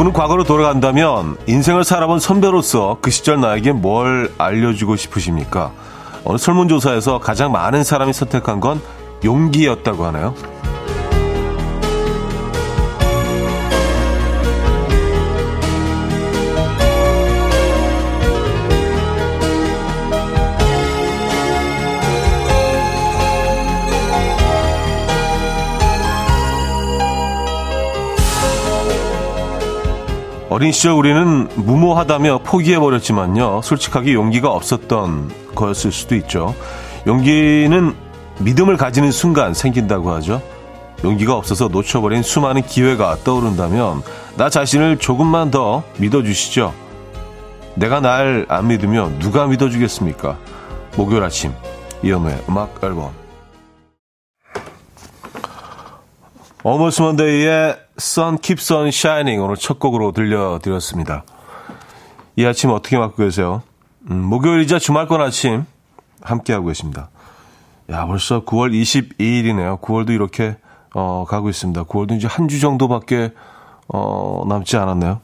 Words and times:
여러분은 0.00 0.12
과거로 0.14 0.44
돌아간다면 0.44 1.36
인생을 1.46 1.84
살아본 1.84 2.20
선배로서 2.20 2.96
그 3.02 3.10
시절 3.10 3.38
나에게 3.38 3.72
뭘 3.72 4.32
알려주고 4.38 4.96
싶으십니까? 4.96 5.72
어느 6.24 6.38
설문조사에서 6.38 7.18
가장 7.18 7.52
많은 7.52 7.84
사람이 7.84 8.14
선택한 8.14 8.60
건 8.60 8.80
용기였다고 9.22 10.06
하나요? 10.06 10.34
어린 30.60 30.72
시절 30.72 30.92
우리는 30.92 31.48
무모하다며 31.54 32.40
포기해버렸지만요. 32.40 33.62
솔직하게 33.62 34.12
용기가 34.12 34.50
없었던 34.50 35.30
거였을 35.54 35.90
수도 35.90 36.14
있죠. 36.16 36.54
용기는 37.06 37.94
믿음을 38.40 38.76
가지는 38.76 39.10
순간 39.10 39.54
생긴다고 39.54 40.10
하죠. 40.16 40.42
용기가 41.02 41.34
없어서 41.34 41.68
놓쳐버린 41.68 42.22
수많은 42.22 42.60
기회가 42.60 43.16
떠오른다면 43.24 44.02
나 44.36 44.50
자신을 44.50 44.98
조금만 44.98 45.50
더 45.50 45.82
믿어주시죠. 45.96 46.74
내가 47.74 48.00
날 48.00 48.44
안 48.50 48.68
믿으면 48.68 49.18
누가 49.18 49.46
믿어주겠습니까? 49.46 50.36
목요일 50.94 51.22
아침 51.22 51.54
이연우의 52.02 52.38
음악 52.50 52.78
앨범 52.84 53.12
어머스 56.62 57.00
먼데이의 57.00 57.78
Sun 58.00 58.38
Keeps 58.38 58.72
on 58.72 58.88
Shining 58.88 59.42
오늘 59.42 59.56
첫 59.56 59.78
곡으로 59.78 60.12
들려드렸습니다. 60.12 61.24
이 62.36 62.46
아침 62.46 62.70
어떻게 62.70 62.96
맞고 62.96 63.16
계세요? 63.16 63.62
음, 64.10 64.22
목요일이자 64.22 64.78
주말권 64.78 65.20
아침 65.20 65.66
함께하고 66.22 66.68
계십니다. 66.68 67.10
야 67.90 68.06
벌써 68.06 68.44
9월 68.46 68.72
22일이네요. 68.72 69.80
9월도 69.82 70.10
이렇게 70.14 70.56
어, 70.94 71.26
가고 71.28 71.50
있습니다. 71.50 71.84
9월도 71.84 72.16
이제 72.16 72.26
한 72.26 72.48
주 72.48 72.58
정도밖에 72.58 73.32
어, 73.88 74.44
남지 74.48 74.76
않았네요. 74.78 75.20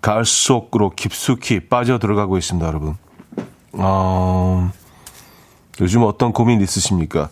가을 0.00 0.24
속으로 0.24 0.90
깊숙이 0.90 1.68
빠져 1.68 1.98
들어가고 1.98 2.38
있습니다, 2.38 2.66
여러분. 2.66 2.96
어, 3.74 4.70
요즘 5.80 6.04
어떤 6.04 6.32
고민 6.32 6.60
있으십니까? 6.60 7.28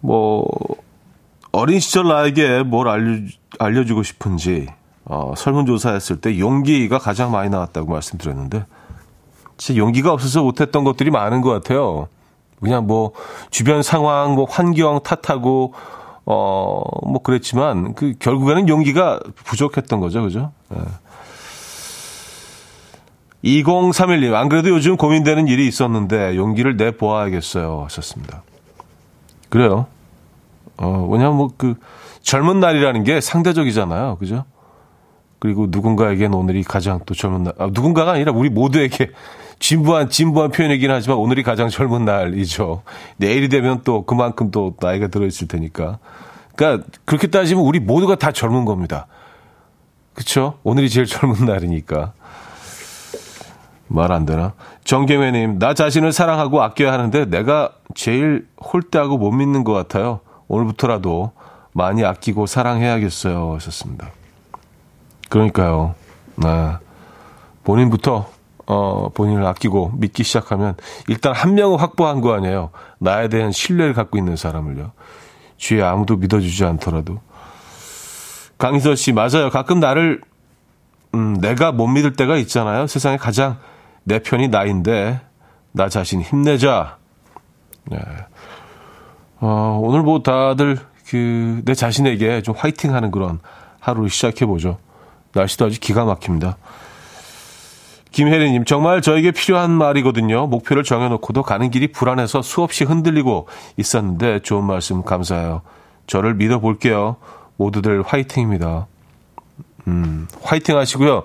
뭐 0.00 0.46
어린 1.56 1.80
시절 1.80 2.06
나에게 2.06 2.64
뭘 2.64 2.86
알려, 2.86 3.18
알려주고 3.58 4.02
싶은지 4.02 4.66
어, 5.06 5.32
설문조사했을 5.34 6.20
때 6.20 6.38
용기가 6.38 6.98
가장 6.98 7.30
많이 7.30 7.48
나왔다고 7.48 7.90
말씀드렸는데 7.90 8.66
진짜 9.56 9.78
용기가 9.78 10.12
없어서 10.12 10.42
못했던 10.42 10.84
것들이 10.84 11.10
많은 11.10 11.40
것 11.40 11.50
같아요. 11.50 12.08
그냥 12.60 12.86
뭐 12.86 13.12
주변 13.50 13.82
상황, 13.82 14.34
뭐 14.34 14.44
환경 14.44 15.00
탓하고 15.02 15.72
어 16.26 16.82
뭐 17.06 17.22
그랬지만 17.22 17.94
그 17.94 18.12
결국에는 18.18 18.68
용기가 18.68 19.20
부족했던 19.44 20.00
거죠, 20.00 20.22
그죠? 20.22 20.52
네. 20.68 20.78
2031님, 23.44 24.34
안 24.34 24.48
그래도 24.50 24.70
요즘 24.70 24.96
고민되는 24.96 25.46
일이 25.46 25.66
있었는데 25.66 26.36
용기를 26.36 26.76
내 26.76 26.90
보아야겠어요. 26.90 27.84
하셨습니다. 27.84 28.42
그래요. 29.48 29.86
어, 30.78 31.06
왜냐면 31.10 31.36
뭐 31.36 31.48
그 31.56 31.74
젊은 32.22 32.58
날이라는 32.60 33.04
게 33.04 33.20
상대적이잖아요. 33.20 34.16
그죠? 34.18 34.44
그리고 35.38 35.66
누군가에겐 35.70 36.34
오늘이 36.34 36.64
가장 36.64 37.00
또 37.06 37.14
젊은 37.14 37.44
날, 37.44 37.52
아, 37.58 37.66
누군가가 37.72 38.12
아니라 38.12 38.32
우리 38.32 38.48
모두에게 38.50 39.10
진부한, 39.60 40.10
진부한 40.10 40.50
표현이긴 40.50 40.90
하지만 40.90 41.18
오늘이 41.18 41.42
가장 41.42 41.68
젊은 41.68 42.04
날이죠. 42.04 42.82
내일이 43.16 43.48
되면 43.48 43.82
또 43.84 44.04
그만큼 44.04 44.50
또 44.50 44.74
나이가 44.80 45.06
들어있을 45.06 45.46
테니까. 45.46 45.98
그러니까 46.56 46.86
그렇게 47.04 47.28
따지면 47.28 47.62
우리 47.64 47.78
모두가 47.78 48.16
다 48.16 48.32
젊은 48.32 48.64
겁니다. 48.64 49.06
그쵸? 50.14 50.58
오늘이 50.64 50.88
제일 50.90 51.06
젊은 51.06 51.46
날이니까. 51.46 52.12
말 53.88 54.10
안 54.10 54.26
되나? 54.26 54.54
정경회님, 54.84 55.58
나 55.60 55.74
자신을 55.74 56.12
사랑하고 56.12 56.60
아껴야 56.62 56.92
하는데 56.92 57.24
내가 57.26 57.70
제일 57.94 58.48
홀대하고 58.60 59.16
못 59.16 59.30
믿는 59.30 59.62
것 59.62 59.72
같아요. 59.72 60.20
오늘부터라도 60.48 61.32
많이 61.72 62.04
아끼고 62.04 62.46
사랑해야겠어요. 62.46 63.54
하셨습니다. 63.54 64.10
그러니까요. 65.28 65.94
네. 66.36 66.76
본인부터, 67.64 68.30
어, 68.66 69.08
본인을 69.10 69.44
아끼고 69.44 69.92
믿기 69.96 70.22
시작하면 70.22 70.76
일단 71.08 71.34
한 71.34 71.54
명은 71.54 71.78
확보한 71.78 72.20
거 72.20 72.32
아니에요. 72.34 72.70
나에 72.98 73.28
대한 73.28 73.52
신뢰를 73.52 73.92
갖고 73.92 74.18
있는 74.18 74.36
사람을요. 74.36 74.92
주위에 75.56 75.82
아무도 75.82 76.16
믿어주지 76.16 76.64
않더라도. 76.64 77.20
강희서 78.58 78.94
씨, 78.94 79.12
맞아요. 79.12 79.50
가끔 79.50 79.80
나를, 79.80 80.20
음, 81.14 81.38
내가 81.40 81.72
못 81.72 81.88
믿을 81.88 82.14
때가 82.14 82.36
있잖아요. 82.38 82.86
세상에 82.86 83.16
가장 83.16 83.58
내 84.04 84.18
편이 84.18 84.48
나인데, 84.48 85.20
나 85.72 85.88
자신 85.88 86.22
힘내자. 86.22 86.96
네. 87.84 87.98
어, 89.40 89.80
오늘 89.82 90.02
뭐 90.02 90.22
다들 90.22 90.78
그 91.08 91.62
내 91.64 91.74
자신에게 91.74 92.42
좀 92.42 92.54
화이팅 92.56 92.94
하는 92.94 93.10
그런 93.10 93.38
하루를 93.80 94.10
시작해보죠. 94.10 94.78
날씨도 95.32 95.66
아주 95.66 95.80
기가 95.80 96.04
막힙니다. 96.04 96.56
김혜리님, 98.10 98.64
정말 98.64 99.02
저에게 99.02 99.30
필요한 99.30 99.70
말이거든요. 99.72 100.46
목표를 100.46 100.82
정해놓고도 100.84 101.42
가는 101.42 101.70
길이 101.70 101.92
불안해서 101.92 102.40
수없이 102.40 102.84
흔들리고 102.84 103.46
있었는데 103.76 104.40
좋은 104.40 104.64
말씀 104.64 105.02
감사해요. 105.02 105.62
저를 106.06 106.34
믿어볼게요. 106.34 107.16
모두들 107.56 108.02
화이팅입니다. 108.02 108.86
음, 109.88 110.28
화이팅 110.42 110.78
하시고요. 110.78 111.24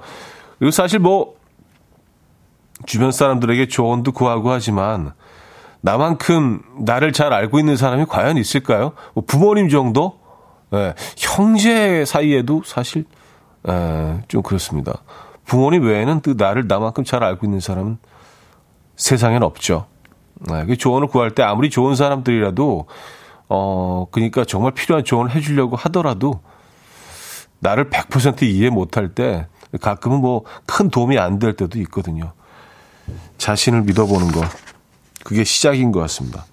그리고 0.60 0.72
사실 0.72 1.00
뭐, 1.00 1.36
주변 2.86 3.12
사람들에게 3.12 3.68
조언도 3.68 4.12
구하고 4.12 4.52
하지만, 4.52 5.14
나만큼 5.82 6.62
나를 6.86 7.12
잘 7.12 7.34
알고 7.34 7.60
있는 7.60 7.76
사람이 7.76 8.06
과연 8.06 8.38
있을까요? 8.38 8.94
뭐 9.14 9.24
부모님 9.26 9.70
정도? 9.70 10.20
예, 10.74 10.94
형제 11.18 12.06
사이에도 12.06 12.62
사실 12.66 13.06
예, 13.68 14.22
좀 14.28 14.42
그렇습니다. 14.42 15.02
부모님 15.46 15.84
외에는 15.84 16.22
또 16.22 16.34
나를 16.36 16.66
나만큼 16.68 17.04
잘 17.04 17.24
알고 17.24 17.46
있는 17.46 17.60
사람은 17.60 17.98
세상엔 18.96 19.44
없죠. 19.44 19.88
예, 20.52 20.66
그 20.66 20.78
조언을 20.78 21.08
구할 21.08 21.32
때 21.32 21.44
아무리 21.44 21.70
좋은 21.70 21.96
사람들이라도 21.96 22.86
어 23.50 24.06
그러니까 24.12 24.46
정말 24.46 24.72
필요한 24.72 25.04
조언을 25.04 25.36
해주려고 25.36 25.76
하더라도 25.76 26.40
나를 27.60 27.90
100% 27.90 28.44
이해 28.44 28.70
못할 28.70 29.10
때 29.10 29.48
가끔은 29.82 30.20
뭐 30.22 30.44
큰 30.66 30.90
도움이 30.90 31.18
안 31.20 31.38
될 31.40 31.54
때도 31.54 31.80
있거든요. 31.80 32.32
자신을 33.38 33.82
믿어보는 33.82 34.32
거 34.32 34.42
그게 35.24 35.44
시작인 35.44 35.92
것 35.92 36.00
같습니다. 36.02 36.46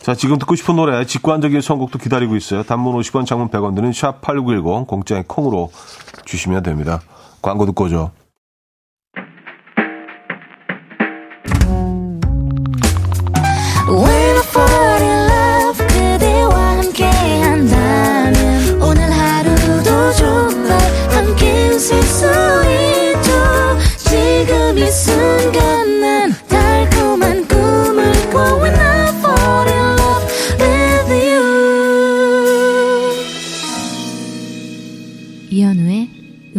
자, 0.00 0.14
지금 0.14 0.38
듣고 0.38 0.54
싶은 0.54 0.76
노래, 0.76 1.04
직관적인 1.04 1.60
선곡도 1.60 1.98
기다리고 1.98 2.36
있어요. 2.36 2.62
단문 2.62 2.94
50원, 2.94 3.26
장문 3.26 3.48
100원 3.48 3.74
드는 3.74 3.90
샵8910, 3.90 4.86
공짜의 4.86 5.24
콩으로 5.26 5.72
주시면 6.24 6.62
됩니다. 6.62 7.00
광고 7.42 7.66
듣고 7.66 7.84
오죠. 7.84 8.12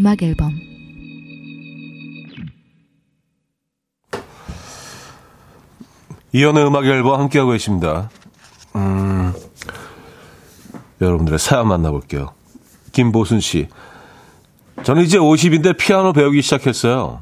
음악 0.07 0.23
앨범 0.23 0.57
이연의 6.31 6.65
음악 6.65 6.85
앨범 6.85 7.19
함께하고 7.19 7.51
계십니다. 7.51 8.09
음, 8.77 9.33
여러분들의 11.01 11.37
사연 11.39 11.67
만나볼게요. 11.67 12.31
김보순 12.93 13.41
씨. 13.41 13.67
저는 14.83 15.03
이제 15.03 15.17
50인데 15.17 15.75
피아노 15.75 16.13
배우기 16.13 16.41
시작했어요. 16.41 17.19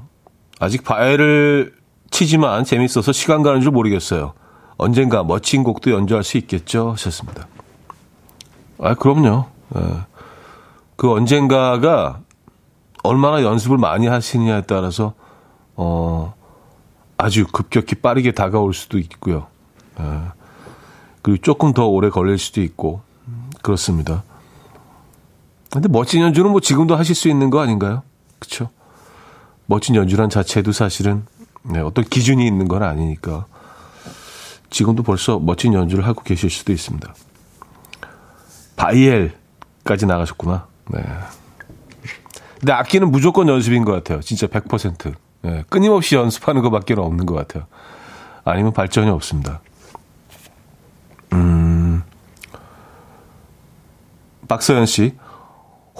아직 0.59 0.83
바이를 0.83 1.73
치지만 2.11 2.65
재밌어서 2.65 3.11
시간 3.13 3.41
가는 3.41 3.61
줄 3.61 3.71
모르겠어요. 3.71 4.33
언젠가 4.77 5.23
멋진 5.23 5.63
곡도 5.63 5.89
연주할 5.89 6.23
수 6.23 6.37
있겠죠? 6.37 6.91
하셨습니다. 6.91 7.47
아, 8.77 8.93
그럼요. 8.93 9.45
예. 9.75 9.81
그 10.97 11.11
언젠가가 11.11 12.21
얼마나 13.05 13.41
연습을 13.41 13.77
많이 13.77 14.07
하시느냐에 14.07 14.63
따라서 14.67 15.13
어 15.75 16.33
아주 17.17 17.45
급격히 17.47 17.95
빠르게 17.95 18.31
다가올 18.31 18.73
수도 18.73 18.97
있고요. 18.99 19.47
예. 19.99 20.21
그리고 21.21 21.41
조금 21.41 21.73
더 21.73 21.87
오래 21.87 22.09
걸릴 22.09 22.37
수도 22.37 22.61
있고 22.61 23.01
그렇습니다. 23.61 24.23
근데 25.71 25.89
멋진 25.89 26.21
연주는 26.21 26.49
뭐 26.49 26.59
지금도 26.61 26.95
하실 26.95 27.15
수 27.15 27.27
있는 27.27 27.49
거 27.49 27.59
아닌가요? 27.59 28.03
그렇죠? 28.39 28.69
멋진 29.65 29.95
연주란 29.95 30.29
자체도 30.29 30.71
사실은 30.71 31.25
네, 31.63 31.79
어떤 31.79 32.05
기준이 32.05 32.45
있는 32.45 32.67
건 32.67 32.83
아니니까 32.83 33.45
지금도 34.69 35.03
벌써 35.03 35.39
멋진 35.39 35.73
연주를 35.73 36.05
하고 36.05 36.21
계실 36.21 36.49
수도 36.49 36.71
있습니다. 36.71 37.13
바이엘까지 38.75 40.05
나가셨구나. 40.05 40.67
네. 40.89 41.01
근데 42.65 42.73
악기는 42.73 43.11
무조건 43.11 43.47
연습인 43.47 43.85
것 43.85 43.91
같아요. 43.91 44.21
진짜 44.21 44.47
100%. 44.47 45.13
네, 45.43 45.63
끊임없이 45.69 46.15
연습하는 46.15 46.63
것밖에 46.63 46.95
없는 46.95 47.27
것 47.27 47.35
같아요. 47.35 47.67
아니면 48.43 48.73
발전이 48.73 49.07
없습니다. 49.11 49.61
음, 51.33 52.01
박서연 54.47 54.87
씨. 54.87 55.13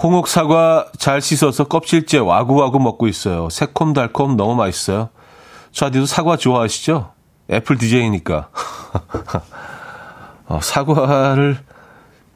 홍옥 0.02 0.26
사과 0.26 0.90
잘 0.98 1.20
씻어서 1.20 1.68
껍질째 1.68 2.18
와구와구 2.18 2.80
먹고 2.80 3.06
있어요. 3.06 3.48
새콤달콤 3.48 4.36
너무 4.36 4.56
맛있어요. 4.56 5.10
저아디도 5.70 6.06
사과 6.06 6.36
좋아하시죠? 6.36 7.12
애플 7.48 7.78
DJ니까. 7.78 8.48
어, 10.48 10.58
사과를, 10.60 11.58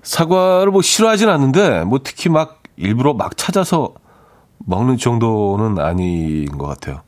사과를 0.04 0.70
뭐 0.70 0.82
싫어하진 0.82 1.28
않는데, 1.28 1.82
뭐 1.82 1.98
특히 2.04 2.28
막 2.28 2.62
일부러 2.76 3.12
막 3.12 3.36
찾아서 3.36 3.94
먹는 4.66 4.96
정도는 4.98 5.78
아닌 5.78 6.46
것 6.58 6.66
같아요. 6.66 7.00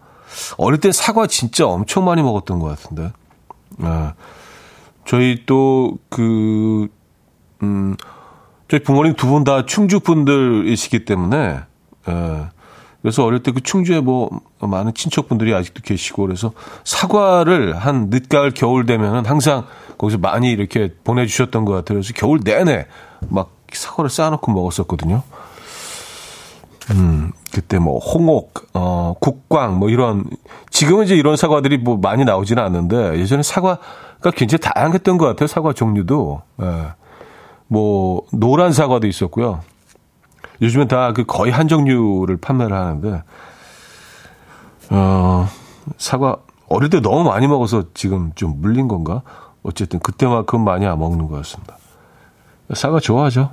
어릴 0.56 0.80
땐 0.80 0.92
사과 0.92 1.26
진짜 1.26 1.66
엄청 1.66 2.04
많이 2.04 2.22
먹었던 2.22 2.58
것 2.58 2.66
같은데. 2.68 3.12
아, 3.82 4.14
저희 5.04 5.42
또 5.46 5.98
그, 6.08 6.88
음, 7.62 7.96
저희 8.68 8.82
부모님 8.82 9.14
두 9.14 9.26
분 9.28 9.44
다 9.44 9.66
충주 9.66 10.00
분들이시기 10.00 11.04
때문에, 11.04 11.60
예. 12.08 12.48
그래서 13.02 13.24
어릴 13.24 13.42
때 13.42 13.50
그 13.50 13.60
충주에 13.60 14.00
뭐 14.00 14.30
많은 14.60 14.94
친척분들이 14.94 15.52
아직도 15.54 15.82
계시고 15.82 16.22
그래서 16.22 16.52
사과를 16.84 17.76
한 17.76 18.06
늦가을 18.10 18.52
겨울 18.52 18.86
되면은 18.86 19.26
항상 19.26 19.64
거기서 19.98 20.18
많이 20.18 20.50
이렇게 20.52 20.94
보내주셨던 21.02 21.64
것 21.64 21.72
같아요. 21.72 21.96
그래서 21.98 22.12
겨울 22.14 22.40
내내 22.44 22.86
막 23.28 23.50
사과를 23.72 24.08
쌓아놓고 24.08 24.52
먹었었거든요. 24.52 25.22
음, 26.90 27.32
그때 27.52 27.78
뭐 27.78 27.98
홍옥, 27.98 28.70
어, 28.74 29.14
국광 29.20 29.78
뭐 29.78 29.88
이런 29.88 30.24
지금은 30.70 31.04
이제 31.04 31.14
이런 31.14 31.36
사과들이 31.36 31.78
뭐 31.78 31.96
많이 31.96 32.24
나오지는 32.24 32.62
않는데 32.62 33.18
예전에 33.18 33.42
사과가 33.42 34.30
굉장히 34.34 34.60
다양했던 34.60 35.16
것 35.18 35.26
같아요. 35.26 35.46
사과 35.46 35.72
종류도. 35.72 36.42
예. 36.62 36.86
뭐 37.68 38.22
노란 38.32 38.72
사과도 38.72 39.06
있었고요. 39.06 39.60
요즘은 40.60 40.88
다 40.88 41.12
그 41.14 41.24
거의 41.24 41.50
한 41.52 41.68
종류를 41.68 42.36
판매를 42.36 42.76
하는데 42.76 43.22
어, 44.90 45.48
사과 45.98 46.36
어릴 46.68 46.90
때 46.90 47.00
너무 47.00 47.24
많이 47.24 47.46
먹어서 47.46 47.84
지금 47.94 48.32
좀 48.34 48.60
물린 48.60 48.88
건가? 48.88 49.22
어쨌든 49.62 50.00
그때만큼 50.00 50.62
많이 50.64 50.86
안 50.86 50.98
먹는 50.98 51.28
것 51.28 51.36
같습니다. 51.36 51.76
사과 52.74 52.98
좋아하죠. 53.00 53.50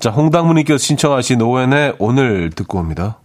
자, 0.00 0.10
홍당무님께서 0.10 0.78
신청하신 0.78 1.40
오웬의 1.40 1.96
오늘 1.98 2.50
듣고 2.50 2.78
옵니다. 2.78 3.18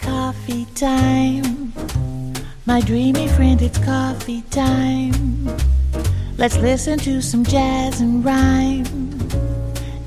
Coffee 0.00 0.66
time. 0.74 1.72
My 2.66 2.80
dreamy 2.80 3.26
friend, 3.28 3.64
it's 3.64 3.78
coffee 3.84 4.42
time. 4.50 5.48
Let's 6.38 6.56
listen 6.58 6.98
to 6.98 7.18
some 7.18 7.44
jazz 7.44 8.00
and 8.00 8.24
rhyme 8.24 8.84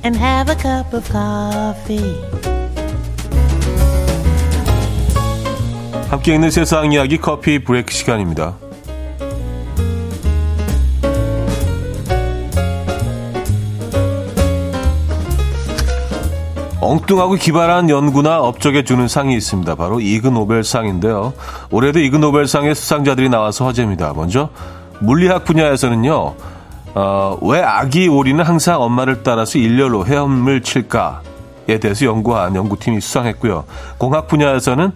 and 0.03 0.17
have 0.17 0.49
a 0.49 0.55
cup 0.55 0.93
of 0.93 1.09
coffee. 1.09 2.15
함께 6.09 6.35
있는 6.35 6.49
세상 6.51 6.91
이야기 6.91 7.17
커피 7.17 7.63
브레이크 7.63 7.93
시간입니다. 7.93 8.66
엉뚱하고 16.87 17.35
기발한 17.35 17.89
연구나 17.89 18.39
업적에 18.39 18.83
주는 18.83 19.07
상이 19.07 19.35
있습니다. 19.35 19.75
바로 19.75 19.99
이그 19.99 20.27
노벨상인데요. 20.27 21.33
올해도 21.69 21.99
이그 21.99 22.15
노벨상의 22.15 22.75
수상자들이 22.75 23.29
나와서 23.29 23.65
화제입니다. 23.65 24.13
먼저 24.13 24.49
물리학 24.99 25.43
분야에서는요. 25.43 26.35
어, 26.95 27.37
왜 27.41 27.61
아기 27.61 28.07
오리는 28.07 28.43
항상 28.43 28.81
엄마를 28.81 29.21
따라서 29.21 29.59
일렬로 29.59 30.05
헤엄을 30.05 30.61
칠까에 30.61 31.79
대해서 31.81 32.05
연구한 32.05 32.55
연구팀이 32.55 33.01
수상했고요. 33.01 33.65
공학 33.97 34.27
분야에서는 34.27 34.91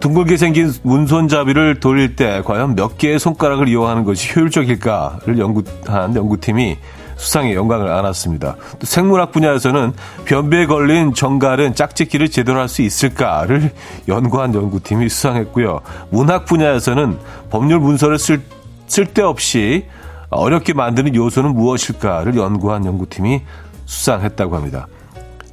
둥글게 0.00 0.36
생긴 0.36 0.72
문손잡이를 0.82 1.80
돌릴 1.80 2.16
때 2.16 2.42
과연 2.44 2.74
몇 2.74 2.98
개의 2.98 3.18
손가락을 3.18 3.68
이용하는 3.68 4.04
것이 4.04 4.32
효율적일까를 4.34 5.38
연구한 5.38 6.16
연구팀이 6.16 6.76
수상의 7.16 7.54
영광을 7.54 7.88
안았습니다. 7.88 8.56
또 8.78 8.86
생물학 8.86 9.32
분야에서는 9.32 9.92
변비에 10.24 10.66
걸린 10.66 11.14
정갈은 11.14 11.74
짝짓기를 11.74 12.30
제대로 12.30 12.60
할 12.60 12.66
수 12.68 12.82
있을까를 12.82 13.72
연구한 14.08 14.52
연구팀이 14.54 15.08
수상했고요. 15.08 15.80
문학 16.10 16.44
분야에서는 16.44 17.18
법률 17.48 17.78
문서를 17.78 18.18
쓸, 18.18 18.42
쓸데없이 18.88 19.86
어렵게 20.30 20.72
만드는 20.72 21.14
요소는 21.14 21.54
무엇일까를 21.54 22.36
연구한 22.36 22.84
연구팀이 22.84 23.42
수상했다고 23.84 24.56
합니다. 24.56 24.88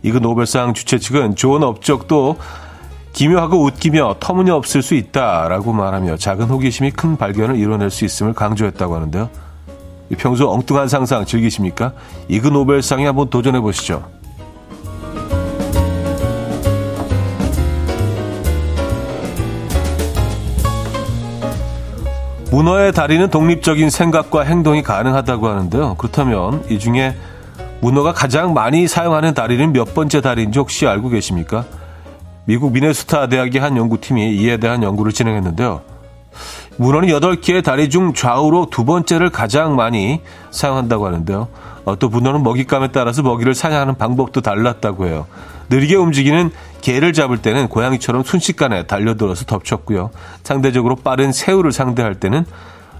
이그 0.01 0.17
노벨상 0.17 0.73
주최 0.73 0.97
측은 0.97 1.35
좋은 1.35 1.63
업적도 1.63 2.37
기묘하고 3.13 3.63
웃기며 3.63 4.15
터무니없을 4.19 4.81
수 4.81 4.95
있다라고 4.95 5.71
말하며 5.71 6.17
작은 6.17 6.47
호기심이 6.47 6.91
큰 6.91 7.15
발견을 7.15 7.57
이뤄낼 7.57 7.91
수 7.91 8.05
있음을 8.05 8.33
강조했다고 8.33 8.95
하는데요. 8.95 9.29
평소 10.15 10.51
엉뚱한 10.51 10.87
상상 10.87 11.25
즐기십니까? 11.25 11.93
이그 12.27 12.47
노벨상에 12.47 13.05
한번 13.05 13.29
도전해 13.29 13.59
보시죠. 13.59 14.03
문어의 22.51 22.91
다리는 22.91 23.27
독립적인 23.31 23.89
생각과 23.89 24.43
행동이 24.43 24.83
가능하다고 24.83 25.47
하는데요. 25.47 25.95
그렇다면 25.95 26.63
이 26.69 26.77
중에 26.77 27.15
문어가 27.81 28.13
가장 28.13 28.53
많이 28.53 28.87
사용하는 28.87 29.33
다리는 29.33 29.73
몇 29.73 29.95
번째 29.95 30.21
다리인지 30.21 30.59
혹시 30.59 30.85
알고 30.85 31.09
계십니까? 31.09 31.65
미국 32.45 32.71
미네소타 32.71 33.27
대학의 33.29 33.59
한 33.59 33.75
연구팀이 33.75 34.35
이에 34.35 34.57
대한 34.57 34.83
연구를 34.83 35.11
진행했는데요. 35.11 35.92
문어는 36.77 37.09
8개의 37.09 37.63
다리 37.63 37.89
중 37.89 38.13
좌우로 38.13 38.67
두 38.71 38.85
번째를 38.85 39.29
가장 39.29 39.75
많이 39.75 40.21
사용한다고 40.51 41.05
하는데요. 41.05 41.47
어, 41.85 41.99
또 41.99 42.09
문어는 42.09 42.43
먹잇감에 42.43 42.89
따라서 42.91 43.21
먹이를 43.21 43.53
사냥하는 43.53 43.95
방법도 43.95 44.41
달랐다고 44.41 45.07
해요. 45.07 45.27
느리게 45.69 45.95
움직이는 45.95 46.51
개를 46.81 47.13
잡을 47.13 47.37
때는 47.37 47.67
고양이처럼 47.67 48.23
순식간에 48.23 48.87
달려들어서 48.87 49.45
덮쳤고요. 49.45 50.11
상대적으로 50.43 50.95
빠른 50.95 51.31
새우를 51.31 51.71
상대할 51.71 52.15
때는 52.15 52.45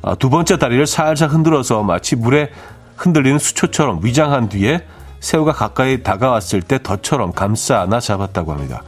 어, 0.01 0.17
두 0.17 0.29
번째 0.29 0.57
다리를 0.57 0.85
살짝 0.85 1.33
흔들어서 1.33 1.81
마치 1.83 2.15
물에 2.15 2.51
흔들리는 2.97 3.39
수초처럼 3.39 3.99
위장한 4.03 4.49
뒤에 4.49 4.85
새우가 5.19 5.53
가까이 5.53 6.03
다가왔을 6.03 6.61
때 6.61 6.81
덫처럼 6.83 7.31
감싸 7.31 7.81
안아 7.81 8.01
잡았다고 8.01 8.51
합니다. 8.51 8.83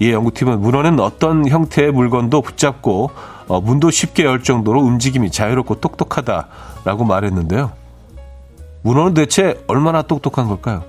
이 0.00 0.10
연구팀은 0.10 0.60
문어는 0.60 1.00
어떤 1.00 1.48
형태의 1.48 1.92
물건도 1.92 2.42
붙잡고 2.42 3.10
어, 3.48 3.60
문도 3.60 3.90
쉽게 3.90 4.24
열 4.24 4.42
정도로 4.42 4.80
움직임이 4.80 5.30
자유롭고 5.30 5.80
똑똑하다라고 5.80 7.04
말했는데요. 7.04 7.72
문어는 8.82 9.14
대체 9.14 9.62
얼마나 9.66 10.02
똑똑한 10.02 10.48
걸까요? 10.48 10.84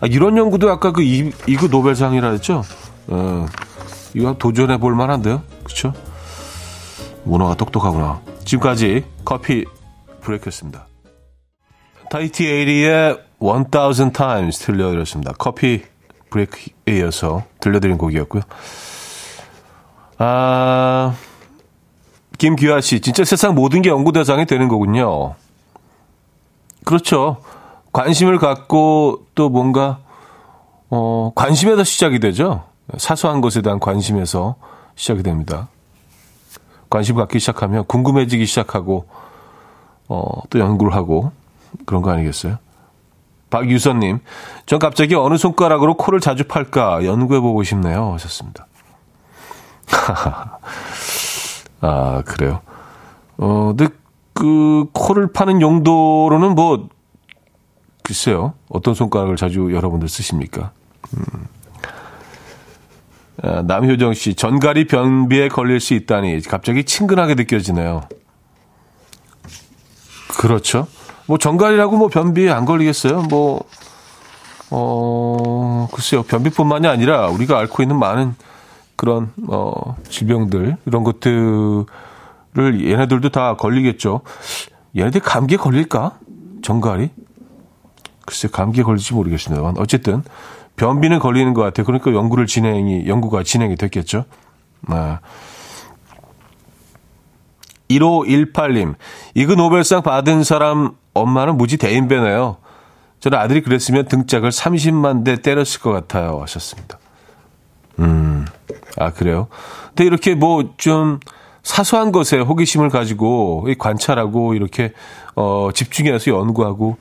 아, 0.00 0.06
이런 0.06 0.36
연구도 0.36 0.70
아까 0.70 0.92
그 0.92 1.02
이, 1.02 1.32
이그 1.46 1.66
노벨상이라 1.70 2.30
했죠? 2.32 2.62
어, 3.08 3.46
이거 4.14 4.34
도전해 4.38 4.78
볼 4.78 4.94
만한데요? 4.94 5.42
그쵸? 5.64 5.92
문어가 7.24 7.54
똑똑하구나. 7.54 8.20
지금까지 8.44 9.04
커피 9.24 9.64
브레이크였습니다. 10.20 10.86
타이티 12.10 12.46
에이리의 12.46 13.18
1000 13.40 14.12
times 14.12 14.58
들려드렸습니다. 14.58 15.32
커피 15.38 15.84
브레이크에 16.30 16.98
이어서 16.98 17.44
들려드린 17.60 17.98
곡이었고요. 17.98 18.42
아, 20.18 21.14
김규아 22.40 22.80
씨, 22.80 23.00
진짜 23.00 23.22
세상 23.22 23.54
모든 23.54 23.82
게 23.82 23.90
연구 23.90 24.12
대상이 24.12 24.46
되는 24.46 24.68
거군요. 24.68 25.34
그렇죠. 26.86 27.36
관심을 27.92 28.38
갖고 28.38 29.26
또 29.34 29.50
뭔가, 29.50 29.98
어, 30.88 31.32
관심에서 31.34 31.84
시작이 31.84 32.18
되죠. 32.18 32.64
사소한 32.96 33.42
것에 33.42 33.60
대한 33.60 33.78
관심에서 33.78 34.54
시작이 34.94 35.22
됩니다. 35.22 35.68
관심 36.88 37.16
갖기 37.16 37.38
시작하면 37.38 37.84
궁금해지기 37.84 38.46
시작하고, 38.46 39.06
어, 40.08 40.24
또 40.48 40.58
연구를 40.58 40.94
하고, 40.94 41.32
그런 41.84 42.00
거 42.00 42.10
아니겠어요? 42.10 42.56
박유선님, 43.50 44.20
전 44.64 44.78
갑자기 44.78 45.14
어느 45.14 45.36
손가락으로 45.36 45.98
코를 45.98 46.20
자주 46.20 46.44
팔까 46.44 47.04
연구해보고 47.04 47.64
싶네요. 47.64 48.14
하셨습니다. 48.14 48.66
아, 51.80 52.22
그래요. 52.24 52.60
어, 53.38 53.72
근데 53.76 53.92
그 54.34 54.86
코를 54.92 55.32
파는 55.32 55.60
용도로는 55.60 56.54
뭐, 56.54 56.88
글쎄요. 58.02 58.54
어떤 58.68 58.94
손가락을 58.94 59.36
자주 59.36 59.72
여러분들 59.72 60.08
쓰십니까? 60.08 60.72
음. 61.16 61.46
아, 63.42 63.62
남효정 63.62 64.14
씨, 64.14 64.34
전갈이 64.34 64.86
변비에 64.86 65.48
걸릴 65.48 65.80
수 65.80 65.94
있다니 65.94 66.42
갑자기 66.42 66.84
친근하게 66.84 67.34
느껴지네요. 67.34 68.02
그렇죠. 70.38 70.86
뭐 71.26 71.38
전갈이라고 71.38 71.96
뭐 71.96 72.08
변비에 72.08 72.50
안 72.50 72.64
걸리겠어요? 72.64 73.22
뭐, 73.22 73.64
어, 74.70 75.88
글쎄요. 75.92 76.22
변비뿐만이 76.22 76.86
아니라 76.86 77.28
우리가 77.28 77.58
앓고 77.58 77.82
있는 77.82 77.98
많은 77.98 78.34
그런, 79.00 79.32
어, 79.48 79.96
질병들, 80.10 80.76
이런 80.84 81.04
것들을 81.04 81.86
얘네들도 82.54 83.30
다 83.30 83.56
걸리겠죠. 83.56 84.20
얘네들 84.94 85.22
감기에 85.22 85.56
걸릴까? 85.56 86.18
전갈이? 86.60 87.08
글쎄, 88.26 88.48
감기에 88.52 88.84
걸릴지 88.84 89.14
모르겠습니다. 89.14 89.72
어쨌든, 89.78 90.22
변비는 90.76 91.18
걸리는 91.18 91.54
것 91.54 91.62
같아요. 91.62 91.86
그러니까 91.86 92.12
연구를 92.12 92.44
진행이, 92.44 93.06
연구가 93.06 93.42
진행이 93.42 93.76
됐겠죠. 93.76 94.26
네. 94.90 95.18
1518님, 97.88 98.96
이그 99.34 99.54
노벨상 99.54 100.02
받은 100.02 100.44
사람 100.44 100.92
엄마는 101.14 101.56
무지 101.56 101.78
대인배네요. 101.78 102.58
저는 103.20 103.38
아들이 103.38 103.62
그랬으면 103.62 104.04
등짝을 104.08 104.50
30만 104.50 105.24
대 105.24 105.40
때렸을 105.40 105.80
것 105.80 105.90
같아요. 105.90 106.42
하셨습니다. 106.42 106.98
음, 107.98 108.29
아, 108.98 109.10
그래요? 109.12 109.48
근데 109.88 110.04
이렇게 110.04 110.34
뭐 110.34 110.62
좀 110.76 111.20
사소한 111.62 112.10
것에 112.10 112.38
호기심을 112.40 112.88
가지고 112.88 113.66
관찰하고 113.78 114.54
이렇게, 114.54 114.92
어, 115.36 115.70
집중해서 115.74 116.30
연구하고 116.30 116.96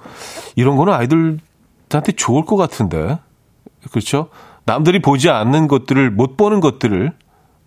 이런 0.55 0.75
거는 0.75 0.93
아이들한테 0.93 2.11
좋을 2.15 2.45
것 2.45 2.55
같은데. 2.57 3.19
그렇죠? 3.91 4.29
남들이 4.65 5.01
보지 5.01 5.29
않는 5.29 5.67
것들을, 5.67 6.11
못 6.11 6.35
보는 6.35 6.59
것들을, 6.59 7.13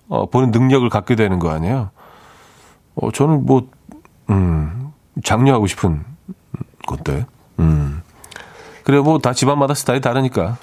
어, 0.09 0.27
보는 0.27 0.51
능력을 0.51 0.89
갖게 0.91 1.17
되는 1.17 1.39
거 1.39 1.51
아니에요? 1.51 1.91
어, 2.95 3.11
저는 3.11 3.47
뭐, 3.47 3.69
음, 4.31 4.93
장려하고 5.25 5.67
싶은 5.67 6.05
건데. 6.87 7.27
음. 7.59 8.03
그래, 8.85 9.01
뭐, 9.01 9.19
다 9.19 9.33
집안마다 9.33 9.75
스타일이 9.75 10.01
다르니까. 10.03 10.59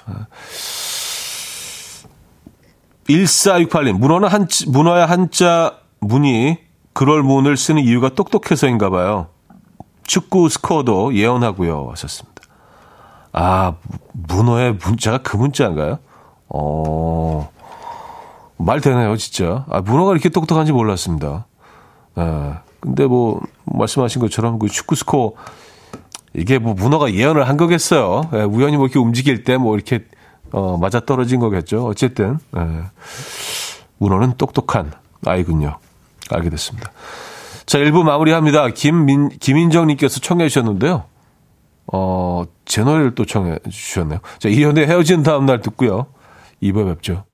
1468님, 3.10 3.98
문어는 3.98 4.28
한, 4.28 4.46
문어의 4.68 5.06
한자 5.06 5.78
문이 6.00 6.58
그럴 6.92 7.22
문을 7.22 7.56
쓰는 7.56 7.82
이유가 7.82 8.08
똑똑해서인가 8.10 8.90
봐요. 8.90 9.28
축구 10.04 10.48
스코어도 10.48 11.14
예언하고요. 11.14 11.88
하셨습니다. 11.90 12.42
아, 13.32 13.74
문어의 14.12 14.76
문자가 14.84 15.18
그 15.18 15.36
문자인가요? 15.36 15.98
어, 16.48 17.48
말 18.56 18.80
되네요, 18.80 19.16
진짜. 19.16 19.64
아, 19.70 19.80
문어가 19.80 20.12
이렇게 20.12 20.28
똑똑한지 20.28 20.72
몰랐습니다. 20.72 21.46
예. 22.18 22.54
근데 22.80 23.06
뭐, 23.06 23.40
말씀하신 23.66 24.20
것처럼 24.20 24.58
그 24.58 24.68
축구 24.68 24.94
스코어, 24.96 25.32
이게 26.34 26.58
뭐 26.58 26.74
문어가 26.74 27.12
예언을 27.12 27.48
한 27.48 27.56
거겠어요. 27.56 28.22
예, 28.34 28.42
우연히 28.42 28.76
뭐 28.76 28.86
이렇게 28.86 28.98
움직일 28.98 29.44
때 29.44 29.58
뭐 29.58 29.74
이렇게 29.74 30.04
어, 30.52 30.76
맞아 30.78 31.00
떨어진 31.00 31.40
거겠죠. 31.40 31.86
어쨌든 31.86 32.38
예, 32.56 32.84
문어는 33.98 34.34
똑똑한 34.36 34.92
아이군요. 35.26 35.78
알게 36.30 36.50
됐습니다. 36.50 36.92
자, 37.66 37.78
1부 37.78 38.02
마무리합니다. 38.02 38.68
김민, 38.70 39.28
김인정님께서 39.28 40.20
청해 40.20 40.48
주셨는데요. 40.48 41.04
어, 41.92 42.44
제 42.64 42.82
노래를 42.82 43.14
또 43.14 43.24
청해 43.24 43.58
주셨네요. 43.70 44.20
자, 44.38 44.48
이현의 44.48 44.86
헤어진 44.86 45.22
다음날 45.22 45.60
듣고요. 45.60 46.06
2부 46.62 46.86
뵙죠. 46.94 47.24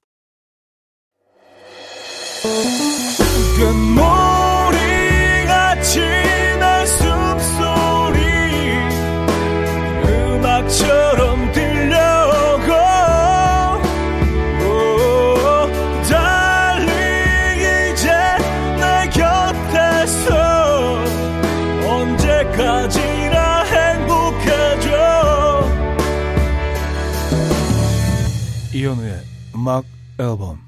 이현우의 28.87 29.21
음악 29.57 29.85
앨범 30.21 30.61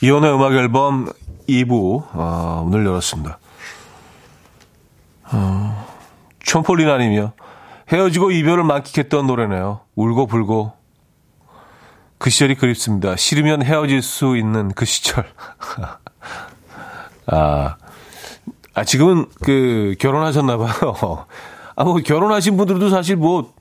이현우의 0.00 0.34
음악 0.34 0.54
앨범 0.54 1.12
2부 1.46 2.06
아, 2.12 2.62
오늘 2.64 2.86
열었습니다. 2.86 3.38
어, 5.32 5.86
촌폴리나님이요. 6.38 7.32
헤어지고 7.92 8.30
이별을 8.30 8.64
만끽했던 8.64 9.26
노래네요. 9.26 9.80
울고 9.96 10.28
불고 10.28 10.72
그 12.16 12.30
시절이 12.30 12.54
그립습니다. 12.54 13.16
싫으면 13.16 13.62
헤어질 13.62 14.00
수 14.00 14.38
있는 14.38 14.72
그 14.72 14.86
시절. 14.86 15.26
아, 17.26 17.76
아 18.72 18.84
지금은 18.84 19.26
그 19.42 19.94
결혼하셨나 19.98 20.56
봐요. 20.56 21.26
아, 21.76 21.84
뭐 21.84 21.96
결혼하신 21.96 22.56
분들도 22.56 22.88
사실 22.88 23.16
뭐 23.16 23.52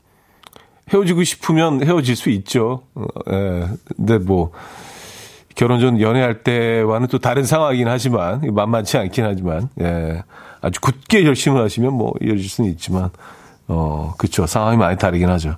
헤어지고 0.93 1.23
싶으면 1.23 1.85
헤어질 1.85 2.15
수 2.15 2.29
있죠. 2.29 2.83
어, 2.95 3.05
예. 3.31 3.67
근데 3.95 4.17
뭐, 4.17 4.51
결혼 5.55 5.79
전 5.79 5.99
연애할 5.99 6.43
때와는 6.43 7.07
또 7.07 7.19
다른 7.19 7.43
상황이긴 7.43 7.87
하지만, 7.87 8.41
만만치 8.53 8.97
않긴 8.97 9.25
하지만, 9.25 9.69
예. 9.81 10.23
아주 10.61 10.81
굳게 10.81 11.23
결심을 11.23 11.61
하시면 11.63 11.93
뭐, 11.93 12.13
이어질 12.21 12.49
수는 12.49 12.69
있지만, 12.71 13.09
어, 13.67 14.13
그쵸. 14.17 14.45
상황이 14.45 14.77
많이 14.77 14.97
다르긴 14.97 15.29
하죠. 15.29 15.55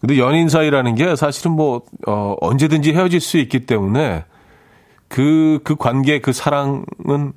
근데 0.00 0.18
연인 0.18 0.48
사이라는 0.48 0.94
게 0.94 1.16
사실은 1.16 1.52
뭐, 1.52 1.82
어, 2.06 2.36
언제든지 2.40 2.92
헤어질 2.92 3.20
수 3.20 3.38
있기 3.38 3.66
때문에, 3.66 4.24
그, 5.08 5.60
그 5.64 5.76
관계, 5.76 6.20
그 6.20 6.32
사랑은 6.32 7.32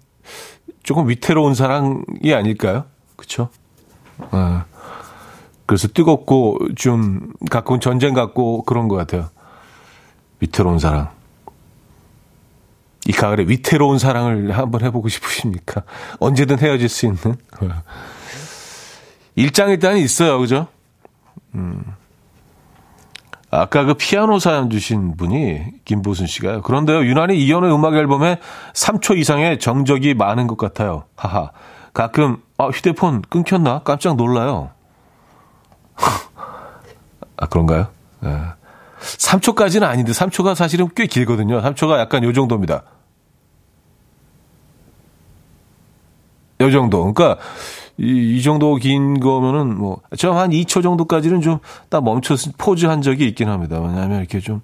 조금 0.84 1.08
위태로운 1.08 1.56
사랑이 1.56 2.34
아닐까요? 2.34 2.86
그쵸? 3.16 3.50
어. 4.32 4.64
그래서 5.72 5.88
뜨겁고 5.88 6.60
좀 6.76 7.32
가까운 7.50 7.80
전쟁 7.80 8.14
같고 8.14 8.64
그런 8.64 8.90
것 8.90 8.98
같아요. 8.98 9.30
위태로운 10.42 10.80
사랑. 10.80 11.12
이 13.08 13.14
가을에 13.14 13.46
위태로운 13.48 13.98
사랑을 13.98 14.52
한번 14.52 14.84
해보고 14.84 15.08
싶으십니까? 15.08 15.84
언제든 16.20 16.60
헤어질 16.60 16.90
수 16.90 17.06
있는. 17.06 17.38
일장 19.36 19.70
일단 19.70 19.96
있어요, 19.96 20.40
그죠? 20.40 20.68
음. 21.56 21.86
아까 23.50 23.86
그 23.86 23.94
피아노 23.94 24.40
사연 24.40 24.70
주신 24.70 25.16
분이 25.16 25.86
김보순 25.86 26.28
씨가요. 26.28 26.64
그런데요, 26.64 27.06
유난히 27.06 27.42
이연의 27.46 27.74
음악 27.74 27.96
앨범에 27.96 28.42
3초 28.74 29.18
이상의 29.18 29.58
정적이 29.58 30.16
많은 30.16 30.48
것 30.48 30.58
같아요. 30.58 31.06
하하. 31.16 31.52
가끔, 31.94 32.44
아, 32.58 32.66
휴대폰 32.68 33.22
끊겼나? 33.22 33.84
깜짝 33.86 34.18
놀라요. 34.18 34.72
아, 37.38 37.46
그런가요? 37.48 37.88
네. 38.22 38.30
3초까지는 39.02 39.84
아닌데, 39.84 40.12
3초가 40.12 40.54
사실은 40.56 40.90
꽤 40.96 41.08
길거든요. 41.08 41.62
3초가 41.62 41.98
약간 41.98 42.24
요 42.24 42.34
정도입니다. 42.34 42.84
요 46.62 46.72
정도. 46.72 47.12
그러니까, 47.14 47.42
이, 47.98 48.38
이 48.38 48.42
정도 48.44 48.76
긴 48.76 49.20
거면은 49.20 49.76
뭐, 49.78 50.02
저한 50.18 50.52
2초 50.52 50.84
정도까지는 50.84 51.42
좀 51.42 51.60
딱 51.90 52.04
멈춰서 52.04 52.52
포즈 52.58 52.86
한 52.86 53.02
적이 53.02 53.28
있긴 53.28 53.50
합니다. 53.50 53.80
왜냐하면 53.82 54.20
이렇게 54.20 54.40
좀 54.40 54.62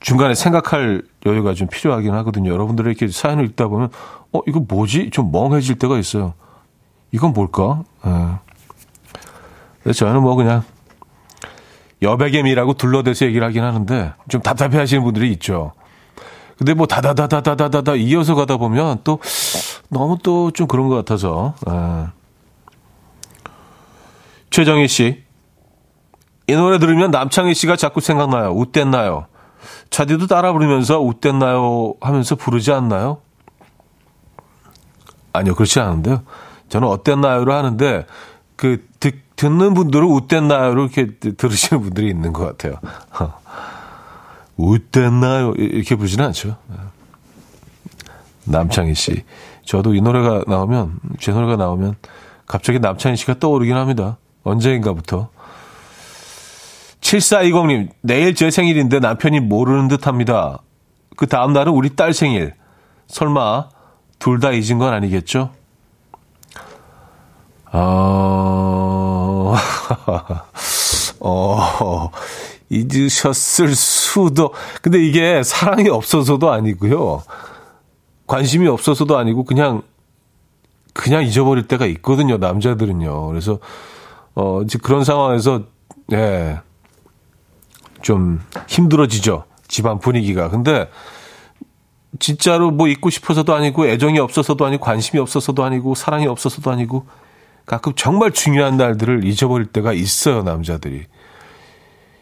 중간에 0.00 0.34
생각할 0.34 1.02
여유가 1.26 1.54
좀 1.54 1.68
필요하긴 1.68 2.12
하거든요. 2.14 2.50
여러분들이 2.52 2.88
이렇게 2.90 3.08
사연을 3.08 3.46
읽다 3.46 3.68
보면, 3.68 3.88
어, 4.32 4.40
이거 4.46 4.60
뭐지? 4.60 5.10
좀 5.10 5.32
멍해질 5.32 5.78
때가 5.78 5.98
있어요. 5.98 6.34
이건 7.12 7.32
뭘까? 7.32 7.84
예. 8.06 8.10
저는 9.90 10.22
뭐 10.22 10.34
그냥 10.36 10.62
여백의미라고 12.02 12.74
둘러대서 12.74 13.26
얘기를 13.26 13.46
하긴 13.46 13.62
하는데 13.62 14.12
좀 14.28 14.40
답답해 14.42 14.78
하시는 14.78 15.02
분들이 15.02 15.30
있죠. 15.32 15.72
근데 16.58 16.74
뭐 16.74 16.86
다다다다다다다다 16.86 17.96
이어서 17.96 18.34
가다 18.34 18.56
보면 18.56 19.00
또 19.04 19.18
너무 19.88 20.18
또 20.22 20.50
좀 20.52 20.66
그런 20.66 20.88
것 20.88 20.94
같아서. 20.96 21.54
예. 21.68 22.06
최정희 24.50 24.86
씨. 24.86 25.24
이 26.46 26.52
노래 26.54 26.78
들으면 26.78 27.10
남창희 27.10 27.54
씨가 27.54 27.76
자꾸 27.76 28.00
생각나요. 28.00 28.50
웃댔나요? 28.50 29.26
차디도 29.90 30.26
따라 30.26 30.52
부르면서 30.52 31.00
웃댔나요 31.00 31.94
하면서 32.00 32.34
부르지 32.34 32.72
않나요? 32.72 33.20
아니요, 35.32 35.54
그렇지 35.54 35.80
않은데요. 35.80 36.22
저는 36.68 36.88
어땠나요를 36.88 37.52
하는데 37.52 38.06
그 38.56 38.86
듣, 39.00 39.22
듣는 39.42 39.74
분들은 39.74 40.06
웃댔나요를 40.06 40.82
이렇게 40.82 41.32
들으시는 41.32 41.82
분들이 41.82 42.08
있는 42.08 42.32
것 42.32 42.46
같아요. 42.46 42.78
웃댔나요? 44.56 45.54
이렇게 45.56 45.96
부르지는 45.96 46.26
않죠. 46.26 46.56
남창희 48.44 48.94
씨. 48.94 49.24
저도 49.64 49.96
이 49.96 50.00
노래가 50.00 50.44
나오면, 50.46 51.00
제 51.18 51.32
노래가 51.32 51.56
나오면 51.56 51.96
갑자기 52.46 52.78
남창희 52.78 53.16
씨가 53.16 53.40
떠오르긴 53.40 53.74
합니다. 53.74 54.16
언제인가부터. 54.44 55.28
7420님, 57.00 57.88
내일 58.00 58.36
제 58.36 58.48
생일인데 58.48 59.00
남편이 59.00 59.40
모르는 59.40 59.88
듯 59.88 60.06
합니다. 60.06 60.60
그 61.16 61.26
다음날은 61.26 61.72
우리 61.72 61.96
딸 61.96 62.12
생일. 62.12 62.54
설마, 63.08 63.70
둘 64.20 64.38
다 64.38 64.52
잊은 64.52 64.78
건 64.78 64.94
아니겠죠? 64.94 65.50
어, 67.72 68.81
어, 71.20 72.10
잊으셨을 72.68 73.74
수도. 73.74 74.52
근데 74.80 75.04
이게 75.04 75.42
사랑이 75.42 75.88
없어서도 75.88 76.50
아니고요. 76.50 77.22
관심이 78.26 78.66
없어서도 78.66 79.16
아니고 79.18 79.44
그냥, 79.44 79.82
그냥 80.92 81.24
잊어버릴 81.24 81.68
때가 81.68 81.86
있거든요. 81.86 82.38
남자들은요. 82.38 83.28
그래서, 83.28 83.58
어, 84.34 84.62
이제 84.62 84.78
그런 84.82 85.04
상황에서, 85.04 85.64
예, 86.12 86.60
좀 88.00 88.40
힘들어지죠. 88.68 89.44
집안 89.68 89.98
분위기가. 89.98 90.48
근데, 90.48 90.88
진짜로 92.18 92.70
뭐 92.70 92.88
잊고 92.88 93.10
싶어서도 93.10 93.54
아니고, 93.54 93.86
애정이 93.86 94.18
없어서도 94.18 94.64
아니고, 94.66 94.84
관심이 94.84 95.20
없어서도 95.20 95.64
아니고, 95.64 95.94
사랑이 95.94 96.26
없어서도 96.26 96.70
아니고, 96.70 97.06
가끔 97.66 97.92
정말 97.94 98.32
중요한 98.32 98.76
날들을 98.76 99.24
잊어버릴 99.24 99.66
때가 99.66 99.92
있어요, 99.92 100.42
남자들이. 100.42 101.04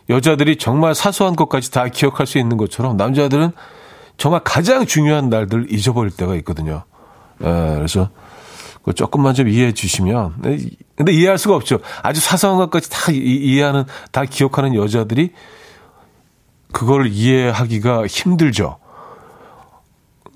여자들이 0.08 0.56
정말 0.56 0.94
사소한 0.94 1.36
것까지 1.36 1.70
다 1.70 1.88
기억할 1.88 2.26
수 2.26 2.38
있는 2.38 2.56
것처럼 2.56 2.96
남자들은 2.96 3.52
정말 4.16 4.40
가장 4.44 4.84
중요한 4.84 5.30
날들을 5.30 5.72
잊어버릴 5.72 6.10
때가 6.10 6.34
있거든요. 6.36 6.84
예, 7.42 7.46
그래서 7.76 8.10
조금만 8.94 9.34
좀 9.34 9.48
이해해 9.48 9.72
주시면. 9.72 10.34
네, 10.38 10.58
근데 10.96 11.12
이해할 11.12 11.38
수가 11.38 11.54
없죠. 11.54 11.78
아주 12.02 12.20
사소한 12.20 12.58
것까지 12.58 12.90
다 12.90 13.12
이 13.12 13.58
해하는, 13.58 13.84
다 14.10 14.24
기억하는 14.24 14.74
여자들이 14.74 15.32
그걸 16.72 17.06
이해하기가 17.06 18.06
힘들죠. 18.06 18.78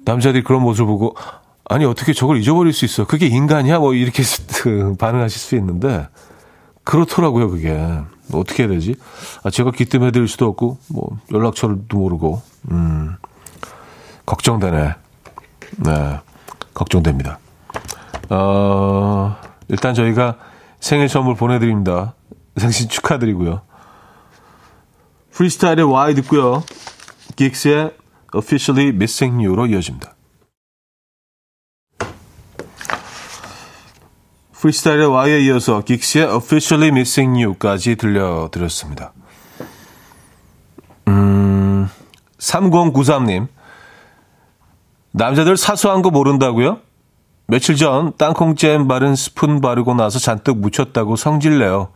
남자들이 0.05 0.45
그런 0.45 0.63
모습을 0.63 0.87
보고 0.87 1.17
아니 1.67 1.85
어떻게 1.85 2.13
저걸 2.13 2.39
잊어버릴 2.39 2.73
수 2.73 2.85
있어? 2.85 3.07
그게 3.07 3.27
인간이야? 3.27 3.79
뭐 3.79 3.95
이렇게 3.95 4.23
그 4.63 4.95
반응하실 4.99 5.41
수 5.41 5.57
있는데 5.57 6.09
그렇더라고요 6.85 7.51
그게 7.51 7.79
어떻게 8.33 8.65
해야 8.65 8.71
되지? 8.71 8.97
아 9.43 9.51
제가 9.51 9.71
기뜸해드릴 9.71 10.29
수도 10.29 10.47
없고 10.47 10.79
뭐 10.89 11.19
연락처도 11.33 11.97
모르고 11.97 12.43
음 12.71 13.17
걱정되네. 14.27 14.95
네 15.79 16.21
걱정됩니다. 16.73 17.39
어 18.31 19.37
일단 19.69 19.95
저희가 19.95 20.39
생일 20.81 21.09
선물 21.09 21.35
보내드립니다. 21.35 22.15
생신 22.57 22.89
축하드리고요. 22.89 23.63
프리스타일의 25.33 25.85
Y 25.85 26.15
듣고요. 26.15 26.63
긱스의 27.37 27.93
Officially 28.35 28.91
Missing 28.95 29.45
You로 29.45 29.67
이어집니다. 29.67 30.14
프리스타일의 34.65 35.07
Y에 35.07 35.41
이어서 35.43 35.83
긱스의 35.83 36.25
Officially 36.25 36.89
Missing 36.89 37.45
You까지 37.45 37.97
들려드렸습니다. 37.97 39.13
음, 41.09 41.91
3093님. 42.39 43.49
남자들 45.11 45.59
사소한 45.59 46.01
거 46.01 46.11
모른다고요? 46.11 46.79
며칠 47.47 47.77
전 47.77 48.15
땅콩잼 48.17 48.89
바른 48.89 49.15
스푼 49.15 49.61
바르고 49.61 49.93
나서 49.93 50.19
잔뜩 50.19 50.57
묻혔다고 50.57 51.17
성질내요. 51.17 51.89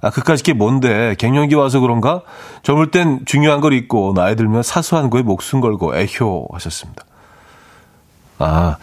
아, 0.00 0.10
그까짓 0.10 0.46
게 0.46 0.52
뭔데? 0.52 1.14
갱년기 1.18 1.54
와서 1.54 1.78
그런가? 1.78 2.22
젊을 2.64 2.90
땐 2.90 3.20
중요한 3.24 3.60
걸 3.60 3.72
잊고, 3.72 4.14
나이 4.14 4.34
들면 4.34 4.64
사소한 4.64 5.10
거에 5.10 5.22
목숨 5.22 5.60
걸고, 5.60 5.96
애효 5.96 6.48
하셨습니다. 6.52 7.04
아, 8.38 8.76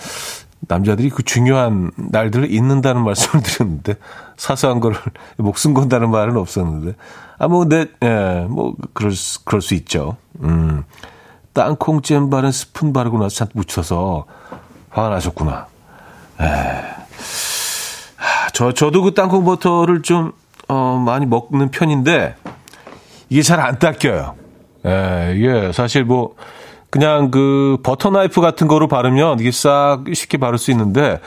남자들이 0.67 1.09
그 1.09 1.23
중요한 1.23 1.91
날들을 1.95 2.51
잊는다는 2.51 3.03
말씀을 3.03 3.43
드렸는데 3.43 3.95
사소한 4.37 4.79
거를 4.79 4.97
목숨 5.37 5.73
건다는 5.73 6.09
말은 6.09 6.37
없었는데 6.37 6.95
아뭐 7.37 7.59
근데 7.59 7.85
예, 8.03 8.45
뭐 8.49 8.75
그럴 8.93 9.11
수, 9.11 9.43
그럴 9.43 9.61
수 9.61 9.73
있죠. 9.75 10.17
음. 10.41 10.83
땅콩잼 11.53 12.29
바른 12.29 12.51
스푼 12.51 12.93
바르고 12.93 13.19
나서 13.19 13.35
잔 13.35 13.47
묻혀서 13.53 14.25
화가 14.89 15.09
나셨구나. 15.09 15.67
에. 16.41 16.45
저 18.53 18.71
저도 18.73 19.01
그 19.03 19.13
땅콩 19.13 19.43
버터를 19.45 20.01
좀 20.01 20.31
어, 20.67 21.01
많이 21.05 21.25
먹는 21.25 21.69
편인데 21.71 22.35
이게 23.29 23.41
잘 23.41 23.59
안 23.59 23.77
닦여요. 23.79 24.35
예, 24.85 25.33
이게 25.35 25.71
사실 25.73 26.03
뭐 26.05 26.35
그냥 26.93 27.31
그 27.31 27.77
버터 27.81 28.11
나이프 28.11 28.39
같은 28.39 28.67
거로 28.67 28.87
바르면 28.87 29.39
이게 29.39 29.49
싹 29.49 30.03
쉽게 30.13 30.37
바를 30.37 30.59
수 30.59 30.69
있는데 30.69 31.19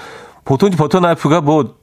보통 0.45 0.71
버터 0.71 1.01
나이프가 1.01 1.41
뭐 1.41 1.75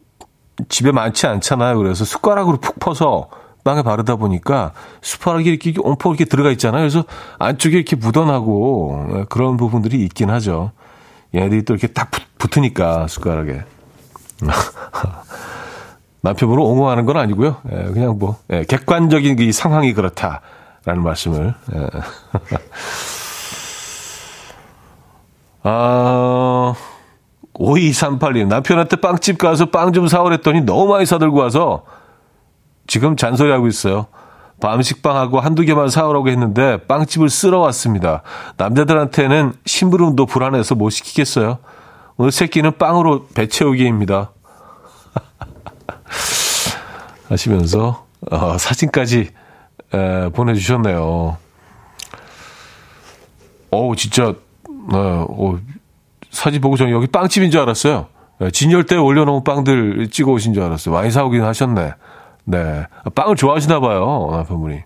집에 0.70 0.94
많지 0.94 1.28
않잖아요. 1.28 1.78
그래서 1.80 2.06
숟가락으로 2.06 2.62
푹 2.62 2.80
퍼서 2.80 3.28
빵에 3.66 3.82
바르다 3.82 4.16
보니까 4.16 4.72
숟가락이 5.02 5.50
이렇게 5.50 5.74
옴포 5.78 6.12
이렇게 6.12 6.24
들어가 6.24 6.50
있잖아요. 6.52 6.80
그래서 6.80 7.04
안쪽에 7.40 7.76
이렇게 7.76 7.98
묻어나고 7.98 9.08
예, 9.16 9.26
그런 9.28 9.58
부분들이 9.58 10.02
있긴 10.06 10.30
하죠. 10.30 10.72
얘네들이 11.36 11.66
또 11.66 11.74
이렇게 11.74 11.88
딱 11.88 12.10
붙, 12.38 12.58
으니까 12.58 13.08
숟가락에. 13.08 13.64
남편으로 16.22 16.64
옹호하는 16.64 17.06
건 17.06 17.18
아니고요. 17.18 17.58
예, 17.70 17.92
그냥 17.92 18.18
뭐 18.18 18.38
예, 18.50 18.64
객관적인 18.64 19.40
이 19.40 19.52
상황이 19.52 19.94
그렇다라는 19.94 21.04
말씀을. 21.04 21.54
아, 25.64 26.74
5238님, 27.54 28.48
남편한테 28.48 28.98
빵집 28.98 29.38
가서 29.38 29.68
빵 29.68 29.94
좀 29.94 30.08
사오랬더니 30.08 30.62
너무 30.62 30.88
많이 30.88 31.06
사들고 31.06 31.40
와서 31.40 31.86
지금 32.88 33.16
잔소리하고 33.16 33.68
있어요. 33.68 34.08
밤식빵하고 34.60 35.40
한두 35.40 35.64
개만 35.64 35.90
사오라고 35.90 36.30
했는데 36.30 36.78
빵집을 36.88 37.30
쓸어 37.30 37.60
왔습니다. 37.60 38.24
남자들한테는 38.58 39.54
심부름도 39.66 40.26
불안해서 40.26 40.76
못 40.76 40.90
시키겠어요. 40.90 41.60
오늘 42.18 42.32
새끼는 42.32 42.78
빵으로 42.78 43.28
배 43.34 43.48
채우기입니다. 43.48 44.32
하시면서 47.30 48.06
어, 48.32 48.58
사진까지 48.58 49.30
에, 49.94 50.30
보내주셨네요. 50.30 51.38
어우 53.72 53.96
진짜 53.96 54.34
네, 54.92 54.98
어, 54.98 55.60
사진 56.32 56.62
보고 56.62 56.76
저는 56.78 56.92
여기 56.92 57.08
빵집인 57.08 57.52
줄 57.52 57.62
알았어요. 57.62 58.08
네, 58.40 58.52
진열대에 58.52 58.98
올려놓은 58.98 59.44
빵들 59.44 60.10
찍어 60.12 60.32
오신 60.32 60.54
줄 60.54 60.64
알았어요. 60.64 60.94
많이 60.94 61.12
사오긴 61.12 61.44
하셨네. 61.44 61.94
네. 62.46 62.86
빵을 63.16 63.36
좋아하시나 63.36 63.80
봐요, 63.80 64.30
남편분이. 64.32 64.82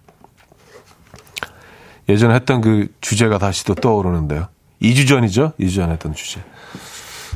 예전에 2.09 2.35
했던 2.35 2.61
그 2.61 2.87
주제가 3.01 3.37
다시 3.37 3.65
또 3.65 3.73
떠오르는데요. 3.75 4.47
2주 4.81 5.07
전이죠? 5.07 5.53
2주 5.59 5.75
전에 5.75 5.93
했던 5.93 6.13
주제. 6.13 6.41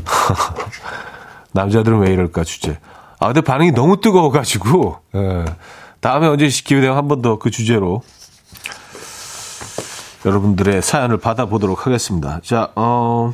남자들은 1.54 2.00
왜 2.00 2.14
이럴까, 2.14 2.44
주제. 2.44 2.78
아, 3.20 3.28
근데 3.28 3.42
반응이 3.42 3.72
너무 3.72 4.00
뜨거워가지고, 4.00 4.98
예. 5.16 5.46
다음에 6.00 6.28
언제 6.28 6.48
기회 6.48 6.82
되면 6.82 6.96
한 6.98 7.08
번 7.08 7.22
더 7.22 7.38
그 7.38 7.52
주제로 7.52 8.02
여러분들의 10.26 10.82
사연을 10.82 11.18
받아보도록 11.18 11.86
하겠습니다. 11.86 12.40
자, 12.44 12.72
어, 12.76 13.34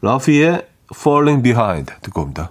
러피의 0.00 0.66
Falling 0.94 1.42
Behind 1.42 1.92
듣고 2.02 2.22
옵니다. 2.22 2.50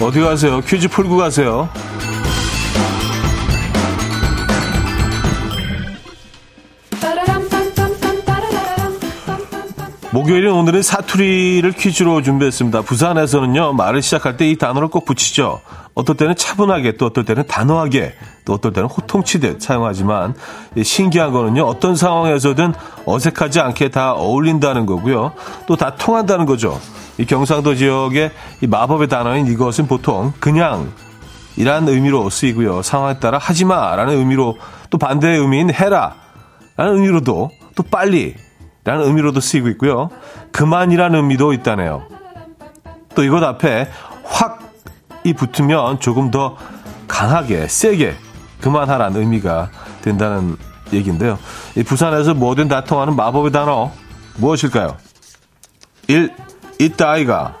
어디 0.00 0.20
가세요? 0.20 0.60
퀴즈 0.60 0.88
풀고 0.88 1.16
가세요. 1.16 1.68
목요일인 10.10 10.52
오늘은 10.52 10.80
사투리를 10.80 11.70
퀴즈로 11.72 12.22
준비했습니다. 12.22 12.80
부산에서는요, 12.82 13.74
말을 13.74 14.00
시작할 14.00 14.38
때 14.38 14.48
이 14.48 14.56
단어를 14.56 14.88
꼭 14.88 15.04
붙이죠. 15.04 15.60
어떨 15.94 16.16
때는 16.16 16.34
차분하게, 16.34 16.96
또 16.96 17.06
어떨 17.06 17.26
때는 17.26 17.46
단호하게, 17.46 18.14
또 18.46 18.54
어떨 18.54 18.72
때는 18.72 18.88
호통치듯 18.88 19.60
사용하지만, 19.60 20.34
신기한 20.82 21.32
거는요, 21.32 21.64
어떤 21.64 21.94
상황에서든 21.94 22.72
어색하지 23.04 23.60
않게 23.60 23.90
다 23.90 24.14
어울린다는 24.14 24.86
거고요. 24.86 25.32
또 25.66 25.76
다 25.76 25.94
통한다는 25.96 26.46
거죠. 26.46 26.80
이 27.18 27.26
경상도 27.26 27.74
지역의 27.74 28.30
이 28.62 28.66
마법의 28.66 29.08
단어인 29.08 29.46
이것은 29.46 29.88
보통 29.88 30.32
그냥 30.40 30.90
이란 31.56 31.86
의미로 31.86 32.30
쓰이고요. 32.30 32.80
상황에 32.82 33.18
따라 33.18 33.36
하지 33.36 33.66
마 33.66 33.94
라는 33.94 34.16
의미로 34.16 34.56
또 34.88 34.96
반대의 34.96 35.38
의미인 35.38 35.74
해라 35.74 36.14
라는 36.76 36.94
의미로도 36.94 37.50
또 37.74 37.82
빨리 37.82 38.36
라는 38.88 39.04
의미로도 39.04 39.40
쓰이고 39.40 39.68
있고요. 39.68 40.08
그만이라는 40.50 41.18
의미도 41.18 41.52
있다네요. 41.52 42.08
또 43.14 43.22
이것 43.22 43.42
앞에 43.42 43.86
확이 44.24 45.34
붙으면 45.34 46.00
조금 46.00 46.30
더 46.30 46.56
강하게, 47.06 47.68
세게 47.68 48.16
그만하라는 48.62 49.20
의미가 49.20 49.68
된다는 50.00 50.56
얘기인데요. 50.90 51.38
이 51.76 51.82
부산에서 51.82 52.32
뭐든 52.32 52.68
다 52.68 52.82
통하는 52.84 53.14
마법의 53.14 53.52
단어 53.52 53.92
무엇일까요? 54.38 54.96
1. 56.06 56.34
이따 56.78 57.10
아이가 57.10 57.58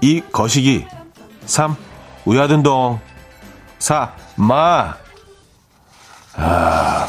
2. 0.00 0.24
거시기 0.32 0.84
3. 1.46 1.76
우야든동 2.24 2.98
4. 3.78 4.12
마 4.34 4.94
아, 6.34 7.08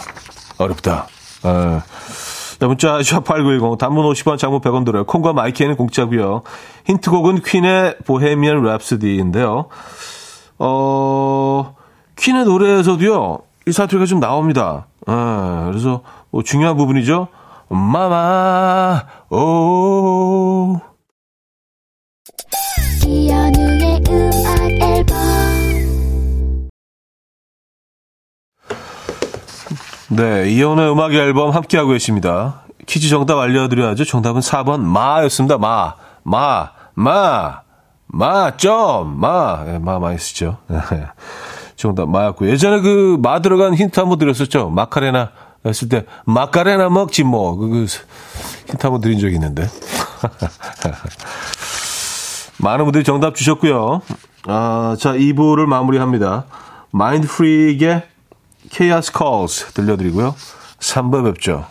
어렵다. 0.60 1.08
어. 1.42 1.82
자, 2.64 2.68
문자 2.68 2.98
샵8910 3.00 3.78
단문 3.78 4.06
50원 4.06 4.38
장문 4.38 4.62
100원 4.62 4.86
들어요. 4.86 5.04
콩과 5.04 5.34
마이키에는 5.34 5.76
공짜고요. 5.76 6.44
힌트곡은 6.86 7.42
퀸의 7.42 7.98
보헤미안 8.06 8.64
랩스디인데요. 8.64 9.68
어, 10.60 11.76
퀸의 12.16 12.46
노래에서도요. 12.46 13.40
이 13.68 13.72
사투리가 13.74 14.06
좀 14.06 14.22
나옵니다. 14.22 14.86
아, 15.06 15.68
그래서 15.70 16.04
뭐 16.32 16.42
중요한 16.42 16.78
부분이죠. 16.78 17.28
마마 17.68 19.08
오 19.30 20.80
이연우의 23.06 24.04
음악 24.08 24.83
네, 30.16 30.50
이연의 30.52 30.92
음악 30.92 31.14
앨범 31.14 31.52
함께하고 31.52 31.92
계십니다. 31.92 32.62
퀴즈 32.86 33.10
정답 33.10 33.40
알려드려야죠. 33.40 34.06
정답은 34.06 34.42
4번 34.42 34.82
마였습니다. 34.82 35.58
마, 35.58 35.96
마, 36.24 36.70
마, 36.94 37.62
마, 38.08 38.58
점, 38.58 39.20
마. 39.20 39.64
네, 39.66 39.80
마 39.80 39.98
많이 40.00 40.18
쓰죠. 40.20 40.58
네. 40.68 40.78
정답 41.76 42.10
마였고 42.10 42.48
예전에 42.48 42.82
그 42.82 43.18
마 43.22 43.40
들어간 43.42 43.74
힌트 43.74 44.00
한번 44.00 44.20
드렸었죠. 44.20 44.70
마카레나 44.70 45.32
했을 45.66 45.90
때 45.90 46.06
마카레나 46.26 46.90
먹지 46.90 47.24
뭐. 47.24 47.56
그, 47.56 47.68
그 47.70 47.86
힌트 48.68 48.86
한번 48.86 49.02
드린 49.02 49.20
적이 49.20 49.36
있는데. 49.36 49.68
많은 52.60 52.86
분들이 52.86 53.04
정답 53.04 53.36
주셨고요. 53.36 54.02
아, 54.48 54.96
자, 55.00 55.14
2부를 55.14 55.66
마무리합니다. 55.66 56.46
마인드 56.92 57.28
프리의 57.28 58.04
Chaos 58.74 59.12
Calls 59.16 59.74
들려드리고요. 59.74 60.36
3부 60.80 61.24
뵙죠. 61.26 61.68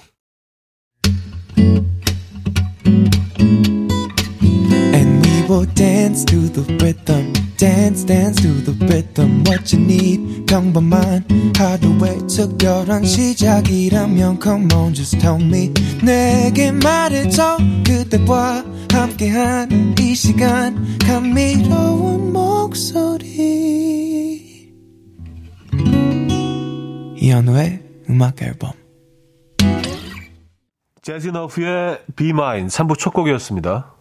Will 5.49 5.67
dance 5.75 6.25
to 6.25 6.49
the 6.51 6.65
rhythm. 6.81 7.33
dance 7.62 8.05
dance 8.05 8.43
to 8.43 8.49
the 8.65 8.73
rhythm 8.87 9.45
what 9.47 9.73
you 9.73 9.81
need 9.85 10.47
평범한 10.47 11.25
하루의 11.57 12.27
특별한 12.27 13.05
시작이라면 13.05 14.41
come 14.43 14.67
on 14.75 14.93
just 14.93 15.17
tell 15.21 15.41
me 15.41 15.73
내게 16.03 16.73
말해줘 16.73 17.59
그대와 17.87 18.65
함께한 18.91 19.95
이 20.01 20.15
시간 20.15 20.99
감미로운 20.99 22.33
목소리 22.33 23.43
이현우의 27.23 27.81
음악 28.11 28.43
앨범 28.43 28.73
재즈 31.03 31.29
너프의 31.29 32.01
Be 32.17 32.31
Mine 32.31 32.67
3부 32.67 32.99
첫 32.99 33.13
곡이었습니다. 33.15 33.95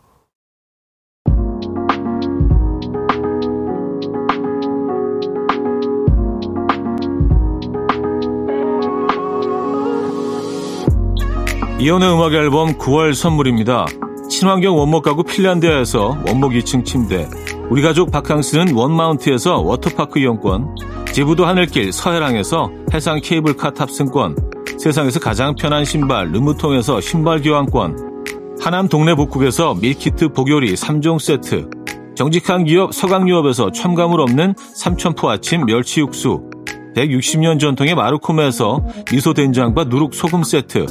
이연의 11.80 12.14
음악 12.14 12.34
앨범 12.34 12.74
9월 12.80 13.14
선물입니다. 13.14 13.86
친환경 14.32 14.76
원목 14.80 15.04
가구 15.04 15.24
핀란드에서 15.24 16.24
원목 16.26 16.54
2층 16.54 16.86
침대, 16.86 17.30
우리 17.70 17.84
가족 17.84 18.10
바캉스는 18.12 18.74
원마운트에서 18.74 19.60
워터파크 19.60 20.18
이용권, 20.18 20.76
제부도 21.12 21.46
하늘길 21.46 21.92
서해랑에서 21.92 22.81
해상 22.93 23.21
케이블카 23.21 23.71
탑승권, 23.71 24.36
세상에서 24.77 25.19
가장 25.21 25.56
편한 25.56 25.86
신발 25.86 26.30
르무통에서 26.32 26.99
신발 26.99 27.41
교환권, 27.41 28.58
하남 28.60 28.89
동네 28.89 29.15
복국에서 29.15 29.75
밀키트 29.75 30.34
복요리 30.34 30.73
3종 30.73 31.17
세트, 31.17 31.69
정직한 32.15 32.65
기업 32.65 32.93
서강유업에서 32.93 33.71
첨가물 33.71 34.19
없는 34.19 34.56
삼천포 34.75 35.30
아침 35.30 35.65
멸치 35.65 36.01
육수, 36.01 36.49
160년 36.95 37.62
전통의 37.62 37.95
마루코메에서 37.96 38.84
미소 39.10 39.34
된장과 39.34 39.86
누룩 39.86 40.13
소금 40.13 40.43
세트, 40.43 40.86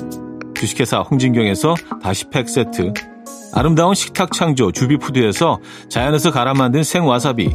주식회사 0.54 1.00
홍진경에서 1.00 1.74
다시팩 2.02 2.48
세트, 2.48 2.94
아름다운 3.52 3.94
식탁 3.94 4.32
창조 4.32 4.72
주비푸드에서 4.72 5.58
자연에서 5.90 6.30
갈아 6.30 6.54
만든 6.54 6.82
생와사비, 6.82 7.50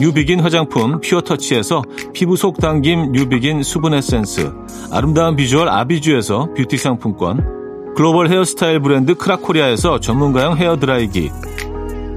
뉴비긴 0.00 0.40
화장품 0.40 1.00
퓨어터치에서 1.00 1.82
피부 2.12 2.36
속 2.36 2.58
당김 2.58 3.12
뉴비긴 3.12 3.62
수분 3.62 3.94
에센스 3.94 4.52
아름다운 4.90 5.36
비주얼 5.36 5.68
아비주에서 5.68 6.54
뷰티 6.56 6.76
상품권 6.76 7.94
글로벌 7.94 8.28
헤어스타일 8.28 8.80
브랜드 8.80 9.14
크라코리아에서 9.14 10.00
전문가용 10.00 10.56
헤어드라이기 10.56 11.30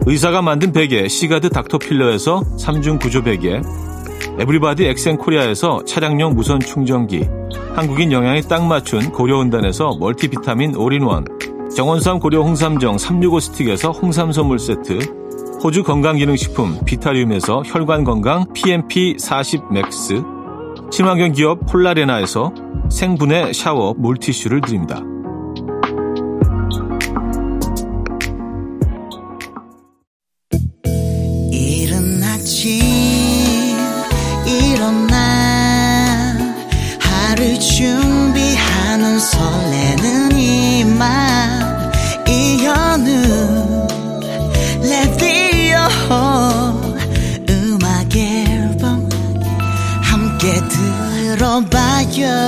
의사가 0.05 0.41
만든 0.41 0.71
베개 0.71 1.07
시가드 1.07 1.49
닥터필러에서 1.49 2.43
3중 2.57 3.01
구조 3.01 3.23
베개 3.23 3.61
에브리바디 4.39 4.85
엑센코리아에서 4.85 5.83
차량용 5.85 6.35
무선 6.35 6.59
충전기 6.59 7.27
한국인 7.75 8.11
영양에 8.11 8.41
딱 8.41 8.65
맞춘 8.65 9.11
고려은단에서 9.11 9.97
멀티비타민 9.99 10.75
올인원 10.75 11.25
정원삼 11.75 12.19
고려 12.19 12.41
홍삼정 12.41 12.97
365 12.97 13.39
스틱에서 13.39 13.91
홍삼 13.91 14.31
선물 14.31 14.59
세트 14.59 15.24
호주 15.63 15.83
건강기능식품 15.83 16.85
비타리움에서 16.85 17.63
혈관건강 17.65 18.53
PMP40 18.53 19.73
맥스, 19.73 20.21
친환경 20.91 21.31
기업 21.31 21.65
폴라레나에서 21.65 22.53
생분해 22.89 23.53
샤워 23.53 23.93
물티슈를 23.97 24.61
드립니다. 24.61 25.01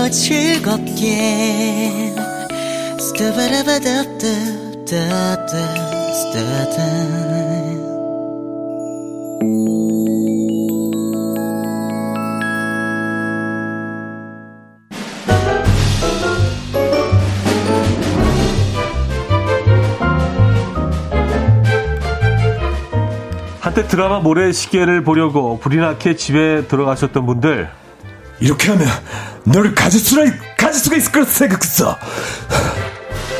즐겁게. 0.09 1.97
한때 23.77 23.87
드라마 23.87 24.19
모래시계를 24.19 25.03
보려고 25.03 25.59
불이 25.59 25.77
나게 25.77 26.15
집에 26.15 26.65
들어가셨던 26.67 27.25
분들 27.25 27.69
이렇게 28.39 28.71
하면 28.71 28.87
너를 29.43 29.73
가질 29.73 29.99
수가, 29.99 30.23
가질 30.57 30.79
수가 30.81 30.95
있을 30.97 31.11
거라 31.11 31.25
생각했어. 31.25 31.97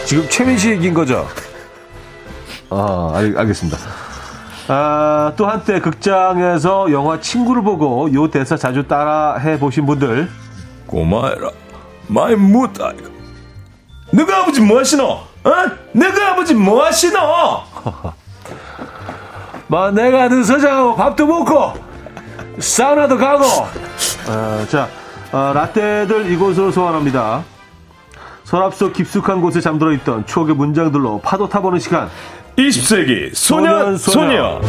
지금 0.06 0.28
최민식 0.30 0.72
얘기인 0.72 0.94
거죠? 0.94 1.28
아, 2.70 3.12
알, 3.16 3.38
알겠습니다. 3.38 3.78
아, 4.70 5.32
또 5.38 5.48
한때 5.48 5.80
극장에서 5.80 6.92
영화 6.92 7.20
친구를 7.20 7.62
보고 7.62 8.12
요 8.14 8.30
대사 8.30 8.58
자주 8.58 8.84
따라 8.88 9.38
해 9.38 9.58
보신 9.58 9.86
분들 9.86 10.30
고마해라 10.88 11.50
마이 12.08 12.36
무따 12.36 12.92
느그 14.12 14.40
아버지 14.40 14.60
뭐 14.60 14.80
하시노? 14.80 15.04
어? 15.04 15.26
느그 15.94 16.32
아버지 16.32 16.54
뭐 16.54 16.84
하시노? 16.86 17.18
뭐 19.68 19.92
내가 19.92 20.28
느그 20.28 20.52
서장하고 20.52 20.96
밥도 20.96 21.26
먹고 21.28 21.87
사우나도 22.60 23.18
가고 23.18 23.44
어, 23.44 24.66
자 24.70 24.88
어, 25.32 25.52
라떼들 25.54 26.32
이곳으로 26.32 26.72
소환합니다 26.72 27.44
서랍 28.44 28.76
속 28.76 28.94
깊숙한 28.94 29.42
곳에 29.42 29.60
잠들어 29.60 29.92
있던 29.94 30.26
추억의 30.26 30.56
문장들로 30.56 31.20
파도 31.22 31.50
타보는 31.50 31.80
시간 31.80 32.10
20세기 32.58 33.36
소년, 33.36 33.98
소녀. 33.98 34.60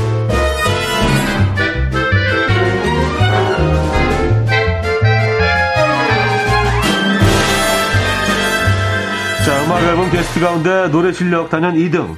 자, 9.46 9.64
음악 9.64 9.82
앨범 9.84 10.10
게스트 10.10 10.40
가운데 10.40 10.88
노래 10.88 11.10
실력 11.10 11.48
단연 11.48 11.74
2등. 11.76 12.16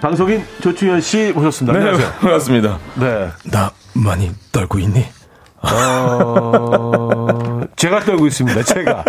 방송인 0.00 0.42
조충현 0.60 1.00
씨 1.00 1.32
모셨습니다. 1.34 1.78
네, 1.78 1.84
안녕하세요. 1.84 2.12
반갑습니다. 2.20 2.78
네. 2.96 3.28
나 3.50 3.70
많이 3.94 4.30
떨고 4.52 4.78
있니? 4.78 5.04
어, 5.62 7.60
제가 7.76 8.00
떨고 8.00 8.26
있습니다. 8.26 8.62
제가. 8.62 9.04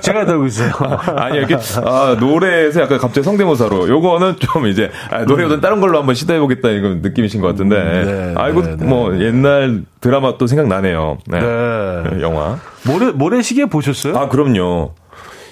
제가 0.00 0.24
떨고 0.24 0.46
있어요. 0.46 0.70
아니, 1.16 1.38
이렇게, 1.38 1.56
아, 1.84 2.16
노래에서 2.18 2.82
약간 2.82 2.98
갑자기 2.98 3.24
성대모사로. 3.24 3.88
요거는 3.88 4.36
좀 4.38 4.66
이제, 4.68 4.90
아, 5.10 5.24
노래보다 5.24 5.60
다른 5.60 5.80
걸로 5.80 5.98
한번 5.98 6.14
시도해보겠다, 6.14 6.68
이런 6.70 7.02
느낌이신 7.02 7.40
것 7.40 7.48
같은데. 7.48 8.04
네, 8.04 8.34
아이고, 8.36 8.62
네, 8.62 8.76
네. 8.76 8.84
뭐, 8.86 9.18
옛날 9.20 9.82
드라마 10.00 10.38
또 10.38 10.46
생각나네요. 10.46 11.18
네. 11.26 11.40
네. 11.40 12.22
영화. 12.22 12.58
모래, 12.86 13.10
모래시계 13.10 13.66
보셨어요? 13.66 14.16
아, 14.16 14.28
그럼요. 14.28 14.94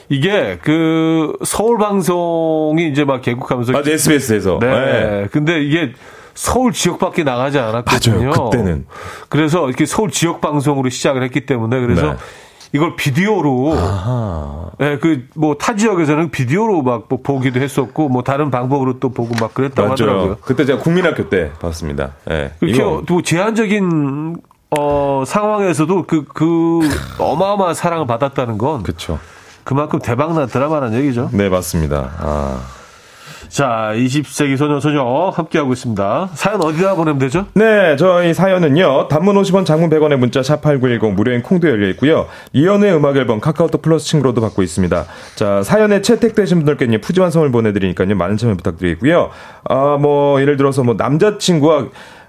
이게 0.08 0.58
그 0.62 1.32
서울 1.44 1.78
방송이 1.78 2.88
이제 2.88 3.04
막 3.04 3.22
개국하면서 3.22 3.72
아, 3.76 3.82
SBS에서. 3.84 4.58
네. 4.60 5.26
근데 5.32 5.62
이게 5.62 5.92
서울 6.34 6.72
지역 6.72 6.98
밖에 6.98 7.24
나가지 7.24 7.58
않았거든요. 7.58 8.28
맞아요, 8.30 8.50
그때는. 8.50 8.86
그래서 9.28 9.66
이렇게 9.68 9.86
서울 9.86 10.10
지역 10.10 10.40
방송으로 10.40 10.88
시작을 10.90 11.22
했기 11.22 11.46
때문에 11.46 11.80
그래서 11.80 12.12
네. 12.12 12.16
이걸 12.72 12.94
비디오로 12.96 13.72
아하. 13.74 14.70
예, 14.80 14.98
그 14.98 15.26
뭐 15.36 15.54
타 15.56 15.74
지역에서는 15.76 16.30
비디오로 16.30 16.82
막 16.82 17.06
뭐 17.08 17.20
보기도 17.22 17.60
했었고 17.60 18.08
뭐 18.08 18.22
다른 18.22 18.50
방법으로 18.50 18.98
또 19.00 19.08
보고 19.10 19.34
막 19.40 19.54
그랬다고 19.54 19.92
하더라고요. 19.92 20.28
맞죠. 20.30 20.40
그때 20.42 20.64
제가 20.66 20.80
국민학교 20.82 21.28
때 21.30 21.52
봤습니다. 21.60 22.12
예. 22.30 22.50
그렇게 22.60 22.74
이거 22.76 23.02
또 23.06 23.22
제한적인 23.22 24.36
어 24.76 25.22
상황에서도 25.26 26.02
그그 26.06 26.80
어마어마한 27.18 27.74
사랑을 27.74 28.06
받았다는 28.06 28.58
건 28.58 28.82
그쵸. 28.82 29.18
그만큼 29.66 29.98
대박난 29.98 30.46
드라마라는 30.46 30.96
얘기죠. 31.00 31.28
네, 31.32 31.48
맞습니다. 31.48 32.12
아. 32.20 32.60
자, 33.48 33.90
20세기 33.94 34.56
소녀 34.56 34.78
소녀 34.78 35.30
함께하고 35.30 35.72
있습니다. 35.72 36.30
사연 36.34 36.62
어디다 36.62 36.94
보내면 36.94 37.18
되죠? 37.18 37.46
네, 37.54 37.96
저희 37.96 38.32
사연은요. 38.32 39.08
단문 39.08 39.34
50원, 39.34 39.66
장문 39.66 39.90
100원의 39.90 40.18
문자 40.18 40.40
샵 40.44 40.62
8910 40.62 41.14
무료인 41.14 41.42
콩도 41.42 41.68
열려 41.68 41.88
있고요. 41.90 42.28
이연의 42.52 42.94
음악 42.94 43.16
앨범 43.16 43.40
카카오톡 43.40 43.82
플러스 43.82 44.06
친구로도 44.06 44.40
받고 44.40 44.62
있습니다. 44.62 45.04
자, 45.34 45.62
사연에 45.64 46.00
채택되신 46.00 46.58
분들께는 46.58 47.00
푸짐한 47.00 47.32
선물 47.32 47.50
보내 47.50 47.72
드리니까요. 47.72 48.14
많은 48.14 48.36
참여 48.36 48.54
부탁드리고요. 48.54 49.30
아, 49.64 49.96
뭐 50.00 50.40
예를 50.40 50.56
들어서 50.56 50.84
뭐 50.84 50.96
남자 50.96 51.38
친구와 51.38 51.86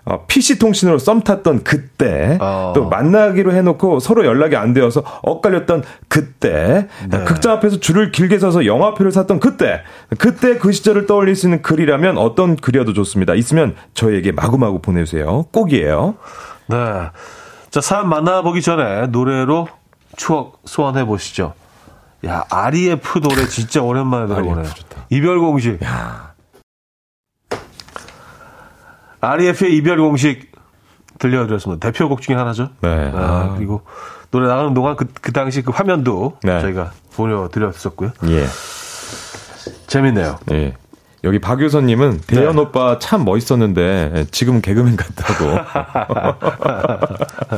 어, 0.09 0.23
PC 0.25 0.57
통신으로 0.57 0.99
썸 0.99 1.21
탔던 1.21 1.65
그때, 1.65 2.37
어. 2.39 2.71
또 2.73 2.87
만나기로 2.87 3.51
해놓고 3.51 3.99
서로 3.99 4.25
연락이 4.25 4.55
안 4.55 4.73
되어서 4.73 5.03
엇갈렸던 5.21 5.83
그때, 6.07 6.87
네. 7.09 7.23
극장 7.25 7.51
앞에서 7.53 7.81
줄을 7.81 8.13
길게 8.13 8.39
서서 8.39 8.65
영화표를 8.65 9.11
샀던 9.11 9.41
그때, 9.41 9.81
그때 10.17 10.57
그 10.59 10.71
시절을 10.71 11.07
떠올릴 11.07 11.35
수 11.35 11.47
있는 11.47 11.61
글이라면 11.61 12.17
어떤 12.17 12.55
글이어도 12.55 12.93
좋습니다. 12.93 13.33
있으면 13.33 13.75
저희에게 13.95 14.31
마구마구 14.31 14.79
보내주세요. 14.79 15.43
꼭이에요. 15.51 16.15
네. 16.67 16.77
자, 17.69 17.81
사연 17.81 18.07
만나보기 18.07 18.61
전에 18.61 19.07
노래로 19.07 19.67
추억 20.15 20.61
소환해 20.63 21.03
보시죠. 21.03 21.53
야, 22.25 22.45
REF 22.49 23.19
노래 23.19 23.45
진짜 23.47 23.81
오랜만에 23.81 24.27
들어보네요. 24.27 24.59
REF 24.59 24.73
좋다. 24.73 25.05
이별 25.09 25.39
공식. 25.39 25.79
REF의 29.21 29.75
이별 29.75 29.97
공식 29.97 30.51
들려드렸습니다. 31.19 31.91
대표곡 31.91 32.21
중에 32.21 32.35
하나죠. 32.35 32.69
네. 32.81 33.11
아, 33.13 33.53
그리고 33.57 33.81
노래 34.31 34.47
나가는 34.47 34.73
동안 34.73 34.95
그, 34.95 35.05
그 35.21 35.31
당시 35.31 35.61
그 35.61 35.71
화면도 35.71 36.37
네. 36.43 36.61
저희가 36.61 36.91
보여드렸었고요. 37.15 38.11
예. 38.27 38.45
재밌네요. 39.87 40.37
예. 40.51 40.73
여기 41.23 41.39
박유선님은 41.39 42.21
대현 42.27 42.55
네. 42.55 42.61
오빠 42.61 42.99
참 42.99 43.25
멋있었는데 43.25 44.27
지금 44.31 44.61
개그맨 44.61 44.95
같다고. 44.95 45.57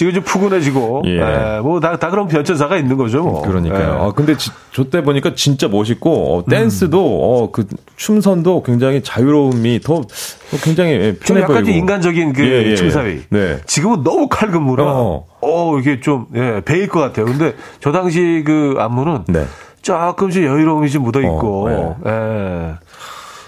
지금 0.00 0.14
좀 0.14 0.22
푸근해지고, 0.22 1.02
예. 1.08 1.60
뭐, 1.62 1.78
다, 1.78 1.98
다 1.98 2.08
그런 2.08 2.26
변천사가 2.26 2.78
있는 2.78 2.96
거죠, 2.96 3.22
뭐. 3.22 3.42
그러니까요. 3.42 3.82
예. 3.82 4.06
아, 4.06 4.12
근데 4.16 4.34
저때 4.72 5.02
보니까 5.02 5.34
진짜 5.34 5.68
멋있고 5.68 6.38
어, 6.38 6.44
댄스도 6.48 6.98
어, 7.44 7.50
그 7.50 7.66
춤선도 7.96 8.62
굉장히 8.62 9.02
자유로움이 9.02 9.80
더, 9.80 10.00
더 10.00 10.56
굉장히 10.62 10.92
예, 10.92 11.12
좀 11.12 11.36
편해 11.36 11.40
약간 11.42 11.56
보이고. 11.56 11.66
좀 11.66 11.74
인간적인 11.74 12.32
그 12.32 12.42
예, 12.42 12.70
예. 12.70 12.76
춤사위. 12.76 13.24
네. 13.28 13.58
지금은 13.66 14.02
너무 14.02 14.26
칼군무라, 14.30 14.84
어. 14.86 15.26
어, 15.42 15.78
이게 15.78 16.00
좀, 16.00 16.28
예, 16.34 16.62
배일 16.64 16.88
것 16.88 17.00
같아요. 17.00 17.26
근데 17.26 17.54
저 17.82 17.92
당시 17.92 18.42
그 18.46 18.76
안무는 18.78 19.24
네. 19.28 19.44
조금씩 19.82 20.44
여유로움이 20.44 20.88
좀 20.88 21.02
묻어 21.02 21.20
있고, 21.20 21.68
어, 21.68 21.96
예. 22.06 22.74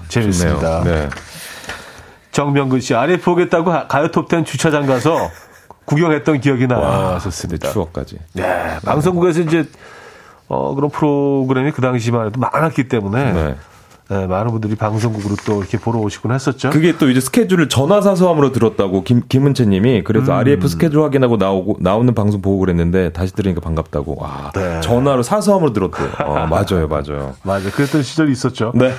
재밌습니다. 0.09 0.85
네. 0.85 1.09
정명근 2.31 2.81
씨, 2.81 2.95
아래 2.95 3.17
보겠다고 3.19 3.71
가- 3.71 3.87
가요 3.87 4.09
톱10 4.09 4.45
주차장 4.45 4.85
가서 4.85 5.31
구경했던 5.85 6.41
기억이. 6.41 6.67
근데 6.67 6.75
추억까지. 7.71 8.19
네, 8.35 8.79
방송국에서 8.85 9.41
이제 9.41 9.67
어, 10.49 10.75
그런 10.75 10.91
프로그램이 10.91 11.71
그 11.73 11.81
당시만 11.81 12.27
해도 12.27 12.41
많았기 12.41 12.89
때문에 12.89 13.33
네. 13.33 13.57
네, 14.11 14.27
많은 14.27 14.51
분들이 14.51 14.75
방송국으로 14.75 15.37
또 15.47 15.61
이렇게 15.61 15.79
보러 15.79 15.99
오시곤 16.01 16.33
했었죠. 16.33 16.69
그게 16.69 16.99
또 16.99 17.09
이제 17.09 17.21
스케줄을 17.21 17.71
전화 17.71 18.03
사서함으로 18.03 18.53
들었다고 18.53 19.05
김, 19.05 19.23
김은채 19.27 19.65
님이 19.65 19.99
음. 19.99 20.05
그래서 20.05 20.35
REF 20.35 20.69
스케줄 20.69 21.03
확인하고 21.03 21.39
나오고 21.39 21.79
나오는 21.81 22.13
방송 22.15 22.43
보고 22.43 22.59
그랬는데 22.59 23.11
다시 23.13 23.33
들으니까 23.33 23.63
반갑다고. 23.63 24.17
와, 24.21 24.51
네. 24.55 24.81
전화로 24.83 25.23
사서함으로 25.23 25.73
들었대요. 25.73 26.11
어, 26.27 26.47
맞아요, 26.47 26.89
맞아요. 26.89 27.35
맞아, 27.43 27.71
그랬던 27.71 28.03
시절이 28.03 28.33
있었죠. 28.33 28.73
네. 28.75 28.93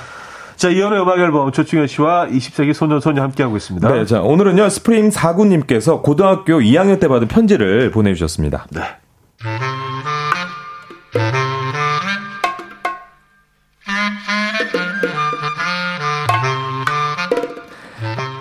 자, 0.56 0.68
이현우의 0.70 1.00
음악 1.02 1.18
앨범 1.18 1.50
조충현 1.52 1.86
씨와 1.86 2.26
20세기 2.28 2.72
소년 2.74 3.00
소녀 3.00 3.22
함께하고 3.22 3.56
있습니다. 3.56 3.92
네, 3.92 4.06
자, 4.06 4.22
오늘은요, 4.22 4.68
스프링 4.68 5.10
사구님께서 5.10 6.00
고등학교 6.00 6.58
2학년 6.60 7.00
때 7.00 7.08
받은 7.08 7.28
편지를 7.28 7.90
보내주셨습니다. 7.90 8.66
네. 8.70 8.80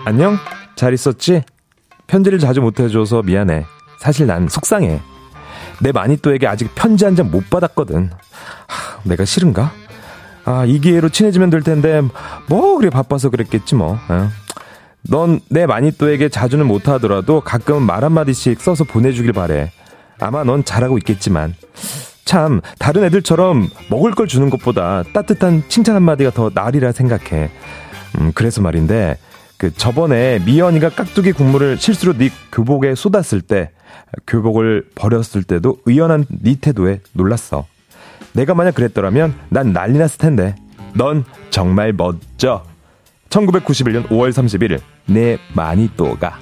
안녕? 0.06 0.38
잘 0.76 0.94
있었지? 0.94 1.44
편지를 2.08 2.40
자주 2.40 2.62
못 2.62 2.80
해줘서 2.80 3.22
미안해. 3.24 3.66
사실 3.98 4.28
난 4.28 4.48
속상해. 4.50 5.00
내 5.82 5.92
마니또에게 5.92 6.48
아직 6.48 6.74
편지 6.76 7.06
한 7.06 7.16
장 7.16 7.32
못 7.32 7.50
받았거든. 7.50 8.10
하, 8.68 9.00
내가 9.04 9.26
싫은가? 9.26 9.72
아, 10.46 10.66
이 10.66 10.80
기회로 10.80 11.10
친해지면 11.10 11.50
될 11.50 11.62
텐데, 11.62 12.02
뭐, 12.48 12.78
그래, 12.78 12.90
바빠서 12.90 13.30
그랬겠지, 13.30 13.76
뭐. 13.76 13.98
넌 15.10 15.42
내 15.50 15.66
마니또에게 15.66 16.30
자주는 16.30 16.66
못하더라도 16.66 17.42
가끔 17.42 17.84
말 17.84 18.04
한마디씩 18.06 18.62
써서 18.62 18.84
보내주길 18.84 19.34
바래. 19.34 19.72
아마 20.20 20.44
넌 20.44 20.64
잘하고 20.64 20.98
있겠지만. 21.00 21.56
참 22.26 22.62
다른 22.80 23.04
애들처럼 23.04 23.70
먹을 23.90 24.12
걸 24.12 24.28
주는 24.28 24.50
것보다 24.50 25.04
따뜻한 25.14 25.64
칭찬 25.68 25.96
한마디가 25.96 26.32
더 26.32 26.50
나으리라 26.54 26.94
생각해. 26.94 27.50
음, 28.20 28.32
그래서 28.34 28.62
말인데 28.62 29.18
그 29.58 29.74
저번에 29.74 30.40
미연이가 30.46 30.90
깍두기 30.90 31.34
국물을 31.34 31.78
실수로 31.78 32.18
네 32.18 32.30
교복에 32.52 32.96
쏟았을 32.96 33.42
때 33.42 33.72
교복을 34.26 34.88
버렸을 34.96 35.44
때도 35.44 35.80
의연한 35.86 36.26
네 36.30 36.56
태도에 36.60 37.02
놀랐어. 37.12 37.66
내가 38.34 38.54
만약 38.54 38.76
그랬더라면 38.76 39.34
난 39.50 39.74
난리 39.74 39.98
났을 39.98 40.18
텐데. 40.18 40.56
넌 40.96 41.24
정말 41.50 41.94
멋져. 41.94 42.64
1991년 43.30 44.08
5월 44.10 44.30
31일 44.30 44.80
내 45.08 45.40
마니또가 45.56 46.38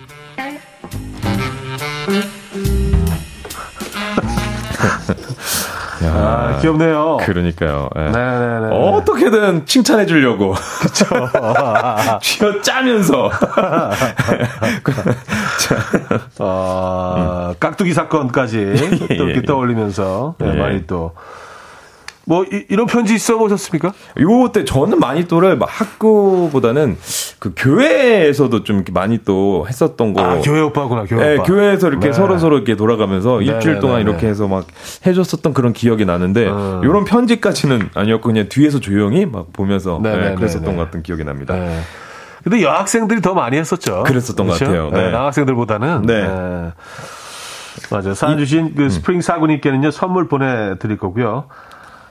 아, 6.03 6.57
귀엽네요. 6.61 7.17
그러니까요. 7.21 7.89
예. 7.95 8.01
네네네. 8.01 8.75
어떻게든 8.75 9.65
칭찬해 9.65 10.05
주려고. 10.05 10.53
그쵸. 10.81 11.05
쥐어 12.21 12.61
짜면서. 12.61 13.31
어, 16.39 17.53
깍두기 17.59 17.93
사건까지 17.93 18.73
또 18.97 19.13
이렇게 19.13 19.35
예. 19.37 19.41
떠올리면서 19.43 20.35
네, 20.39 20.51
예. 20.53 20.59
많이 20.59 20.85
또. 20.87 21.13
뭐 22.31 22.45
이, 22.45 22.73
런 22.73 22.85
편지 22.85 23.17
써 23.17 23.37
보셨습니까? 23.37 23.91
요때 24.17 24.63
저는 24.63 25.01
마니또를 25.01 25.57
막 25.57 25.67
학교보다는 25.69 26.97
그 27.39 27.51
교회에서도 27.57 28.63
좀 28.63 28.77
이렇게 28.77 28.93
많이 28.93 29.17
또 29.25 29.65
했었던 29.67 30.13
거. 30.13 30.21
아 30.21 30.39
교회 30.39 30.61
오빠구나 30.61 31.03
교회 31.03 31.27
네, 31.27 31.33
오빠. 31.33 31.43
교회에서 31.43 31.89
이렇게 31.89 32.07
네. 32.07 32.13
서로 32.13 32.37
서로 32.37 32.55
이렇게 32.55 32.77
돌아가면서 32.77 33.39
네, 33.39 33.47
일주일 33.47 33.73
네, 33.73 33.79
동안 33.81 33.97
네, 33.97 34.03
이렇게 34.03 34.21
네. 34.21 34.27
해서 34.29 34.47
막 34.47 34.65
해줬었던 35.05 35.53
그런 35.53 35.73
기억이 35.73 36.05
나는데 36.05 36.47
음. 36.47 36.81
요런 36.85 37.03
편지까지는 37.03 37.89
아니었고 37.95 38.29
그냥 38.29 38.47
뒤에서 38.47 38.79
조용히 38.79 39.25
막 39.25 39.51
보면서 39.51 39.99
네, 40.01 40.11
네, 40.11 40.17
네, 40.17 40.29
네, 40.29 40.35
그랬었던 40.35 40.71
네. 40.71 40.77
것 40.77 40.85
같은 40.85 41.03
기억이 41.03 41.25
납니다. 41.25 41.53
네. 41.53 41.81
근데 42.45 42.61
여학생들이 42.61 43.19
더 43.19 43.33
많이 43.33 43.57
했었죠. 43.57 44.03
그랬었던 44.03 44.47
것 44.47 44.57
같아요. 44.57 44.89
네. 44.89 45.01
네. 45.01 45.11
남학생들보다는. 45.11 46.03
네. 46.03 46.23
맞아요. 47.89 48.13
사연 48.13 48.37
주신 48.37 48.73
그 48.73 48.89
스프링 48.89 49.19
사구님께는요 49.19 49.91
선물 49.91 50.29
보내드릴 50.29 50.97
거고요. 50.97 51.47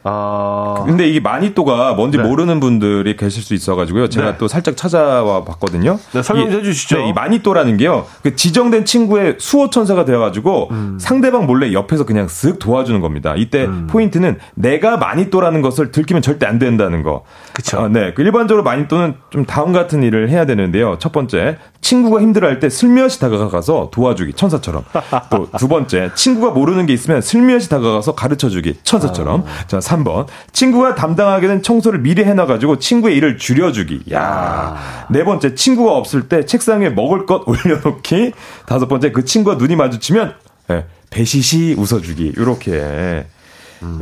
어, 0.03 0.85
근데 0.87 1.09
이게 1.09 1.21
마니또가 1.21 1.93
뭔지 1.93 2.17
네. 2.17 2.25
모르는 2.25 2.59
분들이 2.59 3.17
계실 3.17 3.43
수 3.43 3.53
있어가지고요. 3.55 4.09
제가 4.09 4.33
네. 4.33 4.39
또 4.39 4.49
살짝 4.49 4.77
찾아와 4.77 5.45
봤거든요. 5.45 5.99
네, 6.13 6.23
설명 6.23 6.51
해 6.51 6.63
주시죠. 6.63 6.99
네, 6.99 7.09
이 7.09 7.13
마니또라는 7.13 7.77
게요. 7.77 8.07
그 8.23 8.35
지정된 8.35 8.87
친구의 8.87 9.37
수호천사가 9.39 10.07
되어가지고 10.07 10.69
음. 10.71 10.90
상대방 11.01 11.47
몰래 11.47 11.73
옆에서 11.73 12.05
그냥 12.05 12.27
쓱 12.27 12.59
도와주는 12.59 13.01
겁니다. 13.01 13.35
이때 13.37 13.65
음. 13.65 13.87
포인트는 13.89 14.39
내가 14.55 14.97
마니또라는 14.97 15.63
것을 15.63 15.91
들키면 15.91 16.23
절대 16.23 16.47
안 16.47 16.59
된다는 16.59 17.03
거. 17.03 17.25
그쵸. 17.53 17.79
어, 17.79 17.89
네. 17.89 18.13
그 18.15 18.23
일반적으로 18.23 18.63
마니또는 18.63 19.15
좀 19.31 19.45
다음 19.45 19.73
같은 19.73 20.03
일을 20.03 20.29
해야 20.29 20.47
되는데요. 20.47 20.97
첫 20.99 21.13
번째, 21.13 21.59
친구가 21.81 22.21
힘들어할 22.21 22.61
때 22.61 22.69
슬며시 22.69 23.19
다가가서 23.21 23.89
도와주기, 23.93 24.35
천사처럼. 24.35 24.85
또 25.31 25.47
두 25.59 25.67
번째, 25.69 26.11
친구가 26.15 26.51
모르는 26.53 26.87
게 26.87 26.93
있으면 26.93 27.21
슬며시 27.21 27.69
다가가서 27.69 28.15
가르쳐 28.15 28.49
주기, 28.49 28.77
천사처럼. 28.85 29.45
아. 29.47 29.67
자, 29.67 29.79
3번, 29.79 30.27
친구가 30.53 30.95
담당하게 30.95 31.49
된 31.49 31.63
청소를 31.63 32.01
미리 32.01 32.23
해놔 32.25 32.47
가지고 32.47 32.79
친구의 32.79 33.17
일을 33.17 33.39
줄여 33.39 33.73
주기. 33.73 34.01
야네 34.11 35.25
번째, 35.25 35.55
친구가 35.55 35.93
없을 35.93 36.29
때 36.29 36.45
책상에 36.45 36.91
먹을 36.91 37.27
것 37.27 37.43
올려 37.49 37.79
놓기. 37.83 38.33
다섯 38.67 38.87
번째, 38.87 39.13
그 39.13 39.25
친구가 39.25 39.57
눈이 39.57 39.77
마주치면, 39.77 40.35
예, 40.71 40.85
배시시 41.11 41.75
웃어주기. 41.79 42.35
요렇게. 42.39 43.27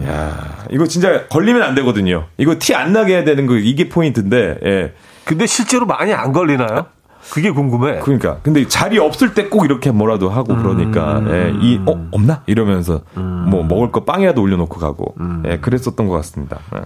야 0.04 0.64
이거 0.70 0.87
진짜 0.87 1.26
걸리면 1.28 1.62
안 1.62 1.74
되거든요. 1.76 2.24
이거 2.37 2.57
티 2.59 2.74
안 2.74 2.92
나게 2.92 3.14
해야 3.14 3.24
되는 3.24 3.46
거 3.46 3.54
이게 3.57 3.88
포인트인데, 3.88 4.59
예. 4.64 4.92
근데 5.24 5.46
실제로 5.46 5.87
많이 5.87 6.12
안 6.12 6.33
걸리나요? 6.33 6.87
그게 7.31 7.50
궁금해. 7.50 7.98
그러니까 8.00 8.38
근데 8.42 8.66
자리 8.66 8.98
없을 8.98 9.35
때 9.35 9.48
꼭 9.50 9.64
이렇게 9.66 9.90
뭐라도 9.90 10.31
하고 10.31 10.57
그러니까 10.57 11.22
예, 11.28 11.52
이 11.61 11.78
어, 11.87 12.09
없나 12.11 12.42
이러면서 12.46 13.02
뭐 13.14 13.62
먹을 13.64 13.92
거 13.92 14.04
빵이라도 14.04 14.40
올려 14.42 14.57
놓고 14.57 14.81
가고 14.81 15.14
예, 15.46 15.59
그랬었던 15.59 16.09
것 16.09 16.14
같습니다. 16.16 16.59
예. 16.74 16.81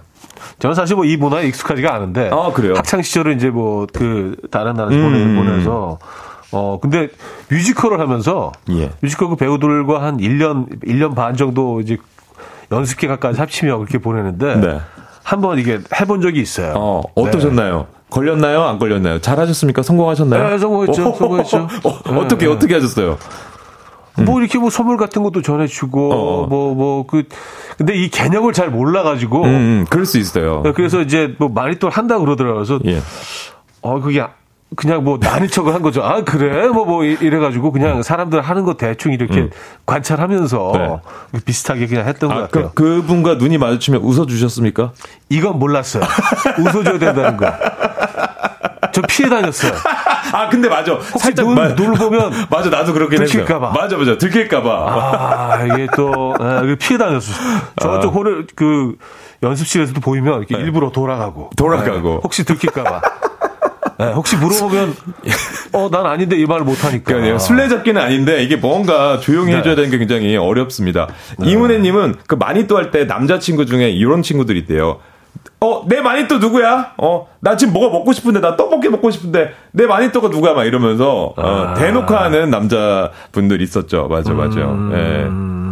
저는 0.59 0.75
사실 0.75 0.95
뭐 0.95 1.05
이 1.05 1.17
문화에 1.17 1.47
익숙하지가 1.47 1.95
않은데. 1.95 2.29
아, 2.31 2.51
그래요? 2.51 2.73
학창 2.75 3.01
시절에 3.01 3.33
이제 3.33 3.49
뭐 3.49 3.87
그 3.93 4.35
다른 4.51 4.73
나라에서 4.75 4.97
음. 4.97 5.35
보내, 5.35 5.51
보내서 5.51 5.97
어 6.53 6.79
근데 6.79 7.09
뮤지컬을 7.49 7.99
하면서 7.99 8.51
예. 8.69 8.91
뮤지컬 9.01 9.29
그 9.29 9.35
배우들과 9.35 10.01
한 10.01 10.17
1년 10.17 10.81
1년 10.83 11.15
반 11.15 11.35
정도 11.35 11.81
이제 11.81 11.97
연습 12.71 12.99
기간까지 12.99 13.39
합치며 13.39 13.77
그렇게 13.77 13.97
보내는데 13.97 14.55
네. 14.55 14.79
한번 15.23 15.57
이게 15.57 15.79
해본 15.99 16.21
적이 16.21 16.41
있어요. 16.41 16.73
어 16.75 17.01
어떠셨나요? 17.15 17.87
걸렸나요? 18.09 18.63
안 18.63 18.77
걸렸나요? 18.77 19.19
잘하셨습니까? 19.19 19.81
성공하셨나요? 19.81 20.49
네, 20.49 20.57
성공했죠. 20.59 21.09
오, 21.09 21.15
성공했죠. 21.15 21.67
어, 21.83 22.15
어떻게 22.19 22.45
네. 22.45 22.51
어떻게 22.51 22.73
하셨어요? 22.75 23.17
뭐 24.21 24.39
이렇게 24.39 24.59
뭐 24.59 24.69
선물 24.69 24.97
같은 24.97 25.23
것도 25.23 25.41
전해주고 25.41 26.13
어. 26.13 26.47
뭐뭐 26.47 27.07
그 27.07 27.23
근데 27.77 27.95
이 27.95 28.09
개념을 28.09 28.53
잘 28.53 28.69
몰라가지고 28.69 29.43
음, 29.43 29.49
음, 29.49 29.85
그럴 29.89 30.05
수 30.05 30.19
있어요. 30.19 30.61
그래서 30.75 31.01
이제 31.01 31.33
뭐 31.39 31.49
많이 31.49 31.79
또 31.79 31.89
한다 31.89 32.17
고 32.19 32.25
그러더라고요. 32.25 32.63
그래서 32.63 32.79
예. 32.85 33.01
어 33.81 33.99
그게 33.99 34.23
그냥 34.75 35.03
뭐 35.03 35.17
나는 35.19 35.47
척을 35.47 35.73
한 35.73 35.81
거죠. 35.81 36.03
아 36.03 36.23
그래 36.23 36.67
뭐뭐 36.67 37.03
이래가지고 37.05 37.71
그냥 37.71 38.01
사람들 38.03 38.41
하는 38.41 38.63
거 38.63 38.75
대충 38.75 39.13
이렇게 39.13 39.49
관찰하면서 39.85 40.71
음. 40.73 40.97
네. 41.33 41.39
비슷하게 41.45 41.87
그냥 41.87 42.07
했던 42.07 42.29
것 42.29 42.35
아, 42.35 42.41
같아요. 42.43 42.71
그, 42.73 43.01
그분과 43.01 43.35
눈이 43.35 43.57
마주치면 43.57 44.01
웃어주셨습니까? 44.01 44.91
이건 45.29 45.59
몰랐어요. 45.59 46.03
웃어줘야 46.59 46.99
된다는 46.99 47.37
거. 47.37 47.51
저 48.91 49.01
피해 49.07 49.27
다녔어요. 49.27 49.71
아, 50.33 50.49
근데 50.49 50.69
맞아. 50.69 50.99
살짝 51.17 51.47
눈- 51.47 51.55
마- 51.55 51.69
눈을 51.69 51.93
보면 51.95 52.31
맞아, 52.51 52.69
나도 52.69 52.93
그렇게. 52.93 53.15
들킬까봐. 53.17 53.71
맞아, 53.71 53.97
맞아. 53.97 54.17
들킬까봐. 54.17 54.69
아, 54.69 55.65
이게 55.65 55.87
또, 55.95 56.35
예, 56.39 56.75
피해 56.75 56.97
다녔어요. 56.99 57.35
저쪽 57.81 58.13
홀을, 58.13 58.45
그, 58.55 58.95
연습실에서도 59.41 59.99
보이면 59.99 60.39
이렇게 60.39 60.55
일부러 60.57 60.91
돌아가고. 60.91 61.41
네. 61.51 61.55
돌아가고. 61.57 62.09
예, 62.09 62.19
혹시 62.23 62.43
들킬까봐. 62.45 63.01
예, 63.99 64.05
혹시 64.05 64.35
물어보면, 64.37 64.95
어, 65.73 65.89
난 65.91 66.05
아닌데 66.05 66.35
이 66.37 66.45
말을 66.45 66.63
못하니까. 66.65 67.13
그러니까 67.13 67.37
술래잡기는 67.39 68.01
아닌데 68.01 68.43
이게 68.43 68.55
뭔가 68.55 69.19
조용히 69.19 69.51
네. 69.51 69.57
해줘야 69.59 69.75
되는 69.75 69.89
게 69.89 69.97
굉장히 69.97 70.35
어렵습니다. 70.37 71.07
이문혜님은 71.43 72.15
그 72.27 72.35
마니또 72.35 72.77
할 72.77 72.91
때 72.91 73.05
남자친구 73.05 73.65
중에 73.65 73.89
이런 73.89 74.21
친구들이 74.21 74.59
있대요. 74.59 74.99
어, 75.61 75.83
내 75.87 76.01
마니또 76.01 76.39
누구야? 76.39 76.93
어, 76.97 77.27
나 77.39 77.55
지금 77.55 77.73
뭐가 77.73 77.91
먹고 77.97 78.11
싶은데, 78.13 78.39
나 78.41 78.55
떡볶이 78.57 78.89
먹고 78.89 79.09
싶은데, 79.11 79.53
내 79.71 79.85
마니또가 79.85 80.27
누구야? 80.27 80.53
막 80.53 80.65
이러면서, 80.65 81.33
어, 81.37 81.41
아. 81.41 81.73
대놓고 81.75 82.13
하는 82.13 82.49
남자분들 82.49 83.61
있었죠. 83.61 84.07
맞아, 84.09 84.33
맞아. 84.33 84.59
음. 84.59 84.91
예. 84.93 85.62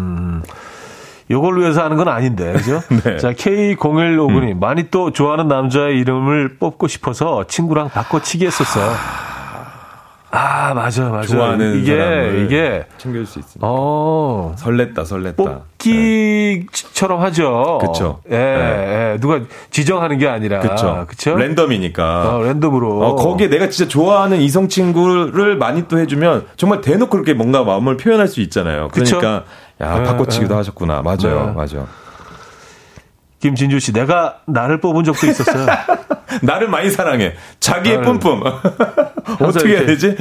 요걸 1.32 1.60
위해서 1.60 1.84
하는 1.84 1.98
건 1.98 2.08
아닌데, 2.08 2.52
그죠? 2.54 2.82
네. 3.04 3.18
자, 3.18 3.32
K0159님, 3.32 4.60
많이 4.60 4.90
또 4.92 5.12
좋아하는 5.12 5.48
남자의 5.48 5.98
이름을 6.00 6.58
뽑고 6.60 6.88
싶어서 6.88 7.46
친구랑 7.48 7.90
바꿔치기 7.90 8.46
했었어요. 8.46 8.92
아, 10.34 10.74
맞아, 10.74 11.10
맞아. 11.10 11.28
좋아하는 11.28 11.80
이게, 11.82 11.98
사람을 11.98 12.46
이게, 12.46 12.86
챙길 12.98 13.26
수 13.26 13.40
있습니다. 13.40 13.68
어, 13.68 14.56
설렜다, 14.58 15.04
설렜다. 15.04 15.36
뽑기처럼 15.36 17.20
하죠. 17.24 17.80
그쵸. 17.82 18.22
예, 18.32 18.38
네. 18.38 19.12
예. 19.14 19.18
누가 19.20 19.42
지정하는 19.72 20.18
게 20.20 20.30
아니라. 20.30 20.60
그쵸. 20.60 21.06
그쵸? 21.10 21.36
랜덤이니까. 21.36 22.38
어, 22.38 22.44
랜덤으로. 22.44 23.02
어, 23.04 23.16
거기에 23.16 23.50
내가 23.50 23.68
진짜 23.68 23.90
좋아하는 23.90 24.40
이성 24.40 24.70
친구를 24.70 25.58
많이 25.58 25.90
또 25.90 26.00
해주면 26.00 26.46
정말 26.56 26.80
대놓고 26.80 27.10
그렇게 27.10 27.34
뭔가 27.34 27.66
마음을 27.66 27.98
표현할 27.98 28.30
수 28.30 28.40
있잖아요. 28.40 28.88
그쵸? 28.88 29.18
그러니까 29.18 29.44
야 29.82 29.98
네, 30.00 30.04
바꿔치기도 30.04 30.50
네. 30.50 30.56
하셨구나. 30.56 31.02
맞아요, 31.02 31.48
네. 31.48 31.52
맞아. 31.56 31.86
김진주 33.40 33.80
씨, 33.80 33.92
내가 33.92 34.38
나를 34.46 34.80
뽑은 34.80 35.04
적도 35.04 35.26
있었어요. 35.26 35.66
나를 36.44 36.68
많이 36.70 36.92
사랑해. 36.92 37.34
자기의 37.60 37.98
나를- 37.98 38.04
뿜뿜. 38.22 38.44
어떻게 39.42 39.70
해야 39.78 39.86
되지? 39.88 40.08
에, 40.10 40.14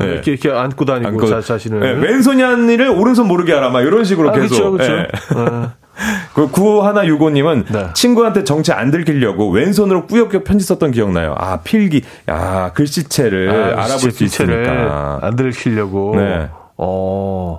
네. 0.00 0.04
이렇게, 0.14 0.32
이렇게 0.32 0.50
안고 0.50 0.84
다니고, 0.84 1.10
안고- 1.12 1.28
자, 1.30 1.40
자신을. 1.40 1.78
네, 1.80 1.92
왼손이 2.08 2.42
한 2.42 2.68
일을 2.68 2.88
오른손 2.88 3.28
모르게 3.28 3.52
하라. 3.52 3.70
막 3.70 3.82
이런 3.82 4.02
식으로 4.04 4.30
아, 4.30 4.32
계속. 4.32 4.48
그렇죠, 4.48 4.70
그렇죠. 4.72 4.92
예. 4.94 5.68
그 6.34 6.48
구하나 6.50 7.06
유고님은 7.06 7.64
네. 7.70 7.86
친구한테 7.94 8.44
정체 8.44 8.72
안 8.72 8.90
들키려고 8.92 9.50
왼손으로 9.50 10.06
꾸역꾸역 10.06 10.44
편지 10.44 10.64
썼던 10.64 10.92
기억나요. 10.92 11.34
아 11.36 11.58
필기, 11.62 12.02
야 12.28 12.70
글씨체를 12.74 13.50
아, 13.76 13.82
알아볼 13.84 13.98
진짜 13.98 14.16
수 14.16 14.24
있으니까. 14.24 15.18
안 15.22 15.34
들키려고. 15.36 16.14
네. 16.16 16.48
어. 16.76 17.58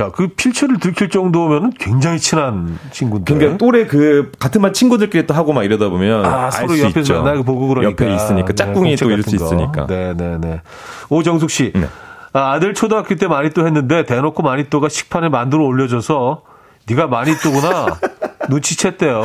야, 0.00 0.10
그 0.14 0.28
필체를 0.28 0.78
들킬 0.78 1.10
정도면 1.10 1.72
굉장히 1.78 2.18
친한 2.18 2.78
친구인데. 2.92 3.34
그러니까 3.34 3.58
또래 3.58 3.86
그 3.86 4.30
같은 4.38 4.62
반 4.62 4.72
친구들끼리 4.72 5.26
또 5.26 5.34
하고 5.34 5.52
막 5.52 5.64
이러다 5.64 5.88
보면 5.88 6.24
아, 6.24 6.44
알 6.44 6.52
서로 6.52 6.74
수 6.74 6.84
옆에서. 6.84 7.14
맨날 7.14 7.42
보고 7.42 7.66
그러니까. 7.66 8.04
옆에 8.04 8.14
있으니까 8.14 8.52
짝꿍이 8.52 8.96
또 8.96 9.10
이럴 9.10 9.22
수 9.24 9.34
있으니까. 9.34 9.86
네, 9.86 10.14
네, 10.16 10.38
네. 10.40 10.62
오정숙 11.08 11.50
씨. 11.50 11.72
네. 11.74 11.88
아, 12.32 12.52
아들 12.52 12.74
초등학교 12.74 13.16
때 13.16 13.26
마니또 13.26 13.66
했는데 13.66 14.04
대놓고 14.04 14.42
마니또가 14.42 14.88
식판에 14.88 15.30
만두를 15.30 15.64
올려줘서 15.64 16.42
네가 16.88 17.08
뜨구나. 17.42 17.98
눈치챘대요. 18.48 19.24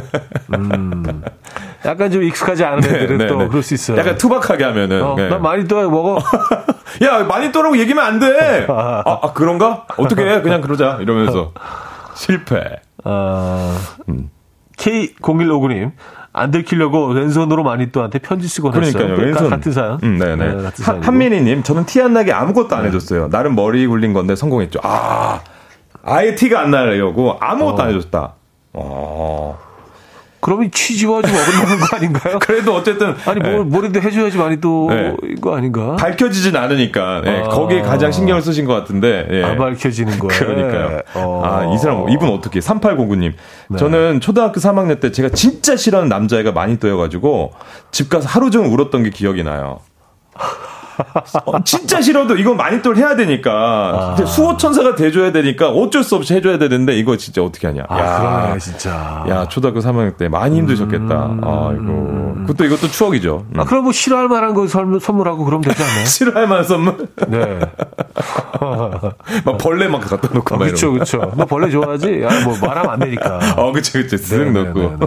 음. 0.54 1.22
약간 1.84 2.10
좀 2.10 2.22
익숙하지 2.22 2.64
않은 2.64 2.80
네, 2.80 2.88
애들은 2.96 3.18
네, 3.18 3.26
또 3.26 3.38
네. 3.38 3.48
그럴 3.48 3.62
수 3.62 3.74
있어요. 3.74 3.98
약간 3.98 4.16
투박하게 4.16 4.64
하면은. 4.64 5.02
어, 5.02 5.14
네. 5.16 5.28
난 5.28 5.42
많이 5.42 5.66
떠 5.66 5.76
먹어. 5.88 6.18
야, 7.02 7.22
많이 7.24 7.52
떠라고 7.52 7.78
얘기하면 7.78 8.04
안 8.04 8.18
돼! 8.18 8.66
아, 8.68 9.02
아 9.06 9.32
그런가? 9.32 9.86
어떻게 9.96 10.22
해? 10.22 10.42
그냥 10.42 10.60
그러자. 10.60 10.98
이러면서. 11.00 11.52
실패. 12.14 12.80
아, 13.04 13.78
음. 14.08 14.30
K0159님. 14.76 15.92
안 16.32 16.52
들키려고 16.52 17.08
왼손으로 17.08 17.64
마니또한테 17.64 18.20
편지 18.20 18.46
쓰고 18.46 18.70
그러니까요. 18.70 19.02
했어요. 19.02 19.16
그러니까 19.16 19.40
왼손 19.40 19.50
같은 19.50 19.72
사연. 19.72 19.98
음, 20.04 20.16
네네. 20.18 20.54
네, 20.54 20.62
같은 20.62 20.84
한, 20.84 21.02
한민희님, 21.02 21.64
저는 21.64 21.86
티 21.86 22.00
안 22.00 22.12
나게 22.12 22.32
아무것도 22.32 22.76
안 22.76 22.82
네. 22.82 22.88
해줬어요. 22.88 23.30
나름 23.30 23.56
머리 23.56 23.84
굴린 23.86 24.12
건데 24.12 24.36
성공했죠. 24.36 24.78
아, 24.84 25.40
아예 26.04 26.36
티가 26.36 26.60
안 26.60 26.70
나려고 26.70 27.36
아무것도 27.40 27.82
어. 27.82 27.84
안 27.84 27.88
해줬다. 27.94 28.34
어. 28.72 29.58
그러면 30.40 30.70
취지와 30.70 31.20
좀 31.20 31.34
어긋나는 31.34 31.80
거 31.80 31.96
아닌가요? 31.96 32.38
그래도 32.42 32.74
어쨌든 32.74 33.14
아니 33.26 33.40
뭐 33.40 33.62
뭐라도 33.62 34.00
해줘야지 34.00 34.38
많이 34.38 34.58
또 34.58 34.88
네. 34.88 35.14
이거 35.36 35.54
아닌가? 35.54 35.96
밝혀지진 35.96 36.56
않으니까 36.56 37.20
네. 37.22 37.42
아. 37.42 37.48
거기에 37.48 37.82
가장 37.82 38.10
신경을 38.10 38.40
쓰신 38.40 38.64
것 38.64 38.72
같은데 38.72 39.28
예. 39.30 39.44
안 39.44 39.58
밝혀지는 39.58 40.18
거예요. 40.18 40.40
그러니까요. 40.40 41.00
어. 41.14 41.42
아이 41.44 41.76
사람 41.76 42.08
이분 42.08 42.30
어떻게? 42.30 42.58
3809님 42.60 43.34
네. 43.68 43.78
저는 43.78 44.20
초등학교 44.20 44.60
3학년 44.60 44.98
때 45.00 45.12
제가 45.12 45.28
진짜 45.28 45.76
싫어하는 45.76 46.08
남자애가 46.08 46.52
많이 46.52 46.78
떠여가지고 46.78 47.52
집 47.90 48.08
가서 48.08 48.26
하루 48.26 48.50
종일 48.50 48.72
울었던 48.72 49.02
게 49.02 49.10
기억이 49.10 49.44
나요. 49.44 49.80
어, 51.44 51.64
진짜 51.64 52.00
싫어도 52.00 52.36
이건 52.36 52.56
많이 52.56 52.80
또 52.82 52.94
해야 52.94 53.16
되니까 53.16 54.16
아. 54.18 54.24
수호 54.24 54.56
천사가 54.56 54.94
돼줘야 54.94 55.32
되니까 55.32 55.70
어쩔 55.70 56.02
수 56.02 56.16
없이 56.16 56.34
해줘야 56.34 56.58
되는데 56.58 56.94
이거 56.96 57.16
진짜 57.16 57.42
어떻게 57.42 57.66
하냐? 57.66 57.84
아, 57.88 57.98
야, 57.98 58.18
그러네, 58.42 58.58
진짜. 58.58 59.24
야 59.28 59.48
초등학교 59.48 59.80
3학년 59.80 60.16
때 60.16 60.28
많이 60.28 60.56
힘드셨겠다. 60.58 61.26
음. 61.26 61.44
아이고 61.44 62.46
그것도 62.46 62.64
이것도 62.64 62.88
추억이죠. 62.88 63.46
음. 63.54 63.60
아 63.60 63.64
그럼 63.64 63.84
뭐 63.84 63.92
싫어할 63.92 64.28
만한 64.28 64.54
거 64.54 64.66
선물하고 64.66 65.44
그러면 65.44 65.62
되지 65.62 65.82
않나요? 65.82 66.04
싫어할 66.06 66.46
만한 66.46 66.64
선물? 66.64 67.08
네. 67.28 67.60
막 69.44 69.58
벌레 69.58 69.88
막 69.88 70.00
갖다 70.00 70.28
놓고. 70.32 70.54
아, 70.54 70.58
그렇죠, 70.58 70.92
그렇죠. 70.92 71.32
너 71.36 71.46
벌레 71.46 71.70
좋아하지? 71.70 72.22
야, 72.22 72.44
뭐 72.44 72.56
말하면 72.60 72.90
안 72.90 72.98
되니까. 73.00 73.38
어, 73.56 73.72
그렇죠, 73.72 73.92
그렇죠. 73.92 74.16
쓱 74.16 74.52
넣고. 74.52 74.98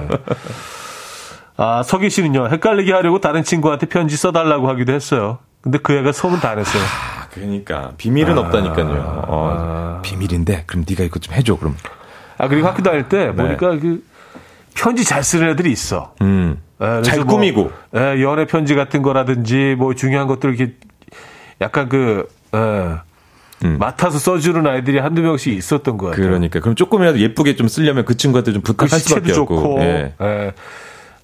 아, 1.57 1.83
서기 1.83 2.09
씨는요, 2.09 2.49
헷갈리게 2.49 2.91
하려고 2.91 3.19
다른 3.19 3.43
친구한테 3.43 3.85
편지 3.85 4.17
써달라고 4.17 4.67
하기도 4.69 4.93
했어요. 4.93 5.39
근데 5.63 5.77
그 5.81 5.93
애가 5.93 6.11
소문 6.11 6.41
다 6.41 6.55
냈어요. 6.55 6.83
아, 6.83 7.27
그러니까 7.33 7.93
비밀은 7.97 8.37
아, 8.37 8.41
없다니까요. 8.41 9.23
어, 9.27 9.49
아, 9.57 10.01
비밀인데 10.03 10.65
그럼 10.67 10.83
네가 10.87 11.05
이거 11.05 11.19
좀 11.19 11.33
해줘. 11.33 11.55
그럼. 11.57 11.75
아 12.37 12.49
그리고 12.49 12.67
학교 12.67 12.83
다닐 12.83 13.07
때 13.07 13.27
네. 13.27 13.33
보니까 13.33 13.79
그 13.79 14.03
편지 14.75 15.05
잘 15.05 15.23
쓰는 15.23 15.49
애들이 15.49 15.71
있어. 15.71 16.13
음. 16.21 16.57
네, 16.79 17.01
잘 17.03 17.23
꾸미고. 17.23 17.61
뭐, 17.63 17.71
네, 17.91 18.21
연애 18.21 18.45
편지 18.45 18.75
같은 18.75 19.01
거라든지 19.01 19.75
뭐 19.77 19.95
중요한 19.95 20.27
것들 20.27 20.53
이렇게 20.53 20.73
약간 21.61 21.87
그 21.87 22.27
예, 22.53 22.97
음. 23.63 23.77
맡아서 23.79 24.19
써주는 24.19 24.67
아이들이 24.67 24.99
한두 24.99 25.21
명씩 25.21 25.53
있었던 25.53 25.97
거예요. 25.97 26.13
그러니까 26.13 26.59
그럼 26.59 26.75
조금이라도 26.75 27.19
예쁘게 27.19 27.55
좀 27.55 27.69
쓰려면 27.69 28.03
그 28.03 28.17
친구한테 28.17 28.51
좀 28.51 28.61
부탁할 28.61 28.99
수밖에 28.99 29.31
없고. 29.31 29.55
좋고. 29.55 29.79
예. 29.81 30.13
예. 30.21 30.53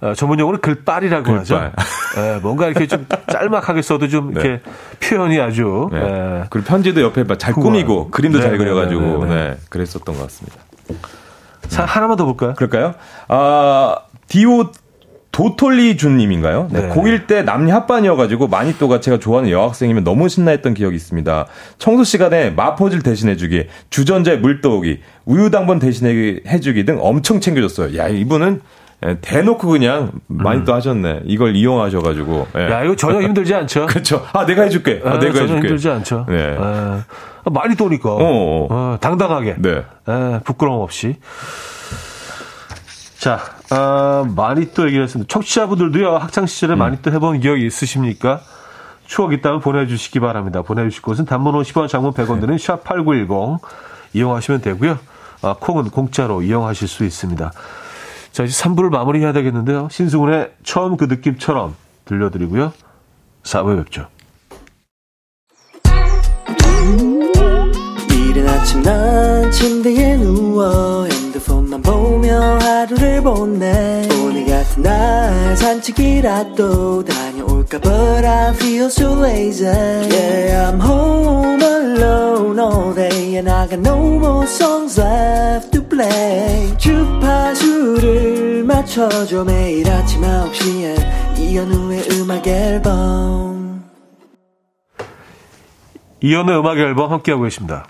어, 0.02 0.14
전문 0.14 0.40
용어는 0.40 0.62
글빨이라고 0.62 1.24
글빨. 1.24 1.40
하죠. 1.40 1.72
예, 2.18 2.40
뭔가 2.42 2.68
이렇게 2.68 2.88
좀 2.88 3.06
짤막하게 3.32 3.82
써도 3.82 4.08
좀 4.08 4.34
네. 4.34 4.42
이렇게 4.42 4.62
표현이 5.02 5.40
아주. 5.40 5.90
네. 5.92 6.00
예. 6.00 6.44
그리고 6.50 6.68
편지도 6.68 7.02
옆에 7.02 7.26
잘 7.38 7.54
꾸미고 7.54 8.10
그림도 8.10 8.38
네, 8.38 8.44
잘 8.44 8.52
네, 8.54 8.58
그려가지고 8.58 9.26
네, 9.26 9.36
네, 9.36 9.58
그랬었던 9.70 10.16
것 10.16 10.22
같습니다. 10.24 10.58
자 11.68 11.86
하나만 11.86 12.18
더 12.18 12.26
볼까요? 12.26 12.54
그럴까요? 12.56 12.96
아 13.28 13.98
디오 14.28 14.72
도톨리 15.32 15.96
준님인가요? 15.98 16.70
네. 16.72 16.82
네. 16.82 16.90
고1 16.90 17.28
때 17.28 17.44
남녀 17.44 17.76
합반이어가지고 17.76 18.48
마니또가 18.48 19.00
제가 19.00 19.20
좋아하는 19.20 19.52
여학생이면 19.52 20.04
너무 20.04 20.28
신나했던 20.28 20.74
기억이 20.74 20.96
있습니다. 20.96 21.46
청소 21.78 22.04
시간에 22.04 22.50
마포질 22.50 23.04
대신해주기, 23.04 23.68
주전자에 23.90 24.38
물 24.38 24.62
떠오기, 24.62 25.02
우유 25.26 25.52
당번 25.52 25.80
대신해주기 25.80 26.84
등 26.86 26.98
엄청 27.00 27.40
챙겨줬어요. 27.40 27.98
야, 27.98 28.08
이분은 28.08 28.62
예, 29.06 29.18
대놓고 29.22 29.68
그냥 29.68 30.12
많이 30.28 30.62
음. 30.62 30.66
또 30.66 30.74
하셨네. 30.74 31.22
이걸 31.26 31.56
이용하셔가지고. 31.56 32.48
예. 32.58 32.62
야, 32.64 32.84
이거 32.84 32.96
전혀 32.96 33.22
힘들지 33.22 33.56
않죠? 33.56 33.86
그렇죠. 33.88 34.26
아, 34.34 34.46
내가 34.46 34.64
해줄게. 34.64 35.02
아, 35.06 35.12
아 35.12 35.20
내가 35.20 35.34
전혀 35.34 35.42
해줄게. 35.44 35.68
힘들지 35.68 35.90
않죠. 35.90 36.26
네. 36.28 36.58
아, 36.60 37.04
많이 37.46 37.76
또니까. 37.76 38.10
어, 38.12 38.20
어. 38.20 38.68
어, 38.70 38.98
당당하게. 39.00 39.56
네. 39.58 39.86
에, 40.08 40.40
부끄러움 40.44 40.82
없이. 40.82 41.16
자, 43.18 43.40
아, 43.70 44.26
많이 44.36 44.72
또 44.74 44.86
얘기를 44.86 45.04
했습니다. 45.04 45.32
청취자분들도요, 45.32 46.18
학창시절에 46.18 46.74
음. 46.74 46.80
많이 46.80 47.02
또 47.02 47.12
해본 47.12 47.40
기억이 47.40 47.66
있으십니까? 47.66 48.42
추억 49.06 49.34
있다면 49.34 49.62
보내주시기 49.62 50.20
바랍니다. 50.20 50.62
보내주실 50.62 51.02
곳은 51.02 51.26
단문 51.26 51.54
50원, 51.54 51.88
장문 51.88 52.14
100원 52.14 52.42
드는 52.42 52.58
샵8910 52.58 53.60
이용하시면 54.14 54.62
되고요. 54.62 55.00
아, 55.42 55.56
콩은 55.60 55.90
공짜로 55.90 56.42
이용하실 56.42 56.88
수 56.88 57.06
있습니다. 57.06 57.52
자, 58.32 58.44
이제 58.44 58.64
3부를 58.64 58.90
마무리해야 58.90 59.34
되겠는데요. 59.34 59.88
신승훈의 59.92 60.54
처음 60.64 60.98
그 60.98 61.06
느낌처럼 61.06 61.76
들려드리고요. 62.06 62.74
4부에 63.44 63.78
뵙죠. 63.84 64.08
아침 68.60 68.84
난 68.84 69.52
침대에 69.52 70.18
누워 70.18 71.06
핸드폰만 71.06 71.82
보며 71.82 72.58
하루를 72.60 73.24
보내 73.24 74.08
오늘 74.22 74.46
같은 74.46 74.84
날 74.84 75.56
산책이라도 75.56 77.06
다 77.06 77.29
녀올까 77.70 77.80
But 77.80 78.26
I 78.26 78.54
feel 78.56 78.86
so 78.86 79.14
lazy 79.14 79.66
Yeah 79.66 80.72
I'm 80.72 80.80
home 80.80 81.62
alone 81.62 82.60
all 82.60 82.94
day 82.94 83.38
And 83.38 83.50
I 83.50 83.68
got 83.68 83.80
no 83.80 84.18
more 84.18 84.46
songs 84.46 85.00
left 85.00 85.72
to 85.72 85.84
play 85.84 86.76
주파수를 86.78 88.64
맞춰줘 88.64 89.44
매일 89.44 89.90
아침 89.90 90.22
9시에 90.22 91.38
이현우의 91.38 92.04
음악 92.14 92.48
앨범 92.48 93.84
이현우의 96.22 96.60
음악 96.60 96.78
앨범 96.78 97.12
함께하고 97.12 97.44
계십니다 97.44 97.86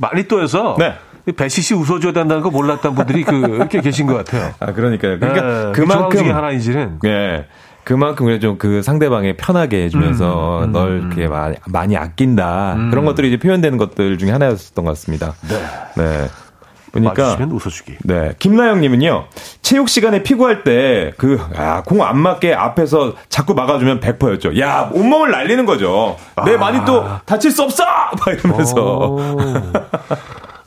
많이 0.00 0.26
또해서 0.26 0.76
네. 0.78 0.94
배시 1.36 1.62
씨 1.62 1.74
웃어줘야 1.74 2.12
된다는 2.12 2.42
거 2.42 2.50
몰랐던 2.50 2.96
분들이 2.96 3.22
그 3.22 3.36
이렇게 3.36 3.80
계신 3.80 4.06
것 4.08 4.14
같아요. 4.14 4.52
아 4.58 4.72
그러니까요. 4.72 5.20
그러니까 5.20 5.40
네, 5.40 5.72
그 5.72 5.82
그만큼 5.82 6.18
중에 6.18 6.32
하나인지는. 6.32 6.98
네. 7.00 7.46
그만큼 7.84 8.26
그래 8.26 8.38
좀그 8.38 8.82
상대방에 8.82 9.36
편하게 9.36 9.84
해주면서 9.84 10.58
음, 10.60 10.64
음, 10.64 10.72
널 10.72 10.88
음. 10.90 11.06
이렇게 11.12 11.28
많이, 11.28 11.56
많이 11.66 11.96
아낀다 11.96 12.74
음. 12.76 12.90
그런 12.90 13.04
것들이 13.04 13.28
이제 13.28 13.38
표현되는 13.38 13.76
것들 13.78 14.18
중에 14.18 14.30
하나였었던 14.30 14.84
것 14.84 14.90
같습니다. 14.92 15.34
네. 15.48 16.02
네. 16.02 16.28
보니까 16.92 17.38
웃어주기. 17.50 17.96
네. 18.04 18.32
김나영님은요. 18.38 19.24
체육 19.62 19.88
시간에 19.88 20.22
피구할 20.22 20.62
때 20.62 21.12
그 21.16 21.40
아, 21.56 21.82
공 21.82 22.02
안 22.02 22.18
맞게 22.18 22.52
앞에서 22.52 23.14
자꾸 23.30 23.54
막아주면 23.54 24.00
100%였죠. 24.00 24.60
야 24.60 24.90
온몸을 24.92 25.30
날리는 25.30 25.64
거죠. 25.64 26.16
아. 26.36 26.44
내 26.44 26.56
많이 26.58 26.84
또 26.84 27.04
다칠 27.24 27.50
수 27.50 27.62
없어. 27.62 27.84
막 27.84 28.28
이러면서. 28.28 29.16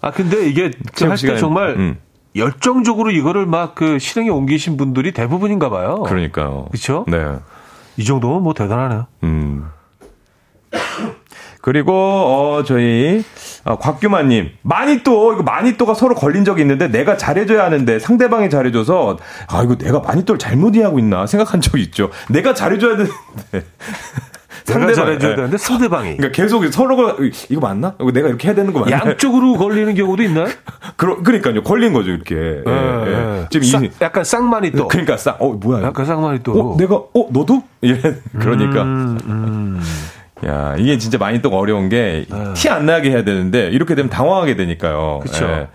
아 0.02 0.12
근데 0.12 0.48
이게 0.48 0.72
할 1.00 1.16
때 1.18 1.38
정말 1.38 1.70
음. 1.78 1.98
열정적으로 2.36 3.12
이거를 3.12 3.46
막 3.46 3.76
그 3.76 4.00
실행에 4.00 4.30
옮기신 4.30 4.78
분들이 4.78 5.12
대부분인가 5.12 5.70
봐요. 5.70 6.04
그러니까요. 6.04 6.66
그렇죠? 6.72 7.06
네. 7.08 7.18
이 7.98 8.04
정도면 8.06 8.42
뭐 8.44 8.54
대단하네요. 8.54 9.08
음. 9.24 9.66
그리고 11.62 11.94
어 11.94 12.64
저희 12.64 13.24
어, 13.64 13.78
곽규만님 13.80 14.52
마니또 14.62 15.34
이거 15.34 15.42
마니또가 15.44 15.96
서로 15.96 16.14
걸린 16.14 16.46
적이 16.46 16.62
있는데 16.62 16.88
내가 16.90 17.18
잘해 17.18 17.48
줘야 17.48 17.66
하는데 17.66 17.98
상대방이 18.00 18.50
잘해 18.52 18.72
줘서 18.72 19.18
아 19.48 19.64
이거 19.64 19.76
내가 19.76 20.00
마니또를 20.00 20.38
잘못 20.38 20.76
이해하고 20.76 21.00
있나 21.00 21.26
생각한 21.26 21.62
적이 21.62 21.84
있죠. 21.84 22.12
내가 22.30 22.54
잘해 22.54 22.78
줘야 22.78 22.98
되는데 22.98 23.68
상대방 24.66 24.96
잘해줘야 24.96 25.30
네. 25.32 25.36
되는데 25.36 25.58
상대방이. 25.58 26.18
그러니까 26.18 26.36
계속 26.36 26.66
서로가 26.66 27.18
이거 27.50 27.62
맞나? 27.62 27.96
이거 28.00 28.12
내가 28.12 28.28
이렇게 28.28 28.48
해야 28.48 28.56
되는 28.56 28.74
거 28.74 28.80
맞나? 28.82 28.98
양쪽으로 28.98 29.54
걸리는 29.54 29.94
경우도 29.94 30.24
있나요? 30.24 30.48
그러, 30.98 31.22
그러니까요. 31.22 31.64
걸린 31.64 31.94
거죠 31.94 32.12
이렇게. 32.12 32.36
네, 32.36 32.64
예, 32.68 33.42
예. 33.42 33.48
지금 33.50 33.68
쌍, 33.68 33.86
이, 33.86 33.92
약간 34.02 34.24
쌍만이 34.24 34.72
또. 34.72 34.88
그러니까 34.88 35.18
쌍. 35.18 35.36
어 35.40 35.50
뭐야? 35.54 35.84
약간 35.84 36.06
쌍만이 36.06 36.40
또. 36.44 36.74
어 36.74 36.78
내가 36.78 36.96
어 36.96 37.28
너도? 37.32 37.64
예. 37.84 38.00
그러니까. 38.40 38.82
음, 38.82 39.20
음. 39.26 39.82
야, 40.46 40.76
이게 40.78 40.98
진짜 40.98 41.18
많이 41.18 41.42
또 41.42 41.50
어려운 41.50 41.88
게 41.88 42.26
티안 42.56 42.86
네. 42.86 42.94
나게 42.94 43.12
해야 43.12 43.24
되는데 43.24 43.70
이렇게 43.70 43.96
되면 43.96 44.10
당황하게 44.10 44.56
되니까요. 44.56 45.20
그렇죠. 45.22 45.46
예. 45.46 45.68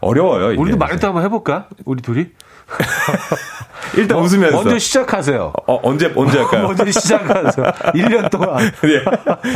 어려워요. 0.00 0.52
이게. 0.52 0.60
우리도 0.60 0.76
말도 0.76 1.06
한번 1.06 1.24
해볼까? 1.24 1.68
우리 1.84 2.02
둘이? 2.02 2.26
일단 3.96 4.18
어, 4.18 4.20
웃으면서. 4.22 4.56
먼저 4.56 4.78
시작하세요. 4.78 5.52
어, 5.66 5.80
언제, 5.82 6.12
언제 6.16 6.38
할까요? 6.38 6.62
먼저 6.68 6.90
시작하세요. 6.90 7.66
1년 7.94 8.30
동안. 8.30 8.58
예. 8.84 9.04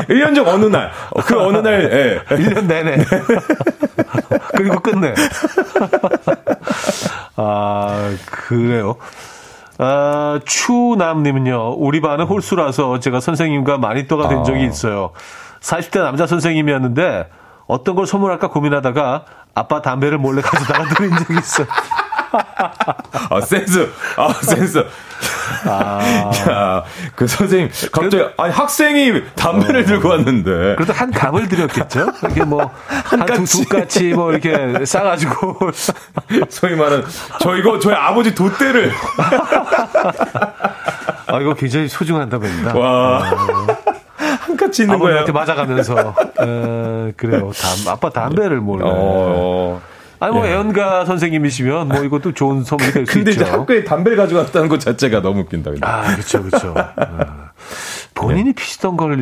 1년 0.06 0.34
전 0.34 0.46
어느 0.48 0.66
날. 0.66 0.90
그 1.24 1.40
어느 1.40 1.58
날, 1.58 1.82
예. 2.30 2.34
1년 2.36 2.66
내내. 2.66 3.04
그리고 4.56 4.80
끝내. 4.80 5.14
아, 7.36 8.10
그래요. 8.30 8.96
아, 9.78 10.40
추남님은요, 10.44 11.74
우리 11.78 12.00
반은 12.00 12.26
홀수라서 12.26 13.00
제가 13.00 13.20
선생님과 13.20 13.78
마니또가 13.78 14.28
된 14.28 14.44
적이 14.44 14.60
아. 14.60 14.66
있어요. 14.66 15.10
40대 15.60 16.02
남자 16.02 16.26
선생님이었는데, 16.26 17.28
어떤 17.66 17.94
걸 17.94 18.06
선물할까 18.06 18.48
고민하다가 18.48 19.24
아빠 19.54 19.80
담배를 19.80 20.18
몰래 20.18 20.42
가져다가 20.42 20.84
드린 20.94 21.16
적이 21.16 21.38
있어요. 21.38 21.66
아, 22.32 23.40
센스. 23.40 23.90
아, 24.16 24.32
센스. 24.42 24.84
아. 25.66 26.30
야, 26.48 26.84
그 27.14 27.26
선생님, 27.26 27.68
갑자기, 27.92 28.10
그래도, 28.10 28.30
아니, 28.36 28.52
학생이 28.52 29.22
담배를 29.34 29.82
어. 29.82 29.84
들고 29.84 30.08
왔는데. 30.08 30.76
그래도 30.76 30.92
한 30.92 31.10
감을 31.10 31.48
드렸겠죠? 31.48 32.06
이게 32.30 32.44
뭐, 32.44 32.70
한, 32.86 33.20
한 33.20 33.26
두, 33.26 33.44
두 33.44 33.64
까치 33.68 34.12
뭐, 34.14 34.32
이렇게 34.32 34.84
싸가지고. 34.84 35.70
소위 36.48 36.74
말하는, 36.76 37.04
저 37.40 37.56
이거, 37.56 37.78
저희 37.78 37.94
아버지 37.94 38.34
돛대를. 38.34 38.92
아, 41.26 41.40
이거 41.40 41.54
굉장히 41.54 41.88
소중한 41.88 42.28
담배입니다. 42.28 42.76
와. 42.78 43.22
아. 43.22 43.76
한 44.40 44.56
까치 44.56 44.82
있는 44.82 44.98
거예요. 44.98 45.24
맞아가면서. 45.32 46.14
어, 46.38 47.10
그래요. 47.16 47.50
담, 47.52 47.92
아빠 47.92 48.10
담배를 48.10 48.60
몰래. 48.60 48.84
어. 48.86 49.80
아니 50.20 50.34
뭐 50.34 50.46
예. 50.46 50.50
애연가 50.50 51.06
선생님이시면 51.06 51.88
뭐 51.88 52.04
이것도 52.04 52.34
좋은 52.34 52.62
선물이 52.62 52.92
될수 52.92 53.18
있죠. 53.20 53.30
근데 53.30 53.50
학교에 53.50 53.84
담배를 53.84 54.18
가져갔다는 54.18 54.68
것 54.68 54.78
자체가 54.78 55.22
너무 55.22 55.40
웃긴다. 55.40 55.70
근데. 55.70 55.86
아 55.86 56.02
그렇죠 56.14 56.42
그렇죠. 56.42 56.74
어. 56.76 57.50
본인이 58.14 58.44
네. 58.44 58.52
피시던 58.52 58.98
걸 58.98 59.16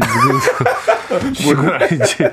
뭐건 1.44 1.68
아닌지. 1.74 2.16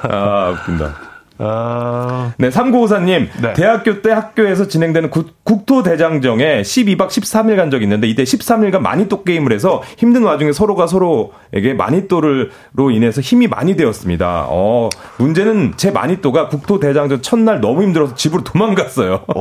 아 0.02 0.48
웃긴다. 0.48 1.09
아... 1.42 2.34
네, 2.36 2.50
3954님. 2.50 3.28
네. 3.40 3.52
대학교 3.54 4.02
때 4.02 4.10
학교에서 4.10 4.68
진행되는 4.68 5.10
국토대장정에 5.44 6.62
12박 6.62 7.08
13일 7.08 7.56
간 7.56 7.70
적이 7.70 7.84
있는데 7.84 8.08
이때 8.08 8.24
13일간 8.24 8.80
마니또 8.80 9.24
게임을 9.24 9.52
해서 9.52 9.82
힘든 9.96 10.22
와중에 10.22 10.52
서로가 10.52 10.86
서로에게 10.86 11.74
마니또를로 11.74 12.90
인해서 12.92 13.20
힘이 13.20 13.48
많이 13.48 13.74
되었습니다. 13.76 14.46
어, 14.48 14.90
문제는 15.18 15.74
제 15.76 15.90
마니또가 15.90 16.48
국토대장정 16.48 17.22
첫날 17.22 17.60
너무 17.60 17.82
힘들어서 17.82 18.14
집으로 18.14 18.44
도망갔어요. 18.44 19.24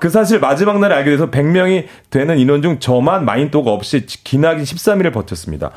그 0.00 0.10
사실 0.10 0.38
마지막 0.38 0.78
날에 0.80 0.94
알게 0.94 1.10
돼서 1.10 1.30
100명이 1.30 1.86
되는 2.10 2.38
인원 2.38 2.60
중 2.60 2.78
저만 2.78 3.24
마니또가 3.24 3.70
없이 3.70 4.04
기나긴 4.06 4.64
13일을 4.64 5.12
버텼습니다. 5.12 5.70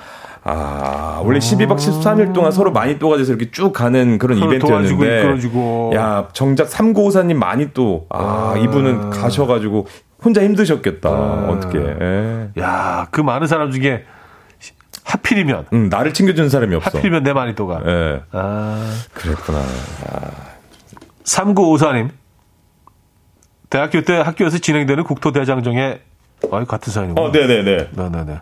아, 0.48 1.22
원래 1.24 1.40
12박 1.40 1.78
13일 1.78 2.32
동안 2.32 2.52
서로 2.52 2.72
많이 2.72 3.00
또가 3.00 3.18
돼서 3.18 3.34
이렇게 3.34 3.50
쭉 3.50 3.74
가는 3.74 4.20
그런 4.20 4.38
이벤트였는데. 4.38 5.24
도와주고, 5.24 5.92
야, 5.96 6.30
정작 6.34 6.70
3954님 6.70 7.34
많이 7.34 7.74
또, 7.74 8.06
아, 8.10 8.54
아, 8.54 8.58
이분은 8.58 9.10
가셔가지고 9.10 9.88
혼자 10.24 10.44
힘드셨겠다. 10.44 11.10
아. 11.10 11.48
어떻게. 11.50 11.80
예. 11.80 12.50
야, 12.60 13.08
그 13.10 13.22
많은 13.22 13.48
사람 13.48 13.72
중에 13.72 14.06
하필이면. 15.04 15.66
응, 15.74 15.90
나를 15.90 16.14
챙겨주는 16.14 16.48
사람이 16.48 16.76
없어. 16.76 16.90
하필이면 16.90 17.24
내 17.24 17.34
마니또가. 17.34 17.82
예. 17.84 18.22
아. 18.32 18.92
그랬구나. 19.14 19.58
아. 19.58 20.32
3954님. 21.24 22.10
대학교 23.72 24.02
때 24.02 24.14
학교에서 24.18 24.60
진행되는 24.60 25.04
국토대장정에 25.06 26.02
아, 26.52 26.64
같은 26.66 26.92
사연이고. 26.94 27.22
어, 27.22 27.32
네네네. 27.32 27.90
네네네. 27.96 28.40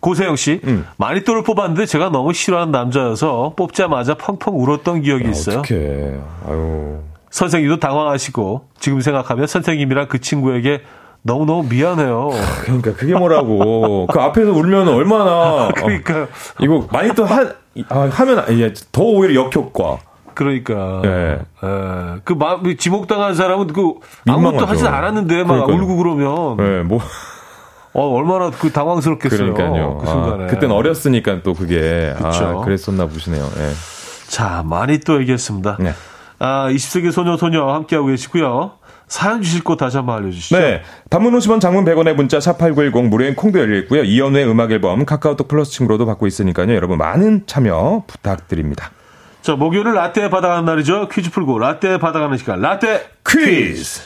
고세영 0.00 0.36
씨, 0.36 0.60
음. 0.64 0.86
마니또를 0.96 1.42
뽑았는데 1.42 1.86
제가 1.86 2.10
너무 2.10 2.32
싫어하는 2.32 2.70
남자여서 2.70 3.54
뽑자마자 3.56 4.14
펑펑 4.14 4.54
울었던 4.60 5.02
기억이 5.02 5.26
아, 5.26 5.30
있어요. 5.30 5.58
어떡해. 5.60 6.20
아유. 6.46 6.98
선생님도 7.30 7.78
당황하시고 7.78 8.68
지금 8.78 9.00
생각하면 9.00 9.46
선생님이랑 9.46 10.08
그 10.08 10.20
친구에게 10.20 10.82
너무너무 11.22 11.68
미안해요. 11.68 12.30
그러니까 12.62 12.94
그게 12.94 13.14
뭐라고. 13.14 14.06
그 14.06 14.18
앞에서 14.18 14.52
울면 14.52 14.88
얼마나. 14.88 15.68
그러니까. 15.76 16.22
어, 16.22 16.28
이거 16.60 16.86
마니또 16.90 17.24
하, 17.24 17.42
아, 17.88 18.08
하면 18.10 18.74
더 18.92 19.02
오히려 19.02 19.42
역효과. 19.44 19.98
그러니까. 20.38 21.00
네. 21.02 21.40
에, 21.64 22.20
그 22.22 22.32
마, 22.32 22.60
지목당한 22.78 23.34
사람은 23.34 23.66
그 23.66 23.94
아무것도 24.28 24.66
하지 24.66 24.86
않았는데 24.86 25.42
막 25.42 25.66
그러니까요. 25.66 25.76
울고 25.76 25.96
그러면. 25.96 26.56
네, 26.56 26.82
뭐. 26.84 27.00
어, 27.92 28.14
얼마나 28.14 28.50
그 28.50 28.70
당황스럽겠어요. 28.70 29.52
그러니까요. 29.52 29.98
그 29.98 30.06
순간에. 30.06 30.44
아, 30.44 30.46
그땐 30.46 30.70
어렸으니까 30.70 31.42
또 31.42 31.54
그게. 31.54 32.14
아, 32.16 32.30
그쵸? 32.30 32.44
아, 32.44 32.64
그랬었나 32.64 33.06
보시네요. 33.06 33.42
네. 33.42 33.72
자, 34.28 34.62
많이 34.64 35.00
또 35.00 35.20
얘기했습니다. 35.20 35.78
네. 35.80 35.92
아, 36.38 36.68
20세기 36.70 37.10
소녀, 37.10 37.36
소녀 37.36 37.66
함께하고 37.72 38.06
계시고요. 38.06 38.74
사연 39.08 39.42
주실 39.42 39.64
곳 39.64 39.76
다시 39.76 39.96
한번 39.96 40.18
알려주시죠. 40.18 40.56
네. 40.56 40.82
단문 41.10 41.36
50원 41.36 41.60
장문 41.60 41.84
100원의 41.84 42.14
문자 42.14 42.38
샵8910 42.38 43.08
무료인 43.08 43.34
콩도 43.34 43.58
열려 43.58 43.76
있고요. 43.78 44.04
이연우의 44.04 44.48
음악 44.48 44.70
앨범 44.70 45.04
카카오톡 45.04 45.48
플러스 45.48 45.72
친구로도 45.72 46.06
받고 46.06 46.28
있으니까요. 46.28 46.72
여러분 46.72 46.98
많은 46.98 47.44
참여 47.46 48.04
부탁드립니다. 48.06 48.92
자, 49.42 49.54
목요일은 49.54 49.94
라떼 49.94 50.30
받아가는 50.30 50.64
날이죠. 50.64 51.08
퀴즈 51.08 51.30
풀고 51.30 51.58
라떼 51.58 51.98
받아가는 51.98 52.36
시간. 52.36 52.60
라떼 52.60 53.08
퀴즈. 53.26 54.00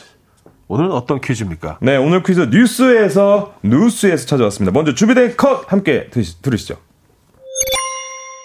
오늘은 0.68 0.93
어떤 0.93 1.20
퀴즈입니까? 1.20 1.78
네, 1.80 1.97
오늘 1.97 2.22
퀴즈 2.22 2.41
뉴스에서 2.51 3.55
뉴스에서 3.62 4.26
찾아왔습니다. 4.26 4.72
먼저 4.72 4.95
준비된 4.95 5.37
컷 5.37 5.70
함께 5.70 6.09
들으시죠. 6.43 6.76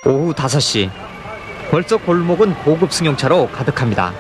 오후 0.06 0.34
5시. 0.34 0.90
벌써 1.70 1.98
골목은 1.98 2.56
고급 2.64 2.92
승용차로 2.92 3.50
가득합니다. 3.52 4.14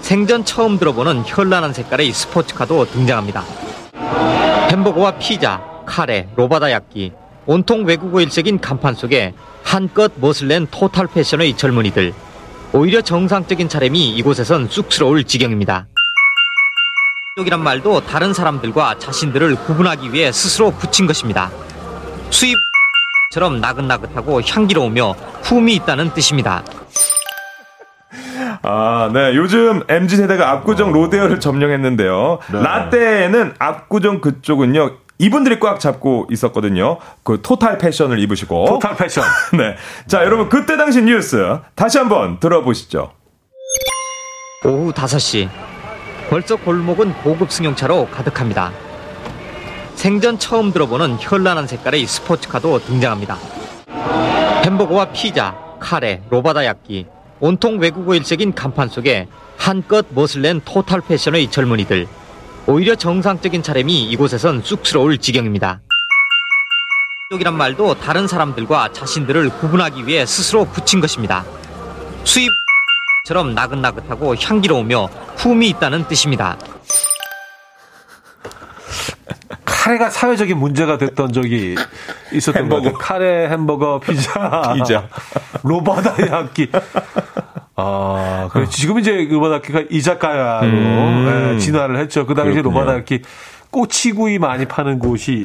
생전 0.00 0.44
처음 0.44 0.78
들어보는 0.78 1.22
현란한 1.26 1.72
색깔의 1.72 2.10
스포츠카도 2.12 2.86
등장합니다. 2.86 3.44
햄버거와 4.70 5.18
피자, 5.18 5.62
카레, 5.86 6.28
로바다 6.36 6.70
약기, 6.72 7.12
온통 7.46 7.84
외국어 7.84 8.20
일색인 8.20 8.60
간판 8.60 8.94
속에 8.94 9.34
한껏 9.64 10.12
멋을 10.16 10.48
낸 10.48 10.66
토탈 10.70 11.06
패션의 11.08 11.56
젊은이들. 11.56 12.12
오히려 12.72 13.00
정상적인 13.02 13.68
차림이 13.68 14.10
이곳에선 14.16 14.68
쑥스러울 14.68 15.24
지경입니다. 15.24 15.86
쪽이란 17.36 17.62
말도 17.62 18.02
다른 18.02 18.32
사람들과 18.34 18.98
자신들을 18.98 19.56
구분하기 19.56 20.12
위해 20.12 20.30
스스로 20.32 20.70
붙인 20.70 21.06
것입니다. 21.06 21.50
수입처럼 22.30 23.60
나긋나긋하고 23.60 24.42
향기로우며 24.42 25.14
품이 25.42 25.74
있다는 25.76 26.12
뜻입니다. 26.14 26.62
아, 28.62 29.10
네. 29.12 29.34
요즘 29.34 29.82
MZ세대가 29.88 30.50
압구정 30.50 30.92
로데오를 30.92 31.40
점령했는데요. 31.40 32.38
네. 32.52 32.62
라떼는 32.62 33.54
압구정 33.58 34.20
그쪽은요. 34.20 34.98
이분들이 35.22 35.60
꽉 35.60 35.78
잡고 35.78 36.26
있었거든요. 36.32 36.98
그 37.22 37.40
토탈 37.42 37.78
패션을 37.78 38.18
입으시고. 38.18 38.64
토탈 38.66 38.96
패션. 38.96 39.22
네. 39.56 39.76
자, 40.08 40.18
네. 40.18 40.24
여러분 40.24 40.48
그때 40.48 40.76
당시 40.76 41.00
뉴스 41.00 41.60
다시 41.76 41.98
한번 41.98 42.40
들어보시죠. 42.40 43.12
오후 44.64 44.92
5시. 44.92 45.48
벌써 46.28 46.56
골목은 46.56 47.12
고급 47.22 47.52
승용차로 47.52 48.08
가득합니다. 48.08 48.72
생전 49.94 50.40
처음 50.40 50.72
들어보는 50.72 51.18
현란한 51.20 51.68
색깔의 51.68 52.04
스포츠카도 52.04 52.80
등장합니다. 52.80 53.38
햄버거와 54.64 55.12
피자, 55.12 55.54
카레, 55.78 56.20
로바다 56.30 56.64
약기, 56.64 57.06
온통 57.38 57.78
외국어 57.78 58.16
일색인 58.16 58.54
간판 58.54 58.88
속에 58.88 59.28
한껏 59.56 60.04
멋을 60.10 60.42
낸 60.42 60.60
토탈 60.64 61.00
패션의 61.00 61.48
젊은이들. 61.52 62.08
오히려 62.66 62.94
정상적인 62.94 63.62
차림이 63.62 64.04
이곳에선 64.10 64.62
쑥스러울 64.62 65.18
지경입니다. 65.18 65.80
쪽이란 67.30 67.56
말도 67.56 67.94
다른 67.94 68.28
사람들과 68.28 68.92
자신들을 68.92 69.50
구분하기 69.58 70.06
위해 70.06 70.24
스스로 70.26 70.64
붙인 70.66 71.00
것입니다. 71.00 71.44
수입처럼 72.24 73.54
나긋나긋하고 73.54 74.36
향기로우며 74.36 75.08
품이 75.36 75.68
있다는 75.70 76.06
뜻입니다. 76.06 76.56
카레가 79.64 80.10
사회적인 80.10 80.56
문제가 80.56 80.98
됐던 80.98 81.32
적이 81.32 81.74
있었던 82.32 82.62
햄버거. 82.62 82.92
카레, 82.92 83.48
햄버거, 83.48 83.98
피자, 83.98 84.74
피자, 84.74 85.08
로바다 85.64 86.14
야끼. 86.30 86.70
아, 87.76 88.48
그래. 88.52 88.66
지금 88.68 88.98
이제 88.98 89.26
로바다키가 89.30 89.84
이자카야로 89.90 90.66
음. 90.66 91.52
네, 91.52 91.58
진화를 91.58 91.98
했죠. 91.98 92.26
그 92.26 92.34
당시 92.34 92.60
로바다키 92.60 93.22
꼬치구이 93.70 94.38
많이 94.38 94.66
파는 94.66 94.98
곳이 94.98 95.44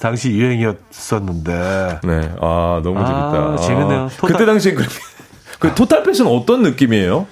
당시 0.00 0.30
유행이었었는데. 0.30 2.00
네. 2.04 2.32
아, 2.40 2.80
너무 2.82 2.98
재밌다. 2.98 3.54
아, 3.54 3.56
재밌네요. 3.56 4.00
아, 4.02 4.08
토탈... 4.16 4.46
그때 4.46 4.74
그렇게. 4.74 4.94
그 5.58 5.74
토탈 5.74 6.02
패션 6.02 6.26
어떤 6.26 6.62
느낌이에요? 6.62 7.26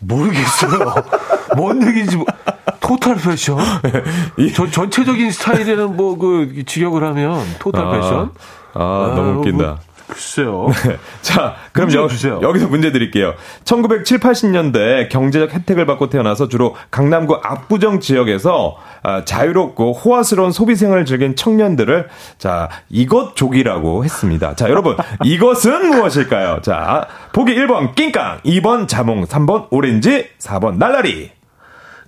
모르겠어요. 0.00 0.94
뭔 1.56 1.86
얘기인지. 1.86 2.16
뭐, 2.16 2.26
토탈 2.80 3.16
패션? 3.16 3.58
이, 4.36 4.52
전, 4.52 4.70
전체적인 4.70 5.30
스타일에는 5.30 5.96
뭐, 5.96 6.18
그, 6.18 6.64
직역을 6.66 7.02
하면, 7.02 7.42
토탈 7.58 7.86
아, 7.86 7.90
패션? 7.92 8.30
아, 8.74 8.80
아, 8.80 9.14
너무 9.14 9.38
웃긴다. 9.38 9.64
뭐, 9.64 9.78
글쎄요. 10.16 10.68
자, 11.20 11.56
그럼 11.72 11.92
여, 11.92 12.08
주세요. 12.08 12.40
여기서 12.42 12.68
문제 12.68 12.90
드릴게요. 12.90 13.34
1970, 13.64 14.20
80년대 14.20 15.10
경제적 15.10 15.52
혜택을 15.52 15.84
받고 15.84 16.08
태어나서 16.08 16.48
주로 16.48 16.74
강남구 16.90 17.40
압구정 17.42 18.00
지역에서 18.00 18.76
아, 19.02 19.24
자유롭고 19.24 19.92
호화스러운 19.92 20.52
소비 20.52 20.74
생활을 20.74 21.04
즐긴 21.04 21.36
청년들을 21.36 22.08
자, 22.38 22.70
이것족이라고 22.88 24.04
했습니다. 24.04 24.54
자, 24.56 24.70
여러분, 24.70 24.96
이것은 25.22 25.90
무엇일까요? 25.90 26.62
자, 26.62 27.06
보기 27.32 27.54
1번 27.54 27.94
낑깡, 27.94 28.40
2번 28.44 28.88
자몽, 28.88 29.26
3번 29.26 29.66
오렌지, 29.70 30.28
4번 30.38 30.76
날라리. 30.78 31.30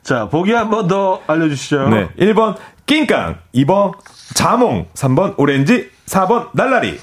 자, 0.02 0.28
보기 0.30 0.52
한 0.52 0.70
번 0.70 0.88
더 0.88 1.20
알려주시죠. 1.26 1.88
네, 1.90 2.08
1번 2.18 2.56
낑깡, 2.86 3.36
2번 3.54 3.92
자몽, 4.32 4.86
3번 4.94 5.34
오렌지, 5.36 5.90
4번 6.06 6.48
날라리. 6.54 6.98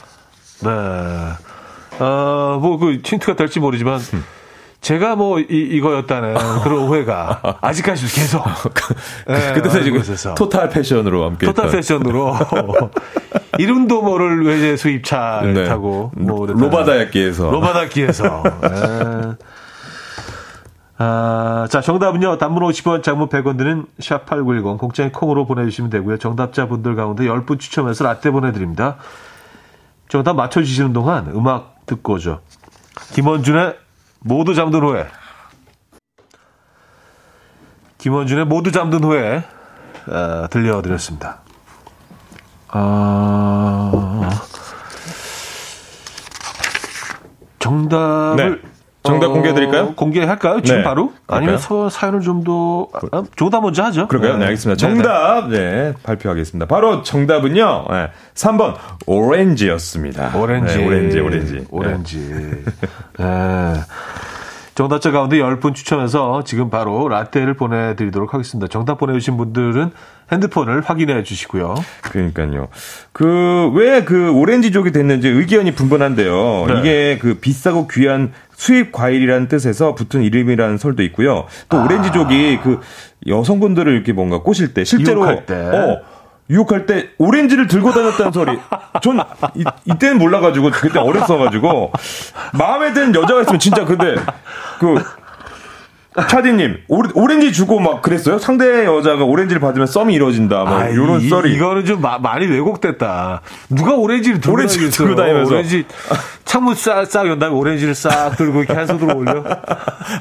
네. 0.61 0.69
어, 1.99 2.59
뭐, 2.61 2.77
그, 2.77 2.99
힌트가 3.03 3.35
될지 3.35 3.59
모르지만, 3.59 3.99
제가 4.85 5.15
뭐, 5.15 5.39
이, 5.39 5.45
이거였다는 5.49 6.35
그런 6.61 6.83
오해가 6.87 7.41
아직까지도 7.59 8.13
계속. 8.13 8.43
네, 9.27 9.53
그때는 9.53 9.77
알고 9.77 9.83
지금 9.83 9.99
있어서. 10.01 10.35
토탈 10.35 10.69
패션으로 10.69 11.25
함께 11.25 11.47
토탈 11.47 11.65
했던. 11.65 11.79
패션으로 11.79 12.35
이름도 13.57 14.03
모를 14.03 14.45
외제 14.45 14.77
수입차를 14.77 15.53
네. 15.55 15.65
타고 15.67 16.11
뭐. 16.15 16.45
로바다야끼에서 16.45 17.49
로바다키에서 17.49 18.43
네. 18.61 19.31
아, 20.99 21.67
자 21.71 21.81
정답은요 21.81 22.37
단문 22.37 22.61
50원 22.63 23.01
장문 23.01 23.29
100원 23.29 23.57
드는 23.57 23.85
샵8910 23.99 24.77
공짜인 24.77 25.11
콩으로 25.11 25.47
보내 25.47 25.65
주시면 25.65 25.89
되고요 25.89 26.19
정답자분들 26.19 26.95
가운데 26.95 27.23
10분 27.25 27.59
추첨해서 27.59 28.03
라떼 28.03 28.29
보내 28.29 28.51
드립니다 28.51 28.97
정답 30.07 30.33
맞춰주시는 30.33 30.93
동안 30.93 31.27
음악 31.33 31.85
듣고 31.85 32.13
오죠 32.13 32.41
김원준의 33.13 33.77
모두 34.19 34.53
잠든 34.53 34.81
후에 34.81 35.07
김원준의 37.97 38.45
모두 38.45 38.71
잠든 38.71 39.03
후에 39.03 39.43
어, 40.07 40.47
들려드렸습니다. 40.49 41.39
아, 42.67 44.29
정답을 47.57 48.61
네. 48.61 48.74
정답 49.05 49.27
공개해드릴까요? 49.29 49.93
공개할까요? 49.95 50.61
지금 50.61 50.79
네. 50.79 50.83
바로? 50.83 51.13
아니면? 51.27 51.57
서, 51.57 51.89
사연을 51.89 52.21
좀 52.21 52.43
더, 52.43 52.87
아, 53.11 53.23
정답 53.37 53.61
먼저 53.61 53.83
하죠. 53.83 54.07
그럴까요? 54.07 54.37
네, 54.37 54.45
알겠습니다. 54.45 54.87
네, 54.87 54.93
네. 54.93 55.01
정답, 55.03 55.49
네, 55.49 55.93
발표하겠습니다. 56.03 56.65
바로 56.67 57.01
정답은요, 57.03 57.85
네, 57.89 58.09
3번, 58.33 58.75
오렌지였습니다. 59.05 60.37
오렌지. 60.37 60.77
네, 60.77 60.85
오렌지, 60.85 61.19
오렌지. 61.19 61.65
오렌지. 61.69 62.63
네. 63.19 63.73
정답자 64.75 65.09
가운데 65.11 65.37
10분 65.37 65.73
추첨해서 65.73 66.43
지금 66.43 66.69
바로 66.69 67.07
라떼를 67.07 67.53
보내드리도록 67.53 68.33
하겠습니다. 68.33 68.67
정답 68.67 68.97
보내주신 68.97 69.37
분들은 69.37 69.91
핸드폰을 70.33 70.81
확인해 70.81 71.23
주시고요. 71.23 71.75
그러니까요. 72.01 72.67
그, 73.13 73.71
왜 73.73 74.03
그 74.03 74.31
오렌지족이 74.33 74.91
됐는지 74.91 75.29
의견이 75.29 75.73
분분한데요. 75.75 76.65
네. 76.67 76.79
이게 76.79 77.17
그 77.21 77.35
비싸고 77.35 77.87
귀한 77.87 78.33
수입 78.55 78.91
과일이라는 78.91 79.47
뜻에서 79.47 79.95
붙은 79.95 80.23
이름이라는 80.23 80.77
설도 80.77 81.03
있고요. 81.03 81.45
또 81.69 81.83
오렌지족이 81.83 82.59
그 82.63 82.79
여성분들을 83.27 83.93
이렇게 83.93 84.13
뭔가 84.13 84.41
꼬실 84.41 84.73
때 84.73 84.83
실제로 84.83 85.21
유혹할 85.21 85.45
때. 85.45 85.53
어, 85.55 86.01
유혹할 86.49 86.85
때 86.85 87.09
오렌지를 87.17 87.67
들고 87.67 87.91
다녔다는 87.91 88.31
소리. 88.31 88.57
전 89.01 89.19
이, 89.55 89.63
이때는 89.85 90.19
몰라가지고 90.19 90.71
그때 90.71 90.99
어렸어가지고 90.99 91.91
마음에 92.53 92.93
드는 92.93 93.15
여자가 93.15 93.41
있으면 93.41 93.59
진짜 93.59 93.83
근데 93.83 94.15
그 94.79 94.95
차디님 96.29 96.77
오렌지 96.87 97.51
주고 97.51 97.79
막 97.79 98.01
그랬어요? 98.01 98.39
상대 98.39 98.85
여자가 98.85 99.23
오렌지를 99.25 99.59
받으면 99.59 99.85
썸이 99.87 100.13
이루어진다. 100.13 100.63
뭐 100.63 100.73
아, 100.77 100.87
이런 100.87 101.19
이, 101.21 101.27
썰이. 101.27 101.53
이거는 101.53 101.85
좀 101.85 102.01
마- 102.01 102.17
많이 102.19 102.45
왜곡됐다. 102.47 103.41
누가 103.69 103.95
오렌지를 103.95 104.39
들고 104.39 104.57
다니겠어요? 104.57 104.89
들고 104.91 105.15
다니면서. 105.15 105.51
오렌지 105.53 105.85
창문 106.45 106.75
싹싹 106.75 107.27
연 107.27 107.39
다음에 107.39 107.55
오렌지를 107.55 107.93
싹 107.95 108.37
들고 108.37 108.59
이렇게 108.59 108.73
한 108.73 108.87
손으로 108.87 109.17
올려. 109.17 109.43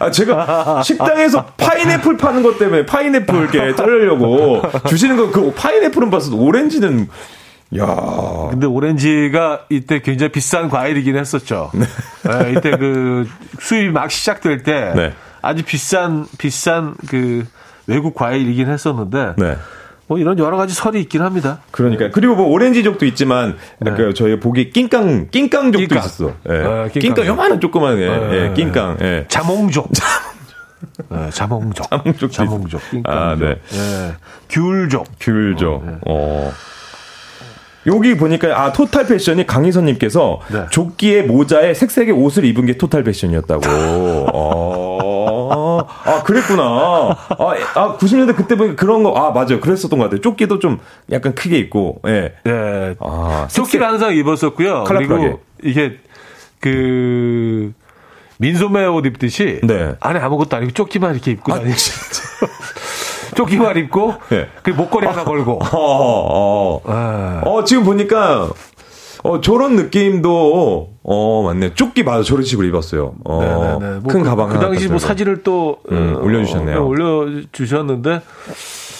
아, 0.00 0.10
제가 0.10 0.82
식당에서 0.82 1.44
파인애플 1.56 2.16
파는 2.16 2.42
것 2.42 2.58
때문에 2.58 2.86
파인애플 2.86 3.34
이렇게 3.34 3.74
자르려고 3.76 4.62
주시는 4.88 5.16
거, 5.16 5.30
그 5.30 5.52
파인애플은 5.54 6.10
봤어도 6.10 6.36
오렌지는, 6.38 7.08
야 7.78 7.86
근데 8.50 8.66
오렌지가 8.66 9.62
이때 9.68 10.00
굉장히 10.00 10.32
비싼 10.32 10.68
과일이긴 10.68 11.16
했었죠. 11.16 11.70
네, 11.74 12.54
이때 12.56 12.72
그 12.76 13.28
수입이 13.60 13.90
막 13.90 14.10
시작될 14.10 14.62
때 14.62 14.92
네. 14.94 15.12
아주 15.44 15.62
비싼 15.64 16.26
비싼 16.38 16.94
그 17.08 17.46
외국 17.86 18.14
과일이긴 18.14 18.68
했었는데 18.68 19.34
네. 19.36 19.56
뭐 20.06 20.18
이런 20.18 20.38
여러 20.38 20.56
가지 20.56 20.74
설이 20.74 21.00
있긴 21.02 21.22
합니다. 21.22 21.60
그러니까 21.70 22.10
그리고 22.10 22.34
뭐 22.36 22.46
오렌지족도 22.48 23.06
있지만 23.06 23.56
그 23.82 24.12
저희 24.14 24.38
보기 24.38 24.70
낑깡 24.70 25.28
낑깡족도 25.30 25.78
낑깡. 25.86 25.98
있었어. 25.98 26.32
예. 26.50 26.52
어, 26.52 26.88
낑깡. 26.92 27.00
낑깡 27.00 27.26
요만한 27.26 27.60
조그만 27.60 27.98
예, 27.98 28.06
네. 28.08 28.50
예, 28.50 28.54
낑깡. 28.54 28.98
예. 29.00 29.24
자몽족. 29.28 29.90
네, 31.08 31.30
자몽족. 31.30 31.86
자몽족. 32.30 32.80
있- 32.92 33.06
아, 33.08 33.34
네. 33.38 33.56
예. 33.72 34.14
귤족. 34.50 35.06
귤족. 35.18 35.84
네. 35.86 35.92
어. 36.06 36.52
여기 37.86 38.16
보니까 38.16 38.48
아 38.62 38.72
토탈 38.72 39.06
패션이 39.06 39.46
강희선님께서 39.46 40.40
네. 40.52 40.66
조끼에 40.70 41.22
모자에 41.22 41.74
색색의 41.74 42.12
옷을 42.14 42.44
입은 42.44 42.66
게 42.66 42.76
토탈 42.78 43.04
패션이었다고. 43.04 43.62
어. 44.32 45.86
아 46.04 46.22
그랬구나. 46.22 46.62
아, 46.62 47.16
아 47.74 47.96
90년대 47.98 48.36
그때 48.36 48.56
보니까 48.56 48.76
그런 48.76 49.02
거 49.02 49.14
아 49.14 49.30
맞아요. 49.30 49.60
그랬었던 49.60 49.98
것 49.98 50.06
같아요. 50.06 50.20
조끼도 50.20 50.58
좀 50.58 50.78
약간 51.12 51.34
크게 51.34 51.58
입고. 51.58 52.00
예. 52.06 52.32
예. 52.46 52.94
아 53.00 53.46
조끼를 53.50 53.86
항상 53.86 54.14
입었었고요. 54.16 54.84
컬러풀하게. 54.84 55.22
그리고 55.24 55.40
이게 55.62 55.98
그 56.60 57.72
민소매 58.38 58.86
옷 58.86 59.06
입듯이 59.06 59.60
네. 59.62 59.92
안에 60.00 60.18
아무것도 60.20 60.56
아니고 60.56 60.72
조끼만 60.72 61.14
이렇게 61.14 61.30
입고 61.32 61.52
다니지. 61.52 61.92
조끼만 63.34 63.76
입고 63.76 64.14
네. 64.30 64.48
그 64.62 64.70
목걸이 64.70 65.06
하나 65.06 65.24
걸고. 65.24 65.58
어, 65.62 65.68
어. 65.72 66.80
아, 66.84 67.40
어, 67.44 67.64
지금 67.64 67.84
보니까, 67.84 68.48
어, 69.22 69.40
저런 69.40 69.76
느낌도, 69.76 70.90
어, 71.02 71.42
맞네. 71.44 71.74
조끼 71.74 72.02
맞아. 72.02 72.22
저런 72.22 72.44
식으로 72.44 72.66
입었어요. 72.68 73.14
어, 73.24 73.40
네네네. 73.78 73.98
뭐 74.00 74.12
큰 74.12 74.22
그, 74.22 74.28
가방 74.28 74.48
그 74.48 74.58
당시 74.58 74.88
뭐. 74.88 74.98
사진을 74.98 75.42
또 75.42 75.78
음, 75.90 76.16
어, 76.16 76.20
올려주셨네요. 76.24 76.78
어, 76.78 76.82
올려주셨는데 76.84 78.20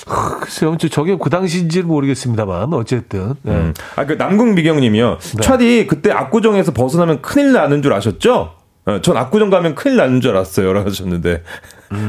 하, 0.06 0.38
글쎄요, 0.38 0.76
저- 0.78 0.88
저게 0.88 1.16
그 1.18 1.30
당시인지는 1.30 1.86
모르겠습니다만 1.88 2.72
어쨌든 2.74 3.34
네. 3.42 3.52
음. 3.52 3.74
아, 3.96 4.04
그 4.04 4.14
남궁 4.14 4.54
미경님이요. 4.54 5.18
차디 5.40 5.86
그때 5.88 6.10
압구정에서 6.12 6.72
벗어나면 6.72 7.22
큰일 7.22 7.52
나는 7.52 7.80
줄 7.82 7.92
아셨죠? 7.94 8.52
어, 8.86 9.00
전 9.00 9.16
압구정 9.16 9.48
가면 9.48 9.74
큰일 9.74 9.96
나는 9.96 10.20
줄 10.20 10.32
알았어요. 10.32 10.72
라고 10.74 10.90
하셨는데. 10.90 11.42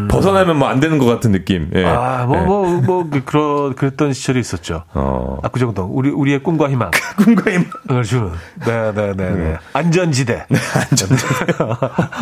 벗어나면 0.10 0.58
뭐 0.60 0.66
안 0.76 0.80
되는 0.80 0.98
것 0.98 1.06
같은 1.06 1.32
느낌. 1.32 1.70
예. 1.76 1.84
음. 1.84 1.86
아, 1.88 2.26
뭐, 2.26 2.38
예. 2.38 2.42
뭐, 2.42 2.82
뭐, 2.82 3.08
그, 3.10 3.24
그런, 3.24 3.76
그랬던 3.76 4.14
시절이 4.14 4.40
있었죠. 4.40 4.84
어. 4.94 5.38
압구정동. 5.44 5.90
우리, 5.94 6.10
우리의 6.10 6.42
꿈과 6.44 6.70
희망. 6.70 6.92
꿈과 7.18 7.52
힘. 7.52 7.66
을 7.92 8.04
주는. 8.04 8.32
네 8.66 8.92
네네. 8.94 9.14
네. 9.32 9.58
안전지대. 9.74 10.48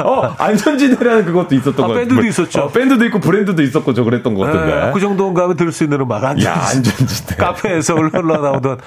어, 0.03 0.35
안전지대라는 0.37 1.25
그것도 1.25 1.55
있었던 1.55 1.73
아, 1.73 1.87
것 1.87 1.93
같아요. 1.93 2.07
밴드도 2.07 2.25
있었죠. 2.27 2.61
어, 2.63 2.67
밴드도 2.69 3.05
있고 3.05 3.19
브랜드도 3.19 3.61
있었고 3.61 3.93
저 3.93 4.03
그랬던 4.03 4.33
것 4.33 4.45
같은데. 4.45 4.65
네, 4.75 4.81
압구정동 4.83 5.33
가면 5.33 5.55
들을 5.55 5.71
수 5.71 5.83
있는 5.83 6.01
음악. 6.01 6.23
안전지대. 6.23 6.49
야, 6.49 6.63
안전지대. 6.69 7.35
카페에서 7.37 7.95
흘러나오던 7.95 8.79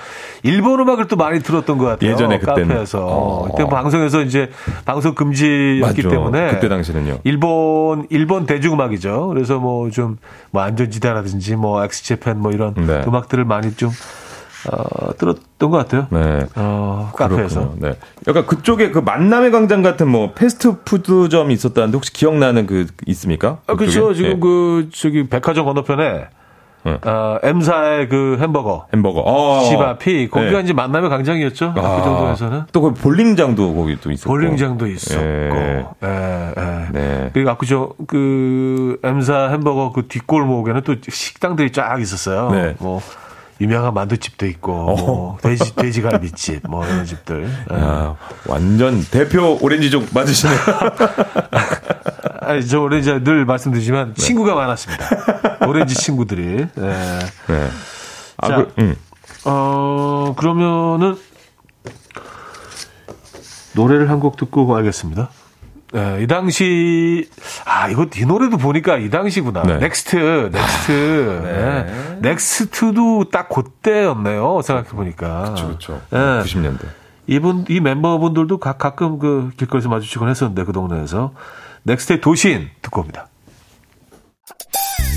일본 0.42 0.80
음악을 0.80 1.06
또 1.08 1.16
많이 1.16 1.40
들었던 1.40 1.78
것 1.78 1.86
같아요. 1.86 2.10
예전에 2.12 2.38
그때는. 2.38 2.68
카페에서. 2.68 3.06
어. 3.06 3.48
그때 3.50 3.68
방송에서 3.68 4.22
이제 4.22 4.50
방송 4.84 5.14
금지였기 5.14 6.02
맞죠. 6.02 6.08
때문에. 6.10 6.48
그때 6.50 6.68
당시는요. 6.68 7.18
일본, 7.24 8.06
일본 8.10 8.46
대중 8.46 8.65
음악이죠. 8.72 9.28
그래서 9.28 9.58
뭐 9.58 9.90
좀, 9.90 10.18
뭐 10.50 10.62
안전지대라든지 10.62 11.56
뭐 11.56 11.84
엑스제팬 11.84 12.38
뭐 12.38 12.52
이런 12.52 12.74
네. 12.74 13.02
음악들을 13.06 13.44
많이 13.44 13.74
좀, 13.74 13.90
어, 14.70 15.16
들었던 15.16 15.70
것 15.70 15.76
같아요. 15.76 16.06
네. 16.10 16.46
어, 16.56 17.12
카페에서. 17.14 17.74
네. 17.78 17.96
약간 18.26 18.46
그쪽에 18.46 18.90
그 18.90 18.98
만남의 18.98 19.52
광장 19.52 19.82
같은 19.82 20.08
뭐 20.08 20.32
패스트푸드점이 20.34 21.54
있었다는데 21.54 21.96
혹시 21.96 22.12
기억나는 22.12 22.66
그 22.66 22.86
있습니까? 23.06 23.58
아, 23.66 23.76
그렇죠. 23.76 24.12
지금 24.14 24.30
네. 24.30 24.40
그, 24.40 24.88
저기, 24.92 25.28
백화점 25.28 25.66
건너편에, 25.66 26.28
네. 26.86 27.10
어, 27.10 27.38
M사의 27.42 28.08
그 28.08 28.38
햄버거. 28.40 28.86
햄버거. 28.94 29.20
어. 29.20 29.64
집 29.64 29.80
앞이, 29.80 30.28
거기가 30.30 30.58
네. 30.58 30.60
이제 30.64 30.72
만남의 30.72 31.10
광장이었죠. 31.10 31.74
아, 31.76 31.96
그 31.96 32.02
정도에서는. 32.04 32.62
또 32.72 32.80
그 32.80 32.94
볼링장도 32.94 33.74
거기 33.74 33.96
또 34.00 34.12
있었고. 34.12 34.30
볼링장도 34.30 34.86
있었고. 34.86 35.20
예. 35.24 35.84
예, 36.04 36.52
예. 36.56 36.86
네. 36.92 37.30
그리고 37.32 37.50
아쿠죠, 37.50 37.94
그, 38.06 38.98
M사 39.02 39.48
햄버거 39.50 39.90
그 39.92 40.06
뒷골목에는 40.06 40.82
또 40.82 40.94
식당들이 41.08 41.72
쫙 41.72 42.00
있었어요. 42.00 42.50
네. 42.50 42.74
뭐, 42.78 43.00
유명한 43.60 43.94
만두집도 43.94 44.46
있고, 44.46 44.72
뭐 44.72 45.38
돼지, 45.40 45.74
돼지갈비집, 45.74 46.68
뭐 46.68 46.84
이런 46.84 47.04
집들. 47.06 47.48
예. 47.72 47.74
야, 47.74 48.16
완전 48.46 49.02
대표 49.10 49.58
오렌지족 49.60 50.08
맞으시네요. 50.12 50.58
아니, 52.42 52.66
저 52.66 52.80
오렌지 52.80 53.10
늘 53.24 53.44
말씀드리지만 53.46 54.14
친구가 54.14 54.54
많았습니다. 54.54 55.66
오렌지 55.66 55.94
친구들이. 55.94 56.66
예. 56.78 56.80
네. 56.82 57.68
아, 58.38 58.48
자. 58.48 58.56
그, 58.56 58.72
음. 58.78 58.94
어, 59.46 60.34
그러면은 60.36 61.16
노래를 63.74 64.10
한 64.10 64.20
곡 64.20 64.36
듣고 64.36 64.66
가겠습니다. 64.66 65.28
예, 65.96 66.22
이 66.22 66.26
당시 66.26 67.28
아 67.64 67.88
이거 67.88 68.06
이 68.14 68.26
노래도 68.26 68.58
보니까 68.58 68.98
이 68.98 69.08
당시구나. 69.08 69.62
네. 69.62 69.78
넥스트, 69.78 70.50
넥스트, 70.52 71.40
네. 71.42 72.18
넥스트도 72.20 73.30
딱 73.30 73.48
그때였네요. 73.48 74.60
생각해 74.62 74.90
보니까. 74.90 75.54
그렇죠. 75.54 76.02
예. 76.12 76.16
90년대. 76.16 76.86
이분 77.28 77.64
이 77.68 77.80
멤버분들도 77.80 78.58
가, 78.58 78.74
가끔 78.74 79.18
그 79.18 79.50
길거리에서 79.56 79.88
마주치곤 79.88 80.28
했었는데 80.28 80.64
그 80.64 80.72
동네에서 80.72 81.32
넥스트의 81.84 82.20
도시인 82.20 82.68
듣고 82.82 83.00
옵니다. 83.00 83.28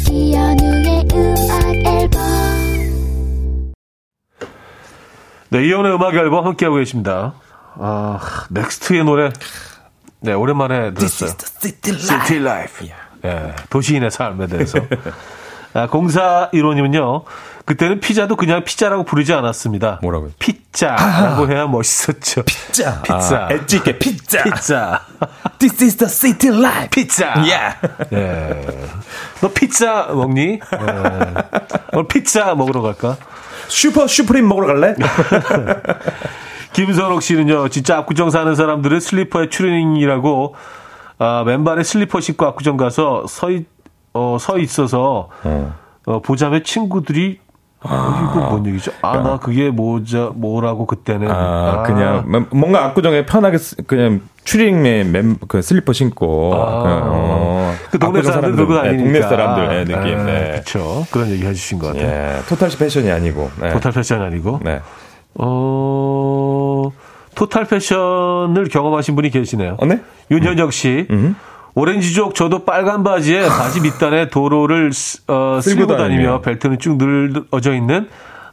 이현우의 0.09 1.05
음악 1.13 1.75
앨범 1.85 2.21
네, 5.51 5.65
이현우의 5.65 5.93
음악 5.95 6.15
앨범 6.15 6.45
함께하고 6.45 6.77
계십니다. 6.77 7.33
아, 7.75 8.19
넥스트의 8.49 9.03
노래. 9.03 9.31
네, 10.21 10.33
오랜만에 10.33 10.93
들었어요. 10.93 11.31
City 11.59 12.41
Life. 12.41 12.89
예, 13.25 13.53
도시인의 13.69 14.11
삶에 14.11 14.47
대해서. 14.47 14.79
아, 15.73 15.87
공사 15.87 16.49
1호님은요, 16.51 17.23
그때는 17.65 17.99
피자도 17.99 18.35
그냥 18.35 18.63
피자라고 18.63 19.03
부르지 19.03 19.33
않았습니다. 19.33 19.99
뭐라고요? 20.01 20.31
Pizza라고 20.39 21.47
해야 21.47 21.67
멋있었죠. 21.67 22.43
Pizza. 22.43 23.01
Pizza. 23.03 23.47
아, 23.47 23.53
edge 23.53 23.77
있게 23.77 23.99
pizza. 23.99 24.43
Pizza. 24.43 25.05
This 25.59 25.83
is 25.83 25.97
the 25.97 26.09
city 26.09 26.57
life. 26.57 26.89
피자. 26.89 27.35
Yeah. 27.35 27.77
예. 28.13 28.65
너 29.41 29.49
피자 29.53 30.07
먹니? 30.07 30.41
예. 30.53 30.59
오늘 31.93 32.07
피자 32.07 32.55
먹으러 32.55 32.81
갈까? 32.81 33.17
super 33.67 34.07
supreme 34.07 34.47
먹으러 34.47 34.67
갈래? 34.67 34.95
김선옥 36.73 37.21
씨는요, 37.21 37.69
진짜 37.69 37.97
압구정 37.97 38.29
사는 38.29 38.53
사람들은 38.55 38.99
슬리퍼에 38.99 39.49
추리닝이라고, 39.49 40.55
아, 41.17 41.43
맨발에 41.45 41.83
슬리퍼 41.83 42.19
신고 42.21 42.45
압구정 42.45 42.77
가서 42.77 43.25
서, 43.27 43.49
있, 43.49 43.65
어, 44.13 44.37
서 44.39 44.57
있어서, 44.59 45.29
어. 45.43 45.73
어, 46.05 46.21
보자면 46.21 46.63
친구들이, 46.63 47.39
어, 47.81 48.29
이거 48.31 48.49
뭔 48.49 48.65
얘기죠? 48.67 48.91
아, 49.01 49.17
나 49.19 49.39
그게 49.39 49.69
뭐자, 49.69 50.31
뭐라고 50.35 50.85
그때는. 50.85 51.29
아, 51.31 51.83
그냥 51.83 52.25
뭐- 52.27 52.45
뭔가 52.51 52.85
압구정에 52.85 53.25
편하게 53.25 53.57
쓰- 53.57 53.75
그냥 53.87 54.21
추리닝에 54.43 55.03
맨, 55.05 55.37
그 55.47 55.61
슬리퍼 55.61 55.93
신고 55.93 56.53
아. 56.55 56.81
그냥, 56.83 57.01
어, 57.05 57.73
그 57.89 57.97
동네 57.99 58.21
사람들 58.21 58.55
들고 58.57 58.73
네, 58.73 58.81
다니니까. 58.81 59.03
동네 59.03 59.21
사람들 59.21 59.67
네, 59.69 59.85
느낌. 59.85 60.19
아, 60.19 60.23
네. 60.23 60.51
그쵸. 60.57 61.05
그런 61.11 61.29
얘기 61.29 61.45
해주신 61.45 61.79
것 61.79 61.87
같아요. 61.87 62.07
예, 62.07 62.41
total 62.49 62.69
패션이 62.77 63.09
아니고. 63.11 63.49
네. 63.61 63.69
total 63.71 63.91
패션이 63.93 64.23
아니고. 64.25 64.59
네. 64.63 64.81
어, 65.41 66.91
total 67.35 67.65
패션을 67.65 68.67
경험하신 68.71 69.15
분이 69.15 69.29
계시네요. 69.29 69.77
어, 69.79 69.85
네? 69.85 70.01
윤현정 70.31 70.71
씨. 70.71 71.07
음. 71.09 71.35
오렌지족 71.75 72.35
저도 72.35 72.65
빨간 72.65 73.03
바지에 73.03 73.47
바지 73.47 73.79
밑단에 73.79 74.29
도로를 74.29 74.91
쓰- 74.91 75.19
어, 75.27 75.59
쓸고 75.63 75.81
쓸고 75.87 75.97
다니며. 75.97 76.41
벨트는 76.41 76.79
쭉 76.79 76.97
늘어져 76.97 77.73
있는 77.73 78.09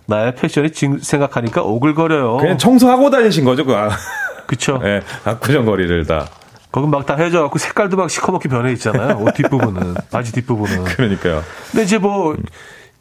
나의 0.06 0.34
패션이 0.36 0.70
지- 0.70 0.98
생각하니까 1.00 1.62
오글거려요. 1.62 2.36
그냥 2.36 2.58
청소하고 2.58 3.10
다니신 3.10 3.44
거죠, 3.44 3.64
그, 3.64 3.74
아, 3.74 3.88
그쵸. 4.46 4.80
예, 4.84 5.00
압구정 5.24 5.64
거리를 5.64 6.06
다. 6.06 6.26
거기 6.70 6.86
막다 6.88 7.16
해져갖고 7.16 7.58
색깔도 7.58 7.96
막 7.96 8.10
시커멓게 8.10 8.48
변해 8.50 8.70
있잖아요. 8.72 9.16
옷 9.20 9.32
뒷부분은. 9.34 9.94
바지 10.12 10.30
뒷부분은. 10.32 10.84
그러니까요. 10.94 11.42
근데 11.72 11.84
이제 11.84 11.96
뭐, 11.98 12.36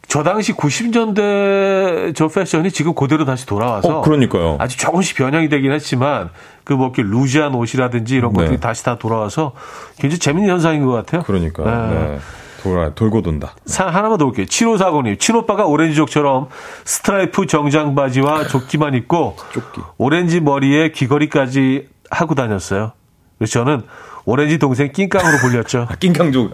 저 0.08 0.22
당시 0.22 0.52
90년대 0.52 2.14
저 2.14 2.28
패션이 2.28 2.70
지금 2.70 2.94
그대로 2.94 3.24
다시 3.24 3.44
돌아와서 3.46 3.98
어, 3.98 4.00
그러니까요. 4.02 4.56
아주 4.60 4.76
조금씩 4.76 5.16
변형이 5.16 5.48
되긴 5.48 5.72
했지만 5.72 6.30
그뭐 6.64 6.84
이렇게 6.86 7.02
루즈한 7.02 7.54
옷이라든지 7.54 8.14
이런 8.16 8.32
것들이 8.32 8.52
네. 8.52 8.60
다시 8.60 8.84
다 8.84 8.96
돌아와서 8.98 9.52
굉장히 9.98 10.18
재밌는 10.18 10.48
현상인 10.50 10.84
것 10.86 10.92
같아요. 10.92 11.22
그러니까. 11.22 11.64
네. 11.64 11.94
네. 11.94 12.18
돌아, 12.62 12.90
돌고 12.94 13.22
돈다. 13.22 13.54
사- 13.66 13.86
하나만 13.86 14.18
더 14.18 14.24
볼게요. 14.24 14.46
7540님. 14.46 15.20
친오빠가 15.20 15.66
오렌지족처럼 15.66 16.48
스트라이프 16.84 17.46
정장 17.46 17.94
바지와 17.94 18.48
조끼만 18.48 18.94
입고 18.94 19.36
조끼. 19.52 19.80
오렌지 19.98 20.40
머리에 20.40 20.90
귀걸이까지 20.90 21.88
하고 22.10 22.34
다녔어요. 22.34 22.92
그래서 23.38 23.52
저는 23.52 23.82
오렌지 24.24 24.58
동생 24.58 24.90
낑깡으로 24.90 25.38
불렸죠. 25.42 25.86
아, 25.88 25.94
낑깡족. 25.94 26.50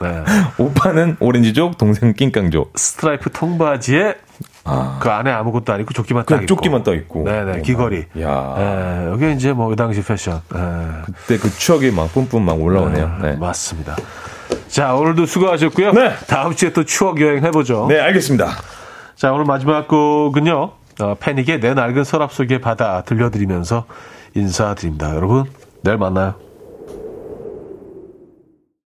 아, 0.00 0.06
네. 0.06 0.24
오빠는 0.58 1.16
오렌지족, 1.20 1.78
동생 1.78 2.12
낑깡족. 2.14 2.72
스트라이프 2.78 3.30
통바지에 3.30 4.14
그 5.00 5.08
안에 5.10 5.30
아무것도 5.30 5.72
아니고 5.72 5.92
조끼만 5.92 6.24
딱 6.26 6.36
입고. 6.36 6.46
조끼만 6.46 6.82
딱 6.82 6.94
입고. 6.94 7.24
네네, 7.24 7.62
귀걸이. 7.62 8.06
야. 8.20 8.54
예, 8.58 9.06
여기 9.10 9.32
이제 9.32 9.52
뭐 9.52 9.68
그 9.68 9.76
당시 9.76 10.02
패션. 10.02 10.40
예. 10.54 10.58
그때 11.04 11.38
그 11.38 11.50
추억이 11.50 11.90
막 11.90 12.12
뿜뿜 12.12 12.44
막 12.44 12.60
올라오네요. 12.60 13.18
네. 13.22 13.32
맞습니다. 13.36 13.96
자, 14.68 14.94
오늘도 14.94 15.26
수고하셨고요. 15.26 15.92
네. 15.92 16.12
다음 16.28 16.54
주에 16.54 16.72
또 16.72 16.84
추억 16.84 17.20
여행 17.20 17.44
해보죠. 17.44 17.86
네, 17.88 18.00
알겠습니다. 18.00 18.48
자, 19.16 19.32
오늘 19.32 19.44
마지막 19.44 19.86
곡은요. 19.88 20.70
어, 21.00 21.14
패닉의 21.18 21.60
내 21.60 21.74
낡은 21.74 22.04
서랍 22.04 22.32
속의 22.32 22.60
바다 22.60 23.02
들려드리면서 23.02 23.86
인사드립니다. 24.34 25.14
여러분, 25.16 25.44
내일 25.82 25.96
만나요. 25.98 26.34